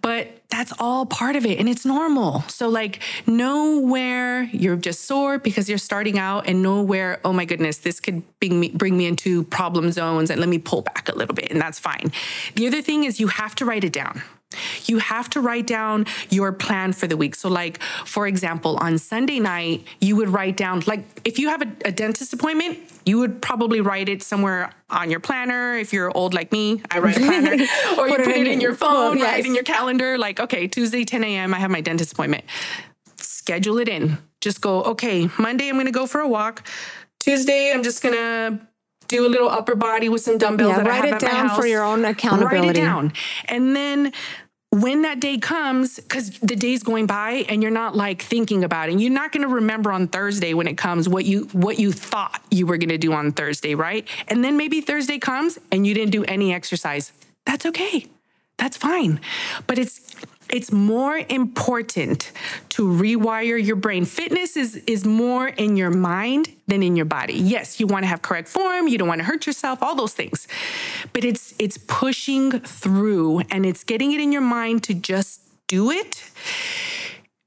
but 0.00 0.28
that's 0.50 0.72
all 0.78 1.06
part 1.06 1.34
of 1.34 1.46
it 1.46 1.58
and 1.58 1.68
it's 1.68 1.84
normal. 1.86 2.42
So, 2.42 2.68
like, 2.68 3.00
know 3.26 3.78
where 3.80 4.44
you're 4.44 4.76
just 4.76 5.04
sore 5.04 5.38
because 5.38 5.68
you're 5.68 5.78
starting 5.78 6.18
out 6.18 6.46
and 6.46 6.62
know 6.62 6.82
where, 6.82 7.20
oh 7.24 7.32
my 7.32 7.44
goodness, 7.44 7.78
this 7.78 8.00
could 8.00 8.22
bring 8.38 8.60
me, 8.60 8.68
bring 8.68 8.96
me 8.96 9.06
into 9.06 9.44
problem 9.44 9.90
zones 9.92 10.30
and 10.30 10.38
let 10.40 10.48
me 10.48 10.58
pull 10.58 10.82
back 10.82 11.08
a 11.08 11.16
little 11.16 11.34
bit, 11.34 11.50
and 11.50 11.60
that's 11.60 11.78
fine. 11.78 12.12
The 12.54 12.66
other 12.66 12.82
thing 12.82 13.04
is 13.04 13.18
you 13.18 13.28
have 13.28 13.54
to 13.56 13.64
write 13.64 13.84
it 13.84 13.92
down. 13.92 14.22
You 14.86 14.98
have 14.98 15.28
to 15.30 15.40
write 15.40 15.66
down 15.66 16.06
your 16.30 16.52
plan 16.52 16.92
for 16.92 17.06
the 17.06 17.16
week. 17.16 17.34
So, 17.34 17.48
like, 17.48 17.82
for 18.04 18.26
example, 18.26 18.76
on 18.80 18.98
Sunday 18.98 19.40
night, 19.40 19.84
you 20.00 20.16
would 20.16 20.28
write 20.28 20.56
down, 20.56 20.82
like, 20.86 21.04
if 21.24 21.38
you 21.38 21.48
have 21.48 21.62
a, 21.62 21.70
a 21.86 21.92
dentist 21.92 22.32
appointment, 22.32 22.78
you 23.04 23.18
would 23.18 23.42
probably 23.42 23.80
write 23.80 24.08
it 24.08 24.22
somewhere 24.22 24.72
on 24.90 25.10
your 25.10 25.20
planner. 25.20 25.76
If 25.76 25.92
you're 25.92 26.16
old 26.16 26.34
like 26.34 26.52
me, 26.52 26.82
I 26.90 26.98
write 26.98 27.16
a 27.16 27.20
planner, 27.20 27.52
or 27.98 28.08
you 28.08 28.16
put, 28.16 28.28
it, 28.28 28.46
in 28.46 28.60
your 28.60 28.74
phone, 28.74 29.18
yes. 29.18 29.26
write 29.26 29.46
in 29.46 29.54
your 29.54 29.64
calendar, 29.64 30.18
like, 30.18 30.40
okay, 30.40 30.68
Tuesday, 30.68 31.04
10 31.04 31.24
a.m., 31.24 31.54
I 31.54 31.58
have 31.58 31.70
my 31.70 31.80
dentist 31.80 32.12
appointment. 32.12 32.44
Schedule 33.16 33.78
it 33.78 33.88
in. 33.88 34.18
Just 34.40 34.60
go, 34.60 34.82
okay, 34.84 35.28
Monday, 35.38 35.68
I'm 35.68 35.76
gonna 35.76 35.90
go 35.90 36.06
for 36.06 36.20
a 36.20 36.28
walk. 36.28 36.66
Tuesday, 37.20 37.72
I'm 37.72 37.82
just 37.82 38.02
gonna 38.02 38.60
do 39.12 39.26
a 39.26 39.28
little 39.28 39.48
upper 39.48 39.74
body 39.74 40.08
with 40.08 40.22
some 40.22 40.38
dumbbells 40.38 40.70
Yeah, 40.70 40.78
that 40.78 40.86
I 40.86 41.00
write 41.00 41.12
it 41.12 41.20
down 41.20 41.50
for 41.50 41.66
your 41.66 41.84
own 41.84 42.04
accountability. 42.04 42.56
Write 42.56 42.70
it 42.70 42.80
down. 42.80 43.12
And 43.44 43.76
then 43.76 44.12
when 44.72 45.02
that 45.02 45.20
day 45.20 45.36
comes, 45.36 45.96
because 45.96 46.30
the 46.38 46.56
day's 46.56 46.82
going 46.82 47.06
by 47.06 47.44
and 47.50 47.62
you're 47.62 47.70
not 47.70 47.94
like 47.94 48.22
thinking 48.22 48.64
about 48.64 48.88
it, 48.88 48.92
and 48.92 49.02
you're 49.02 49.12
not 49.12 49.30
gonna 49.30 49.48
remember 49.48 49.92
on 49.92 50.08
Thursday 50.08 50.54
when 50.54 50.66
it 50.66 50.78
comes 50.78 51.10
what 51.10 51.26
you 51.26 51.44
what 51.52 51.78
you 51.78 51.92
thought 51.92 52.42
you 52.50 52.66
were 52.66 52.78
gonna 52.78 52.96
do 52.96 53.12
on 53.12 53.32
Thursday, 53.32 53.74
right? 53.74 54.08
And 54.28 54.42
then 54.42 54.56
maybe 54.56 54.80
Thursday 54.80 55.18
comes 55.18 55.58
and 55.70 55.86
you 55.86 55.92
didn't 55.92 56.12
do 56.12 56.24
any 56.24 56.54
exercise. 56.54 57.12
That's 57.44 57.66
okay. 57.66 58.06
That's 58.56 58.78
fine. 58.78 59.20
But 59.66 59.78
it's 59.78 60.14
it's 60.52 60.70
more 60.70 61.16
important 61.30 62.30
to 62.68 62.86
rewire 62.86 63.62
your 63.64 63.76
brain. 63.76 64.04
Fitness 64.04 64.56
is 64.56 64.76
is 64.86 65.04
more 65.04 65.48
in 65.48 65.76
your 65.76 65.90
mind 65.90 66.54
than 66.68 66.82
in 66.82 66.94
your 66.94 67.06
body. 67.06 67.34
Yes, 67.34 67.80
you 67.80 67.86
want 67.86 68.04
to 68.04 68.06
have 68.06 68.22
correct 68.22 68.48
form, 68.48 68.86
you 68.86 68.98
don't 68.98 69.08
want 69.08 69.20
to 69.20 69.24
hurt 69.24 69.46
yourself, 69.46 69.82
all 69.82 69.94
those 69.94 70.12
things. 70.12 70.46
But 71.12 71.24
it's 71.24 71.54
it's 71.58 71.78
pushing 71.78 72.60
through 72.60 73.40
and 73.50 73.64
it's 73.64 73.82
getting 73.82 74.12
it 74.12 74.20
in 74.20 74.30
your 74.30 74.42
mind 74.42 74.84
to 74.84 74.94
just 74.94 75.40
do 75.66 75.90
it 75.90 76.30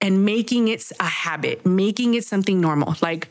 and 0.02 0.26
making 0.26 0.68
it 0.68 0.92
a 1.00 1.04
habit, 1.04 1.66
making 1.66 2.16
it 2.16 2.26
something 2.26 2.60
normal. 2.60 2.96
Like 3.02 3.30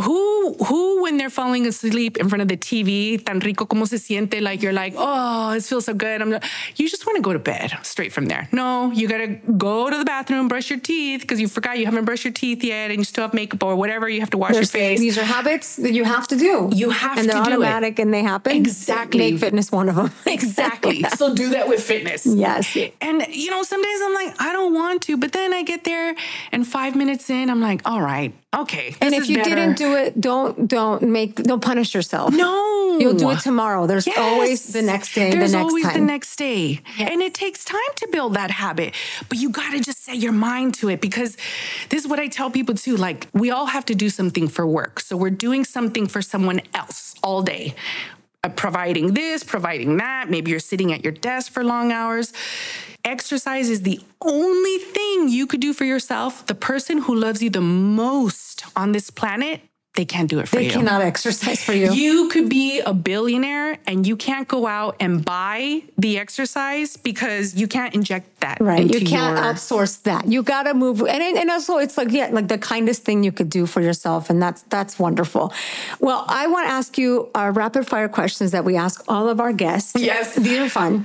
who 0.00 0.54
who 0.54 1.02
when 1.02 1.18
they're 1.18 1.30
falling 1.30 1.66
asleep 1.66 2.16
in 2.16 2.28
front 2.28 2.40
of 2.40 2.48
the 2.48 2.56
TV, 2.56 3.22
tan 3.22 3.40
rico 3.40 3.66
como 3.66 3.84
se 3.84 3.96
siente, 3.96 4.40
like 4.40 4.62
you're 4.62 4.72
like, 4.72 4.94
oh, 4.96 5.52
this 5.52 5.68
feels 5.68 5.84
so 5.84 5.92
good. 5.92 6.22
I'm 6.22 6.30
not, 6.30 6.44
you 6.76 6.88
just 6.88 7.04
want 7.06 7.16
to 7.16 7.22
go 7.22 7.32
to 7.32 7.38
bed 7.38 7.72
straight 7.82 8.10
from 8.12 8.26
there. 8.26 8.48
No, 8.52 8.90
you 8.92 9.06
gotta 9.06 9.38
go 9.58 9.90
to 9.90 9.98
the 9.98 10.04
bathroom, 10.04 10.48
brush 10.48 10.70
your 10.70 10.80
teeth 10.80 11.20
because 11.20 11.40
you 11.40 11.46
forgot 11.46 11.78
you 11.78 11.84
haven't 11.84 12.06
brushed 12.06 12.24
your 12.24 12.32
teeth 12.32 12.64
yet, 12.64 12.90
and 12.90 12.98
you 12.98 13.04
still 13.04 13.22
have 13.22 13.34
makeup 13.34 13.62
or 13.62 13.76
whatever. 13.76 14.08
You 14.08 14.20
have 14.20 14.30
to 14.30 14.38
wash 14.38 14.54
your 14.54 14.64
face. 14.64 14.98
These 14.98 15.18
are 15.18 15.24
habits 15.24 15.76
that 15.76 15.92
you 15.92 16.04
have 16.04 16.26
to 16.28 16.36
do. 16.36 16.70
You 16.72 16.88
have 16.90 17.18
and 17.18 17.28
they're 17.28 17.44
to 17.44 17.50
do 17.50 17.62
it. 17.62 17.66
automatic 17.66 17.98
and 17.98 18.14
they 18.14 18.22
happen. 18.22 18.56
Exactly. 18.56 19.32
Make 19.32 19.40
fitness 19.40 19.70
one 19.70 19.88
of 19.88 19.96
them. 19.96 20.10
Exactly. 20.26 21.02
So 21.16 21.34
do 21.34 21.50
that 21.50 21.68
with 21.68 21.82
fitness. 21.82 22.26
Yes. 22.26 22.76
And 23.00 23.26
you 23.28 23.50
know, 23.50 23.62
some 23.62 23.82
days 23.82 24.00
I'm 24.02 24.14
like, 24.14 24.34
I 24.40 24.52
don't 24.52 24.72
want 24.74 25.02
to, 25.02 25.16
but 25.16 25.32
then 25.32 25.52
I 25.52 25.62
get 25.62 25.84
there 25.84 26.14
and 26.50 26.66
five 26.66 26.96
minutes 26.96 27.28
in, 27.30 27.50
I'm 27.50 27.60
like, 27.60 27.82
all 27.84 28.00
right, 28.00 28.32
okay. 28.54 28.94
And 29.00 29.14
if 29.14 29.28
you 29.28 29.36
better. 29.36 29.50
didn't 29.54 29.76
do 29.78 29.94
it, 29.96 30.20
don't 30.20 30.68
don't 30.68 31.02
make 31.02 31.36
don't 31.36 31.62
punish 31.62 31.94
yourself. 31.94 32.32
no, 32.34 32.98
You'll 32.98 33.14
do 33.14 33.30
it 33.30 33.40
tomorrow. 33.40 33.86
There's 33.86 34.06
Yes. 34.06 34.18
always 34.18 34.72
the 34.72 34.82
next 34.82 35.14
day, 35.14 35.30
There's 35.30 35.52
the 35.52 35.58
next 35.58 35.68
always 35.68 35.84
time. 35.84 35.94
the 35.94 36.00
next 36.06 36.36
day. 36.36 36.80
And 36.98 37.22
it 37.22 37.32
takes 37.34 37.64
time 37.64 37.92
to 37.96 38.08
build 38.12 38.34
that 38.34 38.50
habit. 38.50 38.94
But 39.28 39.38
you 39.38 39.48
got 39.50 39.70
to 39.72 39.80
just 39.80 40.04
set 40.04 40.16
your 40.18 40.32
mind 40.32 40.74
to 40.74 40.90
it 40.90 41.00
because 41.00 41.36
this 41.88 42.02
is 42.04 42.08
what 42.08 42.20
I 42.20 42.28
tell 42.28 42.50
people 42.50 42.74
too. 42.74 42.96
Like, 42.96 43.28
we 43.32 43.50
all 43.50 43.66
have 43.66 43.84
to 43.86 43.94
do 43.94 44.10
something 44.10 44.46
for 44.48 44.66
work. 44.66 45.00
So 45.00 45.16
we're 45.16 45.30
doing 45.30 45.64
something 45.64 46.06
for 46.06 46.20
someone 46.22 46.60
else 46.74 47.14
all 47.22 47.40
day. 47.42 47.74
Uh, 48.44 48.48
providing 48.48 49.14
this, 49.14 49.44
providing 49.44 49.98
that. 49.98 50.28
Maybe 50.28 50.50
you're 50.50 50.58
sitting 50.58 50.92
at 50.92 51.04
your 51.04 51.12
desk 51.12 51.52
for 51.52 51.62
long 51.62 51.92
hours. 51.92 52.32
Exercise 53.04 53.70
is 53.70 53.82
the 53.82 54.00
only 54.20 54.78
thing 54.78 55.28
you 55.28 55.46
could 55.46 55.60
do 55.60 55.72
for 55.72 55.84
yourself. 55.84 56.44
The 56.46 56.56
person 56.56 56.98
who 56.98 57.14
loves 57.14 57.40
you 57.40 57.50
the 57.50 57.60
most 57.60 58.64
on 58.74 58.90
this 58.90 59.10
planet, 59.10 59.60
they 59.94 60.06
can't 60.06 60.30
do 60.30 60.38
it 60.38 60.48
for 60.48 60.56
they 60.56 60.64
you. 60.64 60.68
They 60.70 60.76
cannot 60.76 61.02
exercise 61.02 61.62
for 61.62 61.74
you. 61.74 61.92
You 61.92 62.28
could 62.30 62.48
be 62.48 62.80
a 62.80 62.94
billionaire 62.94 63.76
and 63.86 64.06
you 64.06 64.16
can't 64.16 64.48
go 64.48 64.66
out 64.66 64.96
and 65.00 65.22
buy 65.22 65.82
the 65.98 66.18
exercise 66.18 66.96
because 66.96 67.54
you 67.54 67.68
can't 67.68 67.94
inject 67.94 68.40
that. 68.40 68.58
Right. 68.58 68.80
Into 68.80 69.00
You 69.00 69.06
can't 69.06 69.36
your, 69.36 69.44
outsource 69.44 70.02
that. 70.04 70.26
You 70.28 70.42
got 70.42 70.62
to 70.62 70.72
move. 70.72 71.02
And, 71.02 71.36
and 71.36 71.50
also 71.50 71.76
it's 71.76 71.98
like, 71.98 72.10
yeah, 72.10 72.28
like 72.28 72.48
the 72.48 72.56
kindest 72.56 73.04
thing 73.04 73.22
you 73.22 73.32
could 73.32 73.50
do 73.50 73.66
for 73.66 73.82
yourself. 73.82 74.30
And 74.30 74.40
that's, 74.40 74.62
that's 74.62 74.98
wonderful. 74.98 75.52
Well, 76.00 76.24
I 76.26 76.46
want 76.46 76.68
to 76.68 76.72
ask 76.72 76.96
you 76.96 77.30
our 77.34 77.52
rapid 77.52 77.86
fire 77.86 78.08
questions 78.08 78.52
that 78.52 78.64
we 78.64 78.76
ask 78.76 79.04
all 79.08 79.28
of 79.28 79.40
our 79.40 79.52
guests. 79.52 79.92
Yes. 79.94 80.34
These 80.36 80.58
are 80.58 80.70
fun. 80.70 81.04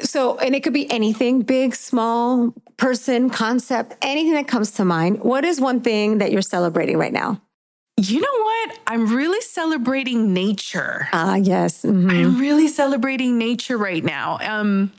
So, 0.00 0.36
and 0.38 0.56
it 0.56 0.64
could 0.64 0.74
be 0.74 0.90
anything, 0.90 1.42
big, 1.42 1.76
small, 1.76 2.52
person, 2.76 3.30
concept, 3.30 3.96
anything 4.02 4.34
that 4.34 4.48
comes 4.48 4.72
to 4.72 4.84
mind. 4.84 5.20
What 5.22 5.44
is 5.44 5.60
one 5.60 5.80
thing 5.80 6.18
that 6.18 6.32
you're 6.32 6.42
celebrating 6.42 6.98
right 6.98 7.12
now? 7.12 7.40
You 7.98 8.20
know 8.20 8.38
what? 8.42 8.78
I'm 8.86 9.14
really 9.14 9.40
celebrating 9.40 10.34
nature. 10.34 11.08
Ah, 11.12 11.36
yes. 11.36 11.82
Mhm. 11.82 12.10
I'm 12.10 12.38
really 12.38 12.68
celebrating 12.68 13.38
nature 13.38 13.78
right 13.78 14.04
now. 14.04 14.38
Um, 14.42 14.92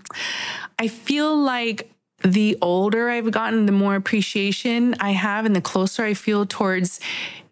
I 0.80 0.88
feel 0.88 1.36
like 1.38 1.92
the 2.24 2.58
older 2.60 3.10
I've 3.10 3.30
gotten, 3.30 3.68
the 3.68 3.72
more 3.72 3.96
appreciation 3.96 4.96
I 5.00 5.12
have, 5.12 5.46
and 5.46 5.56
the 5.56 5.62
closer 5.62 6.04
I 6.04 6.16
feel 6.16 6.48
towards 6.48 7.00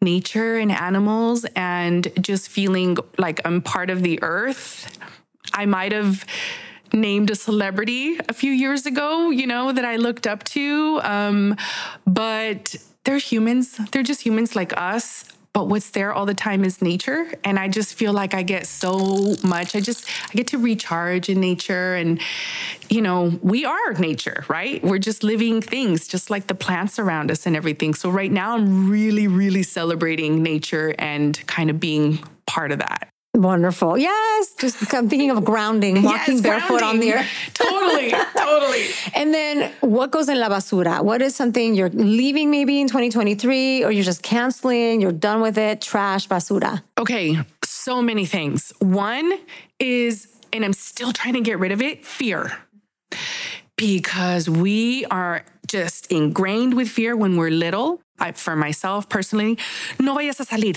nature 0.02 0.58
and 0.58 0.72
animals, 0.72 1.46
and 1.56 2.12
just 2.20 2.50
feeling 2.50 2.98
like 3.20 3.40
I'm 3.46 3.62
part 3.62 3.92
of 3.92 4.02
the 4.02 4.18
earth. 4.24 4.98
I 5.54 5.68
might 5.68 5.92
have 5.92 6.26
named 6.92 7.30
a 7.30 7.36
celebrity 7.36 8.18
a 8.28 8.34
few 8.34 8.52
years 8.52 8.88
ago, 8.88 9.30
you 9.30 9.46
know, 9.46 9.72
that 9.72 9.86
I 9.86 9.98
looked 9.98 10.26
up 10.26 10.44
to. 10.56 11.00
Um, 11.04 11.56
but 12.08 12.76
they're 13.04 13.20
humans, 13.20 13.78
they're 13.92 14.02
just 14.02 14.24
humans 14.26 14.56
like 14.56 14.74
us. 14.76 15.26
But 15.56 15.70
what's 15.70 15.92
there 15.92 16.12
all 16.12 16.26
the 16.26 16.34
time 16.34 16.66
is 16.66 16.82
nature. 16.82 17.32
And 17.46 17.58
I 17.58 17.70
just 17.70 17.94
feel 17.94 18.12
like 18.12 18.34
I 18.34 18.44
get 18.44 18.68
so 18.68 19.36
much. 19.42 19.74
I 19.74 19.80
just, 19.80 20.06
I 20.30 20.34
get 20.34 20.48
to 20.48 20.58
recharge 20.58 21.30
in 21.30 21.40
nature. 21.40 21.96
And, 21.96 22.20
you 22.90 23.02
know, 23.02 23.40
we 23.42 23.64
are 23.64 23.94
nature, 23.94 24.44
right? 24.50 24.84
We're 24.84 25.00
just 25.00 25.24
living 25.24 25.62
things, 25.62 26.10
just 26.10 26.30
like 26.30 26.48
the 26.48 26.56
plants 26.56 27.00
around 27.00 27.32
us 27.32 27.46
and 27.46 27.56
everything. 27.56 27.94
So 27.94 28.10
right 28.10 28.34
now, 28.34 28.56
I'm 28.56 28.90
really, 28.90 29.30
really 29.30 29.64
celebrating 29.64 30.44
nature 30.44 30.94
and 31.00 31.42
kind 31.48 31.70
of 31.70 31.80
being 31.80 32.20
part 32.46 32.74
of 32.74 32.80
that. 32.80 33.15
Wonderful. 33.36 33.98
Yes. 33.98 34.54
Just 34.54 34.94
I'm 34.94 35.10
thinking 35.10 35.30
of 35.30 35.44
grounding, 35.44 36.04
walking 36.04 36.36
Yes, 36.36 36.42
barefoot 36.42 36.82
on 36.82 37.00
the 37.00 37.14
earth. 37.14 37.28
Totally, 37.54 38.12
totally. 38.38 38.86
And 39.14 39.34
then 39.34 39.72
what 39.82 40.12
goes 40.12 40.30
in 40.30 40.40
la 40.40 40.50
basura? 40.50 41.04
What 41.04 41.22
is 41.22 41.36
something 41.36 41.76
you're 41.76 41.90
leaving 41.90 42.50
maybe 42.50 42.80
in 42.80 42.88
2023 42.88 43.84
or 43.84 43.92
you're 43.92 44.04
just 44.04 44.24
canceling, 44.24 45.02
you're 45.02 45.12
done 45.12 45.42
with 45.42 45.58
it, 45.58 45.82
trash, 45.82 46.28
basura? 46.28 46.82
Okay, 46.98 47.38
so 47.64 48.02
many 48.02 48.26
things. 48.26 48.72
One 48.80 49.34
is, 49.80 50.28
and 50.54 50.64
I'm 50.64 50.74
still 50.74 51.12
trying 51.12 51.34
to 51.34 51.42
get 51.42 51.60
rid 51.60 51.72
of 51.72 51.82
it, 51.82 52.06
fear. 52.06 52.58
Because 53.76 54.50
we 54.50 55.06
are 55.06 55.44
just 55.68 56.12
ingrained 56.12 56.74
with 56.76 56.88
fear 56.88 57.16
when 57.16 57.36
we're 57.36 57.52
little. 57.52 58.02
I, 58.18 58.32
for 58.32 58.56
myself 58.56 59.10
personally, 59.10 59.58
no 60.00 60.16
vayas 60.16 60.40
a 60.40 60.46
salir, 60.46 60.76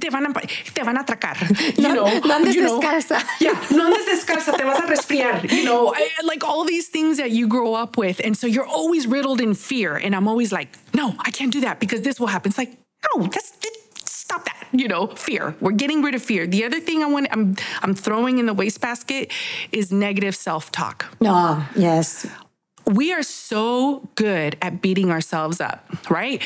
te 0.00 0.08
van 0.10 0.26
a, 0.26 0.32
te 0.74 0.82
van 0.82 0.96
a 0.96 1.04
atracar. 1.04 1.36
You 1.76 1.82
No- 1.82 1.94
know, 1.94 2.18
no 2.20 2.34
andes 2.36 2.54
you 2.54 2.62
know. 2.62 2.80
descalza. 2.80 3.22
Yeah, 3.40 3.52
no 3.70 3.86
andes 3.86 4.06
descalza, 4.08 4.56
te 4.56 4.64
vas 4.64 4.78
a 4.78 4.86
resfriar. 4.86 5.50
You 5.50 5.64
know, 5.64 5.92
I- 5.94 6.08
like 6.24 6.42
all 6.42 6.64
these 6.64 6.88
things 6.88 7.18
that 7.18 7.30
you 7.32 7.46
grow 7.48 7.74
up 7.74 7.96
with. 7.98 8.20
And 8.24 8.34
so 8.36 8.46
you're 8.46 8.66
always 8.66 9.06
riddled 9.06 9.40
in 9.40 9.54
fear. 9.54 9.96
And 9.96 10.14
I'm 10.16 10.26
always 10.26 10.52
like, 10.52 10.68
no, 10.94 11.14
I 11.18 11.30
can't 11.30 11.52
do 11.52 11.60
that 11.60 11.80
because 11.80 12.00
this 12.02 12.18
will 12.18 12.28
happen. 12.28 12.48
It's 12.50 12.58
like, 12.58 12.72
no, 13.14 13.24
that's 13.26 13.52
stop 14.04 14.44
that. 14.46 14.66
You 14.72 14.88
know, 14.88 15.08
fear. 15.08 15.54
We're 15.60 15.72
getting 15.72 16.00
rid 16.02 16.14
of 16.14 16.22
fear. 16.22 16.46
The 16.46 16.64
other 16.64 16.80
thing 16.80 17.02
I 17.02 17.06
want, 17.06 17.26
I'm 17.32 17.56
I'm 17.82 17.94
throwing 17.94 18.38
in 18.38 18.46
the 18.46 18.54
wastebasket 18.54 19.32
is 19.72 19.90
negative 19.92 20.34
self-talk. 20.36 21.04
No, 21.20 21.62
yes. 21.76 22.26
We 22.94 23.12
are 23.12 23.22
so 23.22 24.08
good 24.16 24.56
at 24.60 24.80
beating 24.82 25.10
ourselves 25.10 25.60
up, 25.60 25.84
right? 26.10 26.42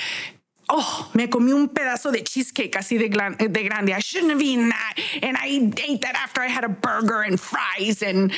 Oh, 0.68 1.10
me 1.14 1.26
comí 1.28 1.52
un 1.52 1.68
pedazo 1.68 2.10
de 2.12 2.22
cheesecake 2.22 2.72
así 2.76 2.98
de, 2.98 3.08
glan- 3.08 3.36
de 3.36 3.62
grande. 3.68 3.92
I 3.92 3.98
shouldn't 4.00 4.32
have 4.32 4.42
eaten 4.42 4.70
that. 4.70 4.94
And 5.22 5.36
I 5.36 5.46
ate 5.86 6.00
that 6.02 6.14
after 6.16 6.40
I 6.40 6.46
had 6.48 6.64
a 6.64 6.68
burger 6.68 7.22
and 7.22 7.38
fries. 7.38 8.02
And 8.02 8.32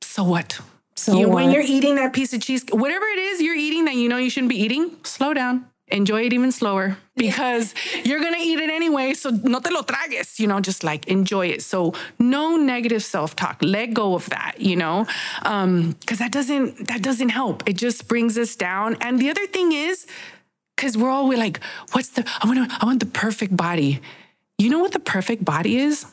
so 0.00 0.24
what? 0.24 0.58
So 0.94 1.18
You- 1.18 1.28
When 1.28 1.50
you're 1.50 1.62
eating 1.62 1.96
that 1.96 2.12
piece 2.14 2.32
of 2.32 2.40
cheesecake, 2.40 2.74
whatever 2.74 3.04
it 3.06 3.18
is 3.18 3.42
you're 3.42 3.54
eating 3.56 3.84
that 3.84 3.94
you 3.94 4.08
know 4.08 4.16
you 4.16 4.30
shouldn't 4.30 4.50
be 4.50 4.60
eating, 4.62 4.96
slow 5.04 5.34
down. 5.34 5.66
Enjoy 5.88 6.26
it 6.26 6.32
even 6.32 6.50
slower 6.50 6.96
because 7.14 7.72
you're 8.04 8.20
gonna 8.20 8.40
eat 8.40 8.58
it 8.58 8.70
anyway. 8.70 9.14
So 9.14 9.30
no 9.30 9.60
te 9.60 9.70
lo 9.72 9.82
tragues, 9.82 10.40
you 10.40 10.48
know, 10.48 10.58
just 10.58 10.82
like 10.82 11.06
enjoy 11.06 11.46
it. 11.46 11.62
So 11.62 11.94
no 12.18 12.56
negative 12.56 13.04
self-talk. 13.04 13.58
Let 13.62 13.94
go 13.94 14.14
of 14.14 14.28
that, 14.30 14.60
you 14.60 14.74
know, 14.74 15.06
um, 15.42 15.92
because 16.00 16.18
that 16.18 16.32
doesn't 16.32 16.88
that 16.88 17.02
doesn't 17.02 17.28
help. 17.28 17.62
It 17.68 17.74
just 17.74 18.08
brings 18.08 18.36
us 18.36 18.56
down. 18.56 18.96
And 19.00 19.20
the 19.20 19.30
other 19.30 19.46
thing 19.46 19.70
is, 19.70 20.06
because 20.74 20.98
we're 20.98 21.08
all 21.08 21.28
we're 21.28 21.38
like, 21.38 21.60
what's 21.92 22.08
the 22.08 22.28
I 22.42 22.48
want 22.48 22.68
to 22.68 22.76
I 22.80 22.84
want 22.84 22.98
the 22.98 23.06
perfect 23.06 23.56
body. 23.56 24.00
You 24.58 24.70
know 24.70 24.80
what 24.80 24.92
the 24.92 25.00
perfect 25.00 25.44
body 25.44 25.76
is? 25.76 26.04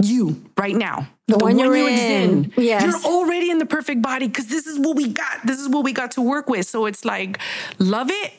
You 0.00 0.40
right 0.56 0.74
now. 0.74 1.08
The 1.26 1.36
one 1.36 1.58
you're 1.58 1.76
in. 1.76 2.52
Yes. 2.56 2.82
You're 2.82 3.12
already 3.12 3.50
in 3.50 3.58
the 3.58 3.66
perfect 3.66 4.00
body 4.00 4.26
because 4.26 4.46
this 4.46 4.66
is 4.66 4.78
what 4.78 4.96
we 4.96 5.08
got. 5.08 5.44
This 5.44 5.58
is 5.58 5.68
what 5.68 5.84
we 5.84 5.92
got 5.92 6.12
to 6.12 6.22
work 6.22 6.48
with. 6.48 6.66
So 6.66 6.86
it's 6.86 7.04
like, 7.04 7.38
love 7.78 8.08
it, 8.10 8.32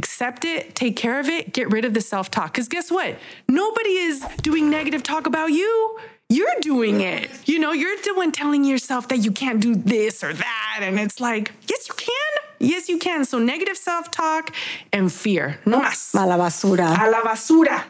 accept 0.00 0.46
it, 0.46 0.74
take 0.74 0.96
care 0.96 1.20
of 1.20 1.28
it, 1.28 1.52
get 1.52 1.66
rid 1.70 1.84
of 1.84 1.92
the 1.92 2.00
self 2.00 2.30
talk. 2.30 2.52
Because 2.52 2.68
guess 2.68 2.90
what? 2.90 3.10
Nobody 3.48 3.94
is 4.08 4.24
doing 4.48 4.70
negative 4.70 5.02
talk 5.02 5.26
about 5.26 5.50
you. 5.60 5.98
You're 6.30 6.58
doing 6.60 7.00
it. 7.00 7.28
You 7.46 7.58
know, 7.58 7.72
you're 7.72 7.96
the 8.08 8.14
one 8.14 8.32
telling 8.32 8.64
yourself 8.64 9.08
that 9.08 9.18
you 9.18 9.32
can't 9.32 9.60
do 9.60 9.74
this 9.74 10.24
or 10.24 10.32
that. 10.32 10.78
And 10.80 10.98
it's 10.98 11.20
like, 11.20 11.52
yes, 11.68 11.88
you 11.88 11.94
can. 11.94 12.32
Yes, 12.72 12.88
you 12.88 12.98
can. 12.98 13.24
So 13.24 13.38
negative 13.38 13.76
self 13.76 14.10
talk 14.10 14.54
and 14.92 15.12
fear. 15.12 15.58
No 15.66 15.80
más. 15.80 16.14
A 16.14 16.26
la 16.26 16.36
basura. 16.38 16.88
A 17.04 17.10
la 17.10 17.20
basura. 17.22 17.84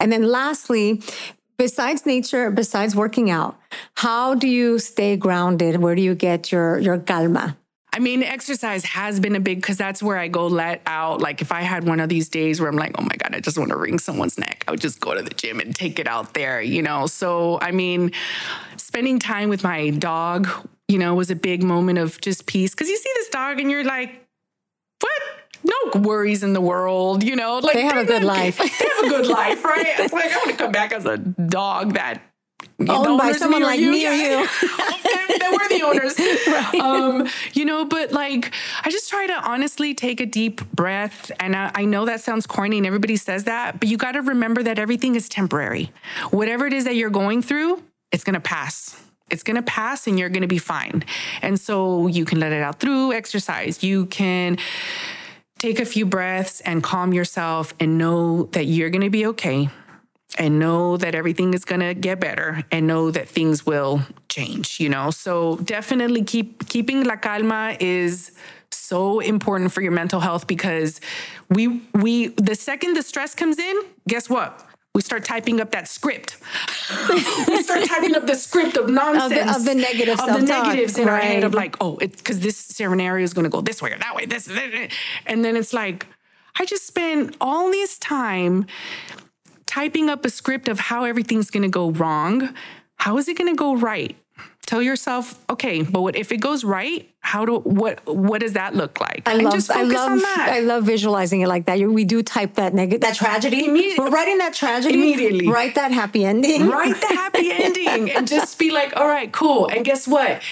And 0.00 0.12
then 0.12 0.24
lastly, 0.40 1.02
besides 1.58 2.06
nature, 2.06 2.50
besides 2.50 2.94
working 2.94 3.28
out, 3.28 3.58
how 4.04 4.34
do 4.34 4.46
you 4.46 4.78
stay 4.78 5.16
grounded? 5.16 5.82
Where 5.82 5.96
do 5.98 6.02
you 6.02 6.14
get 6.14 6.52
your 6.52 6.78
your 6.78 6.98
calma? 6.98 7.56
I 7.98 8.00
mean, 8.00 8.22
exercise 8.22 8.84
has 8.84 9.18
been 9.18 9.34
a 9.34 9.40
big 9.40 9.60
because 9.60 9.76
that's 9.76 10.00
where 10.00 10.16
I 10.16 10.28
go 10.28 10.46
let 10.46 10.82
out. 10.86 11.20
Like 11.20 11.42
if 11.42 11.50
I 11.50 11.62
had 11.62 11.82
one 11.82 11.98
of 11.98 12.08
these 12.08 12.28
days 12.28 12.60
where 12.60 12.70
I'm 12.70 12.76
like, 12.76 12.92
oh 12.96 13.02
my 13.02 13.16
God, 13.18 13.34
I 13.34 13.40
just 13.40 13.58
want 13.58 13.70
to 13.70 13.76
wring 13.76 13.98
someone's 13.98 14.38
neck, 14.38 14.62
I 14.68 14.70
would 14.70 14.80
just 14.80 15.00
go 15.00 15.14
to 15.14 15.20
the 15.20 15.34
gym 15.34 15.58
and 15.58 15.74
take 15.74 15.98
it 15.98 16.06
out 16.06 16.32
there, 16.32 16.62
you 16.62 16.80
know? 16.80 17.08
So, 17.08 17.58
I 17.60 17.72
mean, 17.72 18.12
spending 18.76 19.18
time 19.18 19.48
with 19.48 19.64
my 19.64 19.90
dog, 19.90 20.46
you 20.86 20.96
know, 20.96 21.16
was 21.16 21.32
a 21.32 21.34
big 21.34 21.64
moment 21.64 21.98
of 21.98 22.20
just 22.20 22.46
peace. 22.46 22.72
Cause 22.72 22.88
you 22.88 22.96
see 22.96 23.10
this 23.16 23.30
dog 23.30 23.58
and 23.58 23.68
you're 23.68 23.82
like, 23.82 24.24
what? 25.00 25.22
No 25.64 26.00
worries 26.00 26.44
in 26.44 26.52
the 26.52 26.60
world, 26.60 27.24
you 27.24 27.34
know? 27.34 27.58
Like 27.58 27.74
They 27.74 27.82
have 27.82 27.96
a 27.96 28.04
good 28.04 28.22
life. 28.22 28.58
They 28.58 28.68
have 28.68 29.06
a 29.06 29.08
good 29.08 29.26
life, 29.38 29.64
right? 29.64 29.86
It's 29.98 30.12
like 30.12 30.30
I 30.30 30.36
want 30.36 30.50
to 30.50 30.56
come 30.56 30.70
back 30.70 30.92
as 30.92 31.04
a 31.04 31.16
dog 31.16 31.94
that 31.94 32.22
Owned 32.80 33.18
by 33.18 33.32
someone 33.32 33.62
like 33.62 33.80
me 33.80 34.06
or 34.06 34.12
you. 34.12 34.46
that 35.38 35.50
we're 35.52 35.68
the 35.68 35.84
owners. 35.84 36.80
um, 36.80 37.28
you 37.52 37.64
know, 37.64 37.84
but 37.84 38.12
like, 38.12 38.54
I 38.84 38.90
just 38.90 39.10
try 39.10 39.26
to 39.26 39.34
honestly 39.34 39.94
take 39.94 40.20
a 40.20 40.26
deep 40.26 40.60
breath. 40.72 41.32
And 41.40 41.56
I, 41.56 41.72
I 41.74 41.84
know 41.84 42.04
that 42.04 42.20
sounds 42.20 42.46
corny 42.46 42.78
and 42.78 42.86
everybody 42.86 43.16
says 43.16 43.44
that, 43.44 43.80
but 43.80 43.88
you 43.88 43.96
got 43.96 44.12
to 44.12 44.22
remember 44.22 44.62
that 44.62 44.78
everything 44.78 45.16
is 45.16 45.28
temporary. 45.28 45.90
Whatever 46.30 46.66
it 46.66 46.72
is 46.72 46.84
that 46.84 46.94
you're 46.94 47.10
going 47.10 47.42
through, 47.42 47.82
it's 48.12 48.22
going 48.22 48.34
to 48.34 48.40
pass. 48.40 49.00
It's 49.28 49.42
going 49.42 49.56
to 49.56 49.62
pass 49.62 50.06
and 50.06 50.18
you're 50.18 50.30
going 50.30 50.42
to 50.42 50.48
be 50.48 50.58
fine. 50.58 51.04
And 51.42 51.60
so 51.60 52.06
you 52.06 52.24
can 52.24 52.38
let 52.38 52.52
it 52.52 52.62
out 52.62 52.78
through 52.78 53.12
exercise. 53.12 53.82
You 53.82 54.06
can 54.06 54.56
take 55.58 55.80
a 55.80 55.84
few 55.84 56.06
breaths 56.06 56.60
and 56.60 56.82
calm 56.82 57.12
yourself 57.12 57.74
and 57.80 57.98
know 57.98 58.44
that 58.52 58.64
you're 58.66 58.90
going 58.90 59.02
to 59.02 59.10
be 59.10 59.26
okay 59.26 59.68
and 60.38 60.58
know 60.58 60.96
that 60.96 61.14
everything 61.14 61.52
is 61.54 61.64
going 61.64 61.80
to 61.80 61.94
get 61.94 62.20
better 62.20 62.64
and 62.70 62.86
know 62.86 63.10
that 63.10 63.28
things 63.28 63.66
will 63.66 64.00
change 64.28 64.78
you 64.80 64.88
know 64.88 65.10
so 65.10 65.56
definitely 65.56 66.22
keep 66.22 66.68
keeping 66.68 67.02
la 67.04 67.16
calma 67.16 67.76
is 67.80 68.32
so 68.70 69.20
important 69.20 69.72
for 69.72 69.80
your 69.82 69.92
mental 69.92 70.20
health 70.20 70.46
because 70.46 71.00
we 71.50 71.82
we 71.94 72.28
the 72.28 72.54
second 72.54 72.94
the 72.94 73.02
stress 73.02 73.34
comes 73.34 73.58
in, 73.58 73.76
guess 74.06 74.28
what? 74.28 74.64
We 74.94 75.02
start 75.02 75.24
typing 75.24 75.60
up 75.60 75.70
that 75.70 75.86
script. 75.88 76.36
we 77.48 77.62
start 77.62 77.84
typing 77.84 78.14
up 78.16 78.26
the 78.26 78.34
script 78.34 78.76
of 78.76 78.88
nonsense 78.88 79.32
Of 79.32 79.38
the- 79.38 79.56
of 79.56 79.64
the 79.64 79.74
negative 79.74 80.20
of 80.20 80.26
the 80.40 80.42
negatives 80.42 80.98
in 80.98 81.08
our 81.08 81.18
head 81.18 81.44
of 81.44 81.54
like, 81.54 81.76
oh, 81.80 81.98
it's 81.98 82.16
because 82.16 82.40
this 82.40 82.56
scenario 82.56 83.24
is 83.24 83.32
going 83.32 83.44
to 83.44 83.50
go 83.50 83.60
this 83.60 83.80
way 83.80 83.92
or 83.92 83.98
that 83.98 84.14
way. 84.14 84.26
This, 84.26 84.46
this, 84.46 84.92
and 85.26 85.44
then 85.44 85.56
it's 85.56 85.72
like, 85.72 86.06
I 86.58 86.64
just 86.64 86.86
spent 86.86 87.36
all 87.40 87.70
this 87.70 87.98
time 87.98 88.66
typing 89.68 90.08
up 90.08 90.24
a 90.24 90.30
script 90.30 90.66
of 90.66 90.80
how 90.80 91.04
everything's 91.04 91.50
going 91.50 91.62
to 91.62 91.68
go 91.68 91.90
wrong. 91.90 92.54
How 92.96 93.18
is 93.18 93.28
it 93.28 93.38
going 93.38 93.52
to 93.52 93.56
go 93.56 93.76
right? 93.76 94.16
Tell 94.66 94.82
yourself, 94.82 95.42
okay, 95.48 95.82
but 95.82 96.02
what, 96.02 96.16
if 96.16 96.32
it 96.32 96.38
goes 96.38 96.62
right, 96.62 97.08
how 97.20 97.46
do 97.46 97.56
what 97.60 98.04
what 98.04 98.42
does 98.42 98.52
that 98.52 98.74
look 98.74 99.00
like? 99.00 99.22
I 99.26 99.32
and 99.32 99.44
love, 99.44 99.54
just 99.54 99.70
I 99.70 99.82
love, 99.82 100.10
on 100.10 100.18
that. 100.18 100.48
I 100.52 100.60
love 100.60 100.84
visualizing 100.84 101.40
it 101.40 101.48
like 101.48 101.64
that. 101.66 101.78
We 101.78 102.04
do 102.04 102.22
type 102.22 102.54
that 102.54 102.74
negative, 102.74 103.00
that 103.00 103.16
tragedy. 103.16 103.66
We're 103.96 104.10
writing 104.10 104.36
that 104.38 104.52
tragedy. 104.52 104.94
Immediately. 104.94 105.48
Write 105.48 105.74
that 105.76 105.90
happy 105.90 106.24
ending. 106.24 106.68
Write 106.76 107.00
the 107.00 107.06
happy 107.06 107.50
ending 107.64 108.10
and 108.10 108.28
just 108.28 108.58
be 108.58 108.70
like, 108.70 108.94
all 108.94 109.08
right, 109.08 109.32
cool. 109.32 109.68
And 109.68 109.86
guess 109.86 110.06
what? 110.06 110.42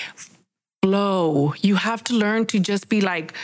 Flow. 0.83 1.53
You 1.61 1.75
have 1.75 2.03
to 2.05 2.15
learn 2.15 2.47
to 2.47 2.59
just 2.59 2.89
be 2.89 3.03
like, 3.03 3.35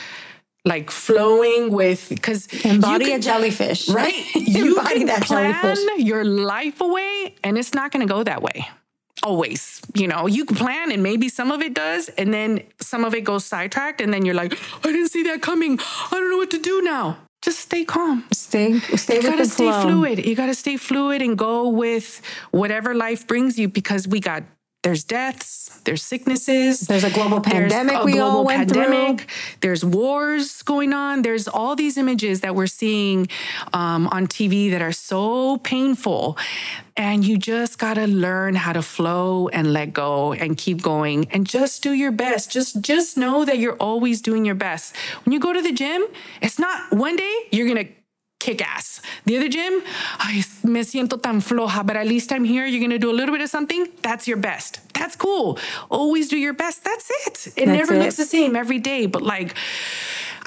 like 0.65 0.89
flowing 0.91 1.71
with 1.71 2.09
because 2.09 2.47
Embody 2.63 3.11
a 3.13 3.19
jellyfish. 3.19 3.89
Right? 3.89 4.13
You 4.35 4.77
Embody 4.77 4.99
can 4.99 5.07
that 5.07 5.23
plan 5.23 5.53
jellyfish. 5.61 6.05
your 6.05 6.23
life 6.23 6.79
away 6.81 7.35
and 7.43 7.57
it's 7.57 7.73
not 7.73 7.91
going 7.91 8.05
to 8.07 8.11
go 8.13 8.23
that 8.23 8.41
way. 8.41 8.67
Always, 9.21 9.81
you 9.93 10.07
know, 10.07 10.27
you 10.27 10.43
can 10.45 10.57
plan 10.57 10.91
and 10.91 11.01
maybe 11.01 11.29
some 11.29 11.49
of 11.51 11.61
it 11.61 11.73
does, 11.73 12.09
and 12.09 12.33
then 12.33 12.61
some 12.81 13.05
of 13.05 13.13
it 13.15 13.21
goes 13.21 13.45
sidetracked, 13.45 14.01
and 14.01 14.13
then 14.13 14.25
you're 14.25 14.35
like, 14.35 14.53
I 14.85 14.91
didn't 14.91 15.09
see 15.09 15.23
that 15.23 15.41
coming. 15.41 15.79
I 15.79 16.07
don't 16.11 16.29
know 16.29 16.37
what 16.37 16.51
to 16.51 16.59
do 16.59 16.81
now. 16.81 17.19
Just 17.41 17.59
stay 17.59 17.85
calm. 17.85 18.25
Stay, 18.33 18.79
stay 18.79 19.15
You 19.15 19.19
with 19.21 19.29
gotta 19.31 19.43
the 19.43 19.49
stay 19.49 19.69
flow. 19.71 19.81
fluid. 19.83 20.25
You 20.25 20.35
gotta 20.35 20.53
stay 20.55 20.75
fluid 20.75 21.21
and 21.21 21.37
go 21.37 21.69
with 21.69 22.21
whatever 22.51 22.93
life 22.93 23.25
brings 23.25 23.57
you 23.57 23.69
because 23.69 24.07
we 24.09 24.19
got 24.19 24.43
there's 24.83 25.03
deaths, 25.03 25.71
there's 25.85 26.03
sicknesses, 26.03 26.81
There's 26.81 27.03
a 27.03 27.09
global 27.09 27.39
pandemic 27.41 27.95
a 27.95 28.05
we 28.05 28.19
all 28.19 28.43
went 28.43 28.71
pandemic, 28.71 29.29
There's 29.61 29.83
wars 29.83 30.61
going 30.61 30.93
on. 30.93 31.21
There's 31.21 31.47
all 31.47 31.75
these 31.75 31.97
images 31.97 32.41
that 32.41 32.53
we're 32.53 32.67
seeing 32.67 33.27
um, 33.73 34.07
on 34.07 34.27
TV 34.27 34.69
that 34.71 34.81
are 34.81 34.91
so 34.91 35.57
painful, 35.57 36.37
and 36.95 37.25
you 37.25 37.37
just 37.37 37.79
gotta 37.79 38.07
learn 38.07 38.55
how 38.55 38.73
to 38.73 38.81
flow 38.81 39.47
and 39.49 39.73
let 39.73 39.93
go 39.93 40.33
and 40.33 40.57
keep 40.57 40.81
going 40.81 41.27
and 41.31 41.47
just 41.47 41.81
do 41.81 41.93
your 41.93 42.11
best. 42.11 42.51
Just 42.51 42.81
just 42.81 43.17
know 43.17 43.45
that 43.45 43.57
you're 43.57 43.77
always 43.77 44.21
doing 44.21 44.45
your 44.45 44.55
best. 44.55 44.95
When 45.23 45.31
you 45.33 45.39
go 45.39 45.53
to 45.53 45.61
the 45.61 45.71
gym, 45.71 46.05
it's 46.41 46.59
not 46.59 46.91
one 46.91 47.15
day 47.15 47.35
you're 47.51 47.67
gonna 47.67 47.87
kick 48.45 48.59
ass. 48.61 49.01
The 49.25 49.37
other 49.37 49.49
gym, 49.55 49.73
ay, 50.19 50.43
me 50.63 50.81
siento 50.83 51.15
tan 51.21 51.39
floja, 51.41 51.81
but 51.87 51.95
at 51.95 52.07
least 52.07 52.31
I'm 52.35 52.43
here. 52.43 52.65
You're 52.65 52.81
gonna 52.85 52.99
do 52.99 53.09
a 53.09 53.17
little 53.19 53.33
bit 53.35 53.41
of 53.41 53.49
something. 53.49 53.87
That's 54.01 54.27
your 54.27 54.37
best. 54.37 54.79
That's 54.93 55.15
cool. 55.15 55.57
Always 55.89 56.27
do 56.29 56.37
your 56.37 56.53
best. 56.53 56.83
That's 56.83 57.07
it. 57.25 57.37
It 57.47 57.65
That's 57.65 57.77
never 57.79 57.93
it. 57.95 57.99
looks 58.03 58.17
the 58.17 58.25
same 58.25 58.55
every 58.55 58.79
day, 58.79 59.05
but 59.07 59.21
like, 59.21 59.55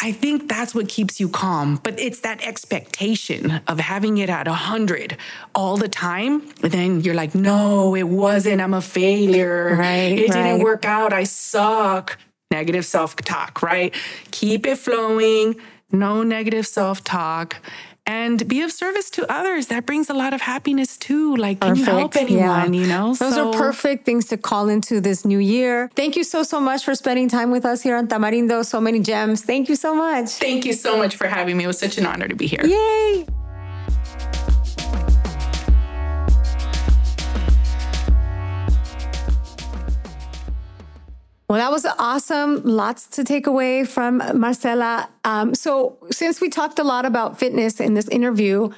I 0.09 0.12
think 0.12 0.47
that's 0.49 0.74
what 0.74 0.88
keeps 0.88 1.18
you 1.20 1.28
calm. 1.30 1.80
But 1.82 1.99
it's 1.99 2.20
that 2.20 2.38
expectation 2.47 3.62
of 3.66 3.80
having 3.80 4.18
it 4.18 4.28
at 4.28 4.47
100 4.47 5.16
all 5.55 5.76
the 5.78 5.88
time. 5.88 6.42
And 6.62 6.70
then 6.70 7.01
you're 7.01 7.14
like, 7.14 7.34
no, 7.34 7.94
it 7.97 8.09
wasn't. 8.24 8.61
I'm 8.61 8.74
a 8.74 8.82
failure. 8.82 9.74
Right, 9.74 10.18
It 10.18 10.28
right. 10.28 10.32
didn't 10.36 10.62
work 10.62 10.84
out. 10.84 11.12
I 11.14 11.24
suck. 11.24 12.18
Negative 12.51 12.84
self 12.84 13.16
talk, 13.16 13.62
right? 13.62 13.92
Keep 14.30 14.66
it 14.66 14.76
flowing. 14.78 15.57
No 15.93 16.22
negative 16.22 16.66
self 16.66 17.03
talk. 17.05 17.57
And 18.09 18.47
be 18.47 18.62
of 18.62 18.70
service 18.70 19.11
to 19.11 19.28
others. 19.32 19.66
That 19.66 19.84
brings 19.84 20.09
a 20.09 20.14
lot 20.14 20.32
of 20.32 20.41
happiness 20.41 20.97
too. 20.97 21.34
Like, 21.37 21.59
can 21.61 21.74
you 21.74 21.84
help 21.84 22.14
anyone? 22.14 22.72
Yeah. 22.72 22.80
You 22.80 22.87
know, 22.87 23.14
Those 23.14 23.34
So- 23.34 23.49
are 23.51 23.53
perfect 23.53 24.05
things 24.05 24.26
to 24.26 24.37
call 24.37 24.68
into 24.68 25.01
this 25.01 25.24
new 25.24 25.39
year. 25.41 25.91
Thank 25.97 26.14
you 26.14 26.22
so, 26.22 26.45
so 26.45 26.61
much 26.61 26.84
for 26.84 26.95
spending 26.95 27.28
time 27.28 27.51
with 27.51 27.64
us 27.64 27.82
here 27.82 27.97
on 27.97 28.07
Tamarindo. 28.07 28.64
So 28.64 28.80
many 28.80 29.01
gems. 29.01 29.43
Thank 29.43 29.68
you 29.68 29.74
so 29.74 29.93
much. 29.93 30.28
Thank 30.30 30.64
you 30.64 30.72
so 30.72 30.97
much 30.97 31.16
for 31.16 31.26
having 31.26 31.57
me. 31.57 31.64
It 31.64 31.66
was 31.66 31.78
such 31.80 31.99
an 31.99 32.07
honor 32.07 32.28
to 32.28 32.37
be 32.37 32.47
here. 32.47 32.64
Yay. 32.64 33.26
Well, 41.49 41.59
that 41.59 41.70
was 41.70 41.86
awesome. 41.99 42.62
Lots 42.64 43.07
to 43.09 43.24
take 43.24 43.47
away 43.47 43.84
from 43.84 44.18
Marcela. 44.34 45.09
Um, 45.24 45.55
so, 45.55 45.97
since 46.11 46.40
we 46.40 46.49
talked 46.49 46.80
a 46.80 46.84
lot 46.84 47.05
about 47.05 47.38
fitness 47.38 47.78
in 47.78 47.94
this 47.94 48.09
interview, 48.09 48.70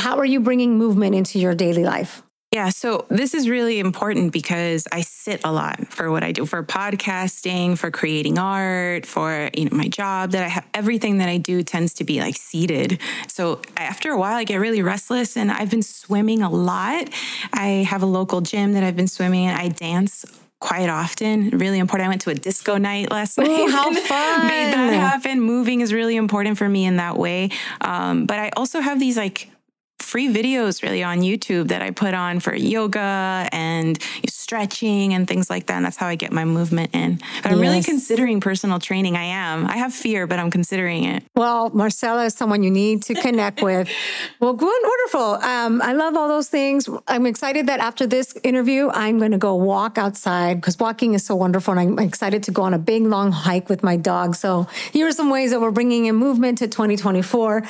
how 0.00 0.18
are 0.18 0.24
you 0.24 0.40
bringing 0.40 0.78
movement 0.78 1.14
into 1.14 1.38
your 1.38 1.54
daily 1.54 1.84
life? 1.84 2.22
Yeah, 2.52 2.70
so 2.70 3.04
this 3.08 3.34
is 3.34 3.48
really 3.48 3.80
important 3.80 4.32
because 4.32 4.86
I 4.92 5.02
sit 5.02 5.40
a 5.44 5.52
lot 5.52 5.88
for 5.88 6.10
what 6.10 6.22
I 6.22 6.32
do 6.32 6.46
for 6.46 6.62
podcasting, 6.62 7.76
for 7.76 7.90
creating 7.90 8.38
art, 8.38 9.04
for 9.04 9.50
you 9.52 9.66
know 9.66 9.76
my 9.76 9.88
job 9.88 10.30
that 10.30 10.44
I 10.44 10.48
have 10.48 10.66
everything 10.72 11.18
that 11.18 11.28
I 11.28 11.38
do 11.38 11.62
tends 11.62 11.92
to 11.94 12.04
be 12.04 12.20
like 12.20 12.36
seated. 12.36 13.00
So 13.28 13.60
after 13.76 14.10
a 14.10 14.18
while 14.18 14.36
I 14.36 14.44
get 14.44 14.56
really 14.56 14.80
restless 14.80 15.36
and 15.36 15.50
I've 15.50 15.70
been 15.70 15.82
swimming 15.82 16.40
a 16.40 16.50
lot. 16.50 17.10
I 17.52 17.84
have 17.88 18.02
a 18.02 18.06
local 18.06 18.40
gym 18.40 18.72
that 18.74 18.84
I've 18.84 18.96
been 18.96 19.08
swimming 19.08 19.44
in. 19.44 19.54
I 19.54 19.68
dance 19.68 20.24
quite 20.60 20.88
often. 20.88 21.50
Really 21.50 21.78
important. 21.78 22.06
I 22.06 22.08
went 22.08 22.22
to 22.22 22.30
a 22.30 22.34
disco 22.34 22.76
night 22.78 23.10
last 23.10 23.38
night. 23.38 23.70
how 23.70 23.84
fun. 23.92 24.46
Made 24.46 24.72
that 24.72 24.92
happen. 24.92 25.40
Moving 25.40 25.80
is 25.80 25.92
really 25.92 26.16
important 26.16 26.58
for 26.58 26.68
me 26.68 26.86
in 26.86 26.96
that 26.96 27.16
way. 27.16 27.50
Um, 27.80 28.26
but 28.26 28.38
I 28.38 28.50
also 28.56 28.80
have 28.80 28.98
these 28.98 29.16
like 29.16 29.50
free 29.98 30.28
videos 30.32 30.82
really 30.82 31.02
on 31.02 31.20
YouTube 31.20 31.68
that 31.68 31.82
I 31.82 31.90
put 31.90 32.14
on 32.14 32.40
for 32.40 32.54
yoga 32.54 33.48
and 33.52 33.98
stretching 34.28 35.12
and 35.12 35.26
things 35.26 35.50
like 35.50 35.66
that. 35.66 35.76
And 35.76 35.84
that's 35.84 35.96
how 35.96 36.06
I 36.06 36.14
get 36.14 36.32
my 36.32 36.44
movement 36.44 36.94
in. 36.94 37.20
But 37.42 37.52
I'm 37.52 37.60
really 37.60 37.82
considering 37.82 38.40
personal 38.40 38.78
training. 38.78 39.16
I 39.16 39.24
am. 39.24 39.66
I 39.66 39.76
have 39.76 39.92
fear, 39.92 40.26
but 40.26 40.38
I'm 40.38 40.50
considering 40.50 41.04
it. 41.04 41.24
Well, 41.34 41.70
Marcela 41.70 42.24
is 42.26 42.34
someone 42.34 42.62
you 42.62 42.70
need 42.70 43.02
to 43.04 43.14
connect 43.14 43.62
with. 43.62 43.88
Well, 44.38 44.52
good, 44.52 44.82
wonderful. 44.82 45.48
Um, 45.48 45.80
I 45.82 45.92
love 45.92 46.14
all 46.14 46.28
those 46.28 46.48
things. 46.48 46.88
I'm 47.08 47.26
excited 47.26 47.66
that 47.68 47.80
after 47.80 48.06
this 48.06 48.36
interview, 48.44 48.90
I'm 48.92 49.18
going 49.18 49.30
to 49.30 49.38
go 49.38 49.54
walk 49.54 49.98
outside 49.98 50.60
because 50.60 50.78
walking 50.78 51.14
is 51.14 51.24
so 51.24 51.34
wonderful. 51.34 51.72
And 51.72 51.80
I'm 51.80 51.98
excited 51.98 52.42
to 52.44 52.50
go 52.50 52.62
on 52.62 52.74
a 52.74 52.78
big, 52.78 53.04
long 53.04 53.32
hike 53.32 53.68
with 53.68 53.82
my 53.82 53.96
dog. 53.96 54.34
So 54.34 54.66
here 54.92 55.06
are 55.06 55.12
some 55.12 55.30
ways 55.30 55.52
that 55.52 55.60
we're 55.60 55.70
bringing 55.70 56.06
in 56.06 56.16
movement 56.16 56.58
to 56.58 56.68
2024. 56.68 57.62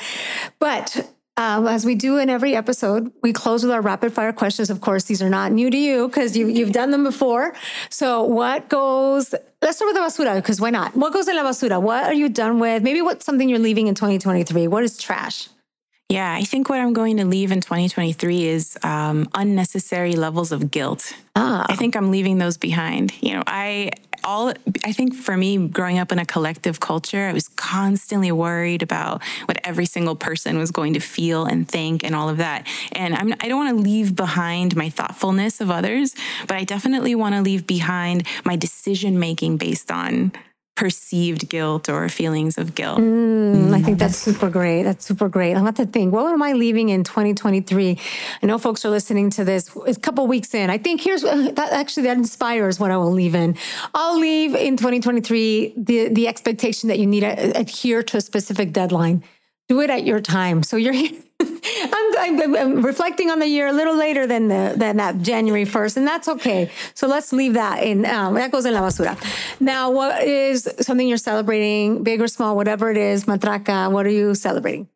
But 0.59 1.07
um, 1.37 1.67
as 1.67 1.85
we 1.85 1.95
do 1.95 2.17
in 2.17 2.29
every 2.29 2.55
episode, 2.55 3.11
we 3.21 3.31
close 3.31 3.63
with 3.63 3.71
our 3.71 3.81
rapid 3.81 4.11
fire 4.11 4.33
questions. 4.33 4.69
Of 4.69 4.81
course, 4.81 5.03
these 5.03 5.21
are 5.21 5.29
not 5.29 5.51
new 5.51 5.69
to 5.69 5.77
you 5.77 6.07
because 6.07 6.35
you, 6.35 6.47
you've 6.47 6.71
done 6.71 6.89
them 6.91 7.03
before. 7.03 7.53
So, 7.89 8.23
what 8.23 8.69
goes, 8.69 9.33
let's 9.61 9.77
start 9.77 9.93
with 9.93 9.95
the 9.95 10.01
basura 10.01 10.35
because 10.35 10.59
why 10.59 10.71
not? 10.71 10.95
What 10.95 11.13
goes 11.13 11.27
in 11.27 11.35
la 11.35 11.43
basura? 11.43 11.81
What 11.81 12.05
are 12.05 12.13
you 12.13 12.27
done 12.27 12.59
with? 12.59 12.81
Maybe 12.81 13.01
what's 13.01 13.25
something 13.25 13.47
you're 13.47 13.59
leaving 13.59 13.87
in 13.87 13.95
2023? 13.95 14.67
What 14.67 14.83
is 14.83 14.97
trash? 14.97 15.49
Yeah, 16.09 16.33
I 16.33 16.43
think 16.43 16.69
what 16.69 16.79
I'm 16.79 16.93
going 16.93 17.17
to 17.17 17.25
leave 17.25 17.51
in 17.51 17.59
2023 17.59 18.47
is 18.47 18.77
um, 18.81 19.27
unnecessary 19.35 20.13
levels 20.13 20.53
of 20.53 20.71
guilt. 20.71 21.11
Ah. 21.35 21.65
I 21.67 21.75
think 21.75 21.97
I'm 21.97 22.11
leaving 22.11 22.37
those 22.37 22.57
behind. 22.57 23.11
You 23.21 23.33
know, 23.33 23.43
I 23.45 23.91
all 24.23 24.53
I 24.83 24.91
think 24.91 25.13
for 25.13 25.35
me 25.37 25.57
growing 25.67 25.99
up 25.99 26.11
in 26.11 26.19
a 26.19 26.25
collective 26.25 26.79
culture, 26.79 27.27
I 27.27 27.33
was 27.33 27.47
constantly 27.49 28.31
worried 28.31 28.83
about 28.83 29.23
what 29.45 29.59
every 29.63 29.85
single 29.85 30.15
person 30.15 30.57
was 30.57 30.71
going 30.71 30.93
to 30.93 30.99
feel 30.99 31.45
and 31.45 31.67
think 31.67 32.03
and 32.03 32.15
all 32.15 32.29
of 32.29 32.37
that. 32.37 32.67
And 32.91 33.15
I'm 33.15 33.33
I 33.39 33.47
don't 33.47 33.57
want 33.57 33.77
to 33.77 33.83
leave 33.83 34.15
behind 34.15 34.75
my 34.75 34.89
thoughtfulness 34.89 35.61
of 35.61 35.71
others, 35.71 36.15
but 36.47 36.57
I 36.57 36.63
definitely 36.63 37.15
want 37.15 37.35
to 37.35 37.41
leave 37.41 37.67
behind 37.67 38.25
my 38.45 38.55
decision 38.55 39.19
making 39.19 39.57
based 39.57 39.91
on 39.91 40.31
perceived 40.77 41.49
guilt 41.49 41.89
or 41.89 42.07
feelings 42.07 42.57
of 42.57 42.75
guilt. 42.75 42.99
Mm, 42.99 43.73
I 43.73 43.81
think 43.81 43.97
that's 43.97 44.15
super 44.15 44.49
great. 44.49 44.83
That's 44.83 45.05
super 45.05 45.27
great. 45.27 45.55
I'm 45.55 45.63
about 45.63 45.75
to 45.77 45.87
think, 45.87 46.13
what 46.13 46.31
am 46.31 46.43
I 46.43 46.53
leaving 46.53 46.89
in 46.89 47.03
2023? 47.03 47.97
I 48.43 48.45
know 48.45 48.59
folks 48.59 48.85
are 48.85 48.89
listening 48.89 49.31
to 49.31 49.43
this. 49.43 49.71
It's 49.87 49.97
a 49.97 50.01
couple 50.01 50.27
weeks 50.27 50.53
in. 50.53 50.69
I 50.69 50.77
think 50.77 51.01
here's 51.01 51.23
that 51.23 51.69
actually 51.71 52.03
that 52.03 52.17
inspires 52.17 52.79
what 52.79 52.91
I 52.91 52.97
will 52.97 53.11
leave 53.11 53.33
in. 53.33 53.57
I'll 53.95 54.19
leave 54.19 54.53
in 54.53 54.77
2023 54.77 55.73
the 55.75 56.09
the 56.09 56.27
expectation 56.27 56.89
that 56.89 56.99
you 56.99 57.07
need 57.07 57.21
to 57.21 57.57
adhere 57.57 58.03
to 58.03 58.17
a 58.17 58.21
specific 58.21 58.71
deadline. 58.71 59.23
Do 59.69 59.81
it 59.81 59.89
at 59.89 60.03
your 60.03 60.19
time. 60.19 60.63
So 60.63 60.77
you're. 60.77 60.93
I'm, 61.39 62.17
I'm, 62.17 62.55
I'm 62.55 62.85
reflecting 62.85 63.29
on 63.29 63.39
the 63.39 63.47
year 63.47 63.67
a 63.67 63.73
little 63.73 63.95
later 63.95 64.25
than 64.25 64.47
the 64.47 64.73
than 64.75 64.97
that 64.97 65.21
January 65.21 65.65
1st, 65.65 65.97
and 65.97 66.07
that's 66.07 66.27
okay. 66.27 66.71
So 66.93 67.07
let's 67.07 67.31
leave 67.31 67.53
that 67.53 67.83
in. 67.83 68.05
Um, 68.05 68.33
that 68.35 68.51
goes 68.51 68.65
in 68.65 68.73
la 68.73 68.81
basura. 68.81 69.15
Now, 69.59 69.91
what 69.91 70.23
is 70.23 70.67
something 70.81 71.07
you're 71.07 71.17
celebrating, 71.17 72.03
big 72.03 72.21
or 72.21 72.27
small, 72.27 72.55
whatever 72.55 72.89
it 72.89 72.97
is, 72.97 73.25
matraca? 73.25 73.91
What 73.91 74.05
are 74.05 74.11
you 74.11 74.33
celebrating? 74.33 74.87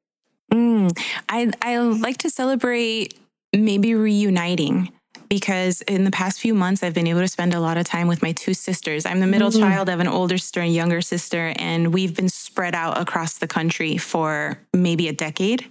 I 1.30 1.51
I 1.61 1.78
like 1.78 2.17
to 2.17 2.30
celebrate 2.30 3.17
maybe 3.53 3.95
reuniting. 3.95 4.91
Because 5.32 5.79
in 5.84 6.03
the 6.03 6.11
past 6.11 6.41
few 6.41 6.53
months, 6.53 6.84
I've 6.84 6.93
been 6.93 7.07
able 7.07 7.21
to 7.21 7.27
spend 7.29 7.53
a 7.53 7.61
lot 7.61 7.77
of 7.77 7.86
time 7.86 8.09
with 8.09 8.21
my 8.21 8.34
two 8.34 8.53
sisters. 8.53 9.05
I'm 9.05 9.21
the 9.21 9.27
middle 9.27 9.49
mm-hmm. 9.49 9.61
child, 9.61 9.88
I 9.88 9.93
have 9.93 10.01
an 10.01 10.07
older 10.07 10.38
sister 10.38 10.59
and 10.59 10.73
younger 10.73 10.99
sister, 10.99 11.53
and 11.55 11.93
we've 11.93 12.13
been 12.13 12.27
spread 12.27 12.75
out 12.75 12.99
across 12.99 13.38
the 13.38 13.47
country 13.47 13.95
for 13.95 14.59
maybe 14.73 15.07
a 15.07 15.13
decade. 15.13 15.65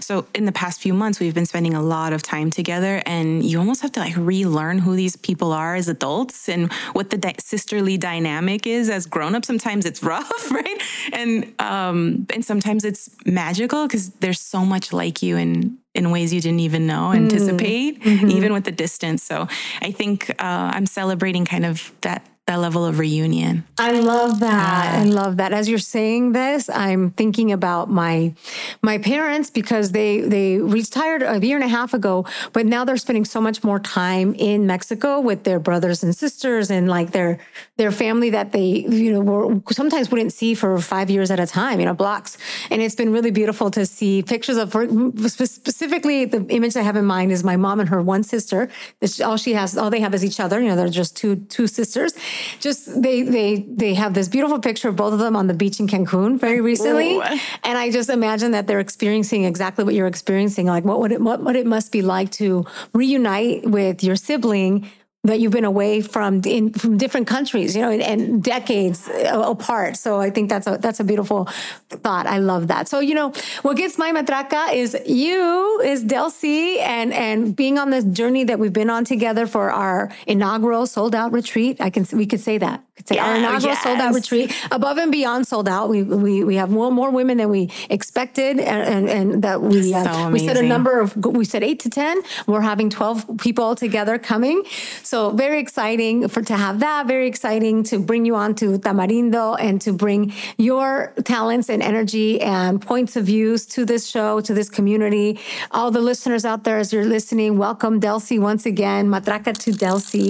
So 0.00 0.26
in 0.34 0.44
the 0.44 0.52
past 0.52 0.82
few 0.82 0.92
months, 0.92 1.18
we've 1.18 1.32
been 1.32 1.46
spending 1.46 1.72
a 1.72 1.80
lot 1.80 2.12
of 2.12 2.22
time 2.22 2.50
together, 2.50 3.02
and 3.06 3.42
you 3.42 3.58
almost 3.58 3.80
have 3.80 3.92
to 3.92 4.00
like 4.00 4.14
relearn 4.18 4.80
who 4.80 4.94
these 4.94 5.16
people 5.16 5.50
are 5.50 5.76
as 5.76 5.88
adults 5.88 6.46
and 6.46 6.70
what 6.92 7.08
the 7.08 7.16
di- 7.16 7.36
sisterly 7.40 7.96
dynamic 7.96 8.66
is 8.66 8.90
as 8.90 9.06
grown-ups. 9.06 9.46
Sometimes 9.46 9.86
it's 9.86 10.02
rough, 10.02 10.50
right? 10.50 10.82
And 11.14 11.54
um, 11.58 12.26
and 12.34 12.44
sometimes 12.44 12.84
it's 12.84 13.08
magical 13.24 13.86
because 13.86 14.10
there's 14.20 14.40
so 14.40 14.66
much 14.66 14.92
like 14.92 15.22
you 15.22 15.38
and 15.38 15.78
in 15.96 16.10
ways 16.10 16.32
you 16.32 16.40
didn't 16.40 16.60
even 16.60 16.86
know, 16.86 17.12
anticipate, 17.12 18.00
mm-hmm. 18.02 18.30
even 18.30 18.52
with 18.52 18.64
the 18.64 18.72
distance. 18.72 19.22
So 19.22 19.48
I 19.80 19.90
think 19.90 20.30
uh, 20.30 20.70
I'm 20.74 20.86
celebrating 20.86 21.44
kind 21.44 21.64
of 21.64 21.92
that 22.02 22.24
that 22.46 22.60
level 22.60 22.84
of 22.84 23.00
reunion. 23.00 23.64
I 23.76 23.98
love 23.98 24.38
that. 24.38 24.94
Yeah. 24.94 25.00
I 25.00 25.04
love 25.04 25.38
that. 25.38 25.52
As 25.52 25.68
you're 25.68 25.80
saying 25.80 26.30
this, 26.30 26.70
I'm 26.70 27.10
thinking 27.10 27.50
about 27.50 27.90
my 27.90 28.34
my 28.82 28.98
parents 28.98 29.50
because 29.50 29.90
they 29.90 30.20
they 30.20 30.58
retired 30.58 31.22
a 31.22 31.44
year 31.44 31.56
and 31.56 31.64
a 31.64 31.68
half 31.68 31.92
ago, 31.92 32.24
but 32.52 32.64
now 32.64 32.84
they're 32.84 32.98
spending 32.98 33.24
so 33.24 33.40
much 33.40 33.64
more 33.64 33.80
time 33.80 34.32
in 34.34 34.64
Mexico 34.64 35.18
with 35.18 35.42
their 35.42 35.58
brothers 35.58 36.04
and 36.04 36.14
sisters 36.14 36.70
and 36.70 36.88
like 36.88 37.10
their 37.10 37.40
their 37.78 37.90
family 37.90 38.30
that 38.30 38.52
they 38.52 38.86
you 38.88 39.12
know 39.12 39.20
were 39.20 39.60
sometimes 39.72 40.12
wouldn't 40.12 40.32
see 40.32 40.54
for 40.54 40.78
five 40.78 41.10
years 41.10 41.32
at 41.32 41.40
a 41.40 41.48
time, 41.48 41.80
you 41.80 41.86
know, 41.86 41.94
blocks. 41.94 42.38
And 42.70 42.80
it's 42.80 42.94
been 42.94 43.12
really 43.12 43.32
beautiful 43.32 43.72
to 43.72 43.84
see 43.84 44.22
pictures 44.22 44.56
of 44.56 44.70
specifically 45.26 46.26
the 46.26 46.46
image 46.50 46.76
I 46.76 46.82
have 46.82 46.94
in 46.94 47.06
mind 47.06 47.32
is 47.32 47.42
my 47.42 47.56
mom 47.56 47.80
and 47.80 47.88
her 47.88 48.00
one 48.00 48.22
sister. 48.22 48.68
All 49.24 49.36
she 49.36 49.54
has, 49.54 49.76
all 49.76 49.90
they 49.90 50.00
have 50.00 50.14
is 50.14 50.24
each 50.24 50.38
other. 50.38 50.60
You 50.60 50.68
know, 50.68 50.76
they're 50.76 50.88
just 50.88 51.16
two 51.16 51.34
two 51.34 51.66
sisters 51.66 52.14
just 52.60 53.02
they 53.02 53.22
they 53.22 53.66
they 53.68 53.94
have 53.94 54.14
this 54.14 54.28
beautiful 54.28 54.58
picture 54.58 54.88
of 54.88 54.96
both 54.96 55.12
of 55.12 55.18
them 55.18 55.36
on 55.36 55.46
the 55.46 55.54
beach 55.54 55.80
in 55.80 55.86
Cancun 55.86 56.38
very 56.38 56.60
recently, 56.60 57.16
Ooh. 57.16 57.22
and 57.22 57.78
I 57.78 57.90
just 57.90 58.10
imagine 58.10 58.52
that 58.52 58.66
they're 58.66 58.80
experiencing 58.80 59.44
exactly 59.44 59.84
what 59.84 59.94
you're 59.94 60.06
experiencing. 60.06 60.66
Like 60.66 60.84
what 60.84 61.00
would 61.00 61.12
it 61.12 61.20
what, 61.20 61.42
what 61.42 61.56
it 61.56 61.66
must 61.66 61.92
be 61.92 62.02
like 62.02 62.30
to 62.32 62.64
reunite 62.92 63.68
with 63.68 64.02
your 64.02 64.16
sibling 64.16 64.90
that 65.26 65.40
you've 65.40 65.52
been 65.52 65.64
away 65.64 66.00
from 66.00 66.40
in 66.44 66.72
from 66.72 66.96
different 66.96 67.26
countries, 67.26 67.74
you 67.74 67.82
know, 67.82 67.90
and, 67.90 68.02
and, 68.02 68.42
decades 68.42 69.08
apart. 69.24 69.96
So 69.96 70.20
I 70.20 70.30
think 70.30 70.48
that's 70.48 70.66
a 70.66 70.78
that's 70.78 71.00
a 71.00 71.04
beautiful 71.04 71.46
thought. 71.88 72.26
I 72.26 72.38
love 72.38 72.68
that. 72.68 72.88
So 72.88 73.00
you 73.00 73.14
know, 73.14 73.32
what 73.62 73.76
gets 73.76 73.98
my 73.98 74.12
matraca 74.12 74.72
is 74.72 74.96
you, 75.06 75.80
is 75.80 76.04
Delsy, 76.04 76.78
and 76.78 77.12
and 77.12 77.54
being 77.54 77.78
on 77.78 77.90
this 77.90 78.04
journey 78.04 78.44
that 78.44 78.58
we've 78.58 78.72
been 78.72 78.90
on 78.90 79.04
together 79.04 79.46
for 79.46 79.70
our 79.70 80.12
inaugural 80.26 80.86
sold 80.86 81.14
out 81.14 81.32
retreat. 81.32 81.80
I 81.80 81.90
can 81.90 82.06
we 82.12 82.26
could 82.26 82.40
say 82.40 82.58
that. 82.58 82.80
We 82.80 83.02
Could 83.02 83.08
say 83.08 83.14
yeah, 83.16 83.28
our 83.28 83.36
inaugural 83.36 83.74
yes. 83.74 83.82
sold 83.82 83.98
out 83.98 84.14
retreat, 84.14 84.54
above 84.70 84.98
and 84.98 85.10
beyond 85.10 85.46
sold 85.46 85.68
out. 85.68 85.88
We 85.88 86.02
we 86.02 86.44
we 86.44 86.56
have 86.56 86.70
more 86.70 86.90
more 86.90 87.10
women 87.10 87.38
than 87.38 87.48
we 87.48 87.70
expected, 87.90 88.58
and 88.58 88.82
and, 88.94 89.08
and 89.08 89.42
that 89.42 89.60
we 89.62 89.92
uh, 89.92 90.04
so 90.04 90.30
we 90.30 90.38
set 90.38 90.56
a 90.56 90.62
number 90.62 91.00
of 91.00 91.16
we 91.16 91.44
said 91.44 91.62
eight 91.62 91.80
to 91.80 91.90
ten. 91.90 92.22
We're 92.46 92.66
having 92.72 92.90
twelve 92.90 93.26
people 93.38 93.74
together 93.74 94.18
coming. 94.18 94.62
So 95.02 95.15
so 95.16 95.30
very 95.30 95.60
exciting 95.60 96.28
for 96.28 96.42
to 96.42 96.54
have 96.54 96.80
that. 96.80 97.06
Very 97.06 97.26
exciting 97.26 97.82
to 97.84 97.98
bring 97.98 98.26
you 98.26 98.36
on 98.36 98.54
to 98.56 98.78
Tamarindo 98.78 99.56
and 99.58 99.80
to 99.80 99.94
bring 99.94 100.34
your 100.58 101.14
talents 101.24 101.70
and 101.70 101.82
energy 101.82 102.38
and 102.42 102.82
points 102.82 103.16
of 103.16 103.24
views 103.24 103.64
to 103.74 103.86
this 103.86 104.06
show, 104.06 104.42
to 104.42 104.52
this 104.52 104.68
community. 104.68 105.40
All 105.70 105.90
the 105.90 106.02
listeners 106.02 106.44
out 106.44 106.64
there, 106.64 106.76
as 106.76 106.92
you're 106.92 107.06
listening, 107.06 107.56
welcome 107.56 107.98
Delsy 107.98 108.38
once 108.38 108.66
again. 108.66 109.08
Matraca 109.08 109.56
to 109.64 109.70
Delsy. 109.70 110.28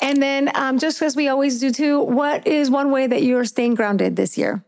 And 0.00 0.22
then, 0.22 0.48
um, 0.54 0.78
just 0.78 1.02
as 1.02 1.16
we 1.16 1.26
always 1.26 1.58
do 1.58 1.72
too, 1.72 2.00
what 2.00 2.46
is 2.46 2.70
one 2.70 2.92
way 2.92 3.08
that 3.08 3.24
you're 3.24 3.44
staying 3.44 3.74
grounded 3.74 4.14
this 4.14 4.38
year? 4.38 4.64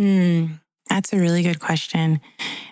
Mm, 0.00 0.58
that's 0.88 1.12
a 1.12 1.18
really 1.18 1.42
good 1.42 1.60
question. 1.60 2.20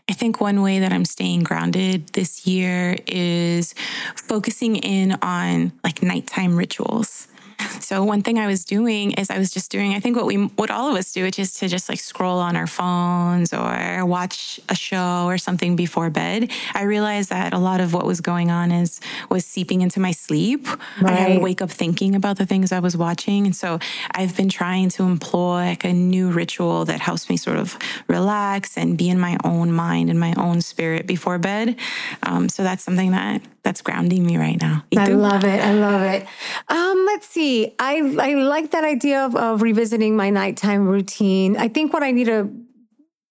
I 0.09 0.12
think 0.12 0.41
one 0.41 0.62
way 0.62 0.79
that 0.81 0.93
I'm 0.93 1.05
staying 1.05 1.43
grounded 1.43 2.09
this 2.09 2.47
year 2.47 2.97
is 3.07 3.75
focusing 4.17 4.77
in 4.77 5.17
on 5.23 5.73
like 5.83 6.03
nighttime 6.03 6.57
rituals. 6.57 7.29
So 7.85 8.03
one 8.03 8.23
thing 8.23 8.39
I 8.39 8.47
was 8.47 8.65
doing 8.65 9.13
is 9.13 9.29
I 9.29 9.39
was 9.39 9.51
just 9.53 9.71
doing 9.71 9.93
I 9.93 10.01
think 10.01 10.17
what 10.17 10.25
we 10.25 10.37
what 10.37 10.71
all 10.71 10.89
of 10.89 10.97
us 10.97 11.13
do 11.13 11.23
which 11.23 11.39
is 11.39 11.53
to 11.59 11.69
just 11.69 11.91
like 11.91 12.01
scroll 12.01 12.39
on 12.39 12.57
our 12.57 12.67
phones 12.67 13.53
or 13.53 14.07
watch 14.07 14.59
a 14.71 14.75
show 14.75 15.27
or 15.27 15.37
something 15.37 15.77
before 15.77 16.09
bed. 16.09 16.51
I 16.73 16.85
realized 16.85 17.29
that 17.29 17.53
a 17.53 17.59
lot 17.59 17.83
of 17.83 17.93
what 17.93 18.07
was 18.07 18.23
going 18.23 18.51
on 18.51 18.73
is 18.73 19.01
was 19.29 19.45
seeping 19.45 19.83
into 19.83 20.01
my 20.01 20.13
sleep. 20.13 20.67
Right. 20.99 21.19
I 21.19 21.29
would 21.35 21.43
wake 21.43 21.61
up 21.61 21.71
thinking 21.71 22.15
about 22.15 22.39
the 22.39 22.47
things 22.47 22.73
I 22.73 22.81
was 22.81 22.97
watching 22.97 23.45
and 23.45 23.55
so 23.55 23.79
I've 24.13 24.35
been 24.35 24.49
trying 24.49 24.89
to 24.91 25.03
employ 25.03 25.75
like 25.75 25.85
a 25.85 25.93
new 25.93 26.31
ritual 26.31 26.85
that 26.87 27.01
helps 27.01 27.29
me 27.29 27.37
sort 27.37 27.59
of 27.59 27.77
relax 28.09 28.79
and 28.79 28.97
be 28.97 29.11
in 29.11 29.19
my 29.19 29.37
own 29.45 29.73
mind 29.73 30.09
and 30.09 30.19
my 30.19 30.33
own 30.39 30.63
spirit 30.63 31.07
before 31.07 31.39
bed. 31.39 31.77
Um, 32.23 32.49
so 32.49 32.63
that's 32.63 32.83
something 32.83 33.11
that 33.11 33.43
that's 33.65 33.81
grounding 33.81 34.25
me 34.25 34.37
right 34.37 34.61
now. 34.61 34.85
I 34.97 35.07
love 35.07 35.43
it. 35.43 35.61
I 35.61 35.73
love 35.73 36.03
it. 36.03 36.27
Um, 36.69 37.05
let's 37.07 37.27
see. 37.27 37.75
I 37.79 37.97
I 38.21 38.35
like 38.35 38.71
that 38.71 38.85
idea 38.85 39.25
of, 39.25 39.35
of 39.35 39.62
revisiting 39.62 40.17
my 40.17 40.31
nighttime 40.31 40.87
routine. 40.87 41.57
I 41.57 41.69
think 41.69 41.93
what 41.93 42.03
I 42.03 42.12
need 42.12 42.27
to 42.27 42.51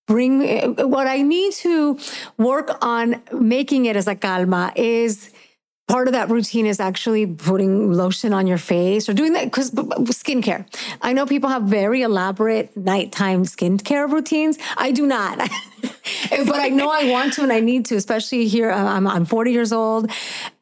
bring, 0.07 0.75
what 0.75 1.07
I 1.07 1.21
need 1.21 1.53
to 1.53 1.97
work 2.37 2.77
on 2.81 3.21
making 3.31 3.85
it 3.85 3.95
as 3.95 4.07
a 4.07 4.15
calma 4.15 4.73
is 4.75 5.31
part 5.93 6.07
of 6.07 6.13
that 6.13 6.27
routine 6.27 6.65
is 6.65 6.79
actually 6.79 7.23
putting 7.27 7.93
lotion 7.93 8.33
on 8.33 8.47
your 8.47 8.57
face 8.57 9.07
or 9.07 9.13
doing 9.13 9.33
that 9.33 9.43
because 9.43 9.69
skincare. 9.69 10.65
I 11.03 11.13
know 11.13 11.27
people 11.27 11.51
have 11.51 11.65
very 11.65 12.01
elaborate 12.01 12.75
nighttime 12.75 13.43
skincare 13.43 14.11
routines. 14.11 14.57
I 14.75 14.89
do 14.89 15.05
not. 15.05 15.37
but 16.31 16.55
I 16.55 16.69
know 16.69 16.89
I 16.89 17.11
want 17.11 17.33
to 17.33 17.43
and 17.43 17.53
I 17.53 17.59
need 17.59 17.85
to, 17.85 17.95
especially 17.95 18.47
here. 18.47 18.71
Uh, 18.71 18.83
I'm, 18.83 19.05
I'm 19.05 19.25
40 19.25 19.51
years 19.51 19.71
old. 19.71 20.09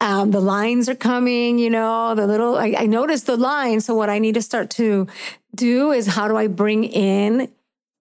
Um, 0.02 0.32
the 0.32 0.40
lines 0.40 0.90
are 0.90 0.94
coming, 0.94 1.58
you 1.58 1.70
know, 1.70 2.14
the 2.14 2.26
little, 2.26 2.58
I, 2.58 2.74
I 2.80 2.84
noticed 2.84 3.24
the 3.24 3.38
lines. 3.38 3.86
So, 3.86 3.94
what 3.94 4.10
I 4.10 4.18
need 4.18 4.34
to 4.34 4.42
start 4.42 4.68
to 4.72 5.06
do 5.54 5.92
is 5.92 6.08
how 6.08 6.28
do 6.28 6.36
I 6.36 6.46
bring 6.46 6.84
in, 6.84 7.50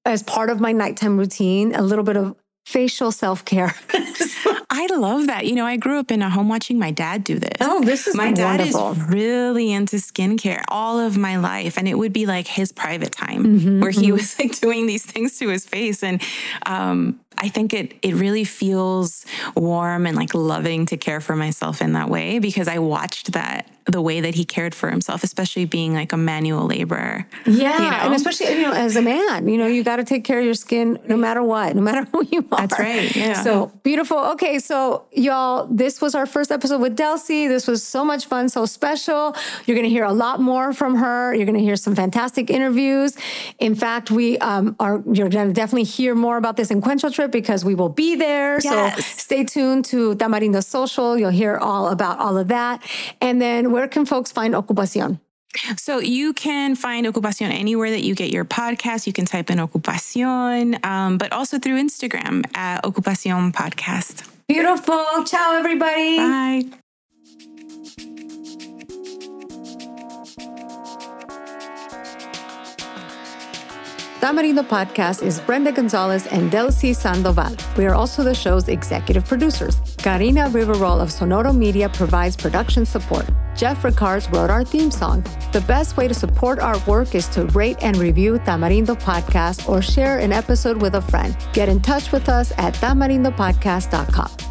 as 0.03 0.21
part 0.21 0.49
of 0.49 0.59
my 0.59 0.73
nighttime 0.73 1.17
routine, 1.17 1.73
a 1.75 1.82
little 1.82 2.03
bit 2.03 2.17
of 2.17 2.36
facial 2.65 3.09
self 3.09 3.45
care. 3.45 3.73
I 4.74 4.88
love 4.88 5.28
that. 5.28 5.45
You 5.45 5.55
know, 5.55 5.65
I 5.65 5.76
grew 5.76 5.99
up 5.99 6.11
in 6.11 6.22
a 6.22 6.30
home 6.30 6.47
watching 6.47 6.80
my 6.80 6.91
dad 6.91 7.26
do 7.26 7.38
this. 7.38 7.57
Oh, 7.59 7.84
this 7.84 8.07
is 8.07 8.15
my 8.15 8.32
dad 8.32 8.61
is 8.61 8.76
really 9.09 9.74
into 9.74 9.97
skincare 9.97 10.63
all 10.69 10.97
of 10.97 11.17
my 11.17 11.36
life, 11.36 11.78
and 11.78 11.89
it 11.89 11.95
would 11.95 12.13
be 12.13 12.26
like 12.26 12.47
his 12.47 12.72
private 12.72 13.11
time 13.11 13.43
mm-hmm, 13.43 13.82
where 13.82 13.91
he 13.91 14.03
mm-hmm. 14.03 14.13
was 14.13 14.39
like 14.39 14.57
doing 14.61 14.88
these 14.88 15.05
things 15.05 15.38
to 15.39 15.49
his 15.49 15.65
face, 15.65 16.03
and 16.03 16.22
um, 16.65 17.19
I 17.38 17.49
think 17.49 17.74
it 17.74 17.95
it 18.01 18.15
really 18.15 18.45
feels 18.45 19.26
warm 19.57 20.07
and 20.07 20.15
like 20.15 20.34
loving 20.34 20.86
to 20.86 20.95
care 20.95 21.19
for 21.19 21.36
myself 21.36 21.82
in 21.82 21.91
that 21.93 22.09
way 22.09 22.39
because 22.39 22.69
I 22.69 22.80
watched 22.80 23.34
that 23.34 23.67
the 23.86 24.01
way 24.01 24.21
that 24.21 24.36
he 24.36 24.45
cared 24.45 24.75
for 24.75 24.89
himself, 24.89 25.23
especially 25.23 25.65
being 25.65 25.93
like 25.93 26.13
a 26.13 26.17
manual 26.17 26.67
laborer. 26.67 27.25
Yeah, 27.45 27.73
you 27.73 27.91
know? 27.91 27.97
and 27.97 28.13
especially 28.13 28.51
you 28.55 28.61
know 28.61 28.73
as 28.73 28.95
a 28.95 29.01
man, 29.01 29.47
you 29.47 29.57
know 29.57 29.67
you 29.67 29.84
got 29.84 29.97
to 29.97 30.03
take 30.03 30.23
care 30.23 30.39
of 30.39 30.45
your 30.45 30.53
skin 30.53 30.99
no 31.07 31.17
matter 31.17 31.41
what, 31.41 31.75
no 31.75 31.82
matter 31.82 32.07
who 32.11 32.25
you 32.32 32.45
are. 32.51 32.67
That's 32.67 32.79
right. 32.79 33.15
Yeah. 33.15 33.41
So 33.41 33.71
beautiful. 33.84 34.17
Okay, 34.17 34.59
so 34.59 35.05
y'all, 35.11 35.67
this 35.67 36.01
was 36.01 36.15
our 36.15 36.25
first 36.25 36.51
episode 36.51 36.79
with 36.79 36.95
Delsy. 36.95 37.47
This 37.47 37.67
was 37.67 37.84
so 37.84 38.05
much 38.05 38.25
fun, 38.25 38.49
so 38.49 38.65
special. 38.65 39.36
You're 39.65 39.75
going 39.75 39.88
to 39.88 39.89
hear 39.89 40.05
a 40.05 40.13
lot 40.13 40.39
more 40.39 40.73
from 40.73 40.95
her. 40.95 41.34
You're 41.34 41.45
going 41.45 41.57
to 41.57 41.63
hear 41.63 41.75
some 41.75 41.95
fantastic 41.95 42.49
interviews. 42.49 43.17
In 43.59 43.75
fact, 43.75 44.11
we 44.11 44.38
um, 44.39 44.75
are. 44.79 45.01
You're 45.11 45.29
going 45.29 45.47
to 45.47 45.53
definitely 45.53 45.84
hear 45.84 46.13
more 46.13 46.38
about 46.38 46.55
this 46.57 46.69
Encuentro 46.69 47.11
trip 47.13 47.32
because 47.32 47.65
we 47.65 47.75
will 47.75 47.89
be 47.89 48.15
there. 48.15 48.59
Yes. 48.61 48.95
So 48.95 49.01
stay 49.17 49.43
tuned 49.43 49.86
to 49.86 50.15
Tamarindo 50.15 50.63
Social. 50.63 51.17
You'll 51.17 51.29
hear 51.29 51.57
all 51.57 51.89
about 51.89 52.19
all 52.19 52.38
of 52.38 52.47
that. 52.49 52.84
And 53.19 53.41
then 53.41 53.70
where 53.72 53.88
can 53.88 54.05
folks 54.05 54.32
find 54.32 54.53
Ocupacion? 54.53 55.19
So 55.78 55.99
you 55.99 56.34
can 56.34 56.76
find 56.76 57.05
Ocupacion 57.05 57.51
anywhere 57.51 57.89
that 57.89 58.03
you 58.03 58.15
get 58.15 58.32
your 58.32 58.45
podcast. 58.45 59.05
You 59.05 59.13
can 59.13 59.26
type 59.26 59.49
in 59.49 59.57
Ocupacion, 59.57 60.84
um, 60.86 61.17
but 61.17 61.34
also 61.34 61.59
through 61.59 61.82
Instagram 61.82 62.45
at 62.55 62.84
Ocupacion 62.84 63.51
Podcast. 63.51 64.28
Beautiful. 64.47 65.24
Ciao, 65.26 65.57
everybody. 65.57 66.17
Bye. 66.17 66.80
Tamarindo 74.22 74.63
Podcast 74.63 75.24
is 75.24 75.39
Brenda 75.39 75.72
Gonzalez 75.72 76.28
and 76.28 76.51
Delsy 76.51 76.95
Sandoval. 76.95 77.55
We 77.76 77.88
are 77.88 77.95
also 77.95 78.24
the 78.24 78.36
show's 78.36 78.67
executive 78.67 79.26
producers. 79.26 79.82
Karina 79.97 80.47
Riverol 80.49 81.01
of 81.01 81.09
Sonoro 81.09 81.51
Media 81.57 81.89
provides 81.89 82.38
production 82.38 82.86
support. 82.86 83.26
Jeff 83.55 83.84
Ricards 83.84 84.30
wrote 84.30 84.51
our 84.51 84.63
theme 84.63 84.91
song. 84.91 85.24
The 85.53 85.61
best 85.61 85.97
way 85.97 86.07
to 86.07 86.13
support 86.13 86.59
our 86.59 86.78
work 86.86 87.15
is 87.15 87.28
to 87.30 87.47
rate 87.47 87.78
and 87.82 87.97
review 87.97 88.34
Tamarindo 88.34 88.95
Podcast 89.01 89.67
or 89.67 89.82
share 89.82 90.19
an 90.19 90.32
episode 90.32 90.80
with 90.80 90.93
a 90.93 91.01
friend. 91.01 91.36
Get 91.51 91.67
in 91.67 91.82
touch 91.82 92.11
with 92.11 92.30
us 92.30 92.51
at 92.59 92.76
tamarindopodcast.com. 92.76 94.51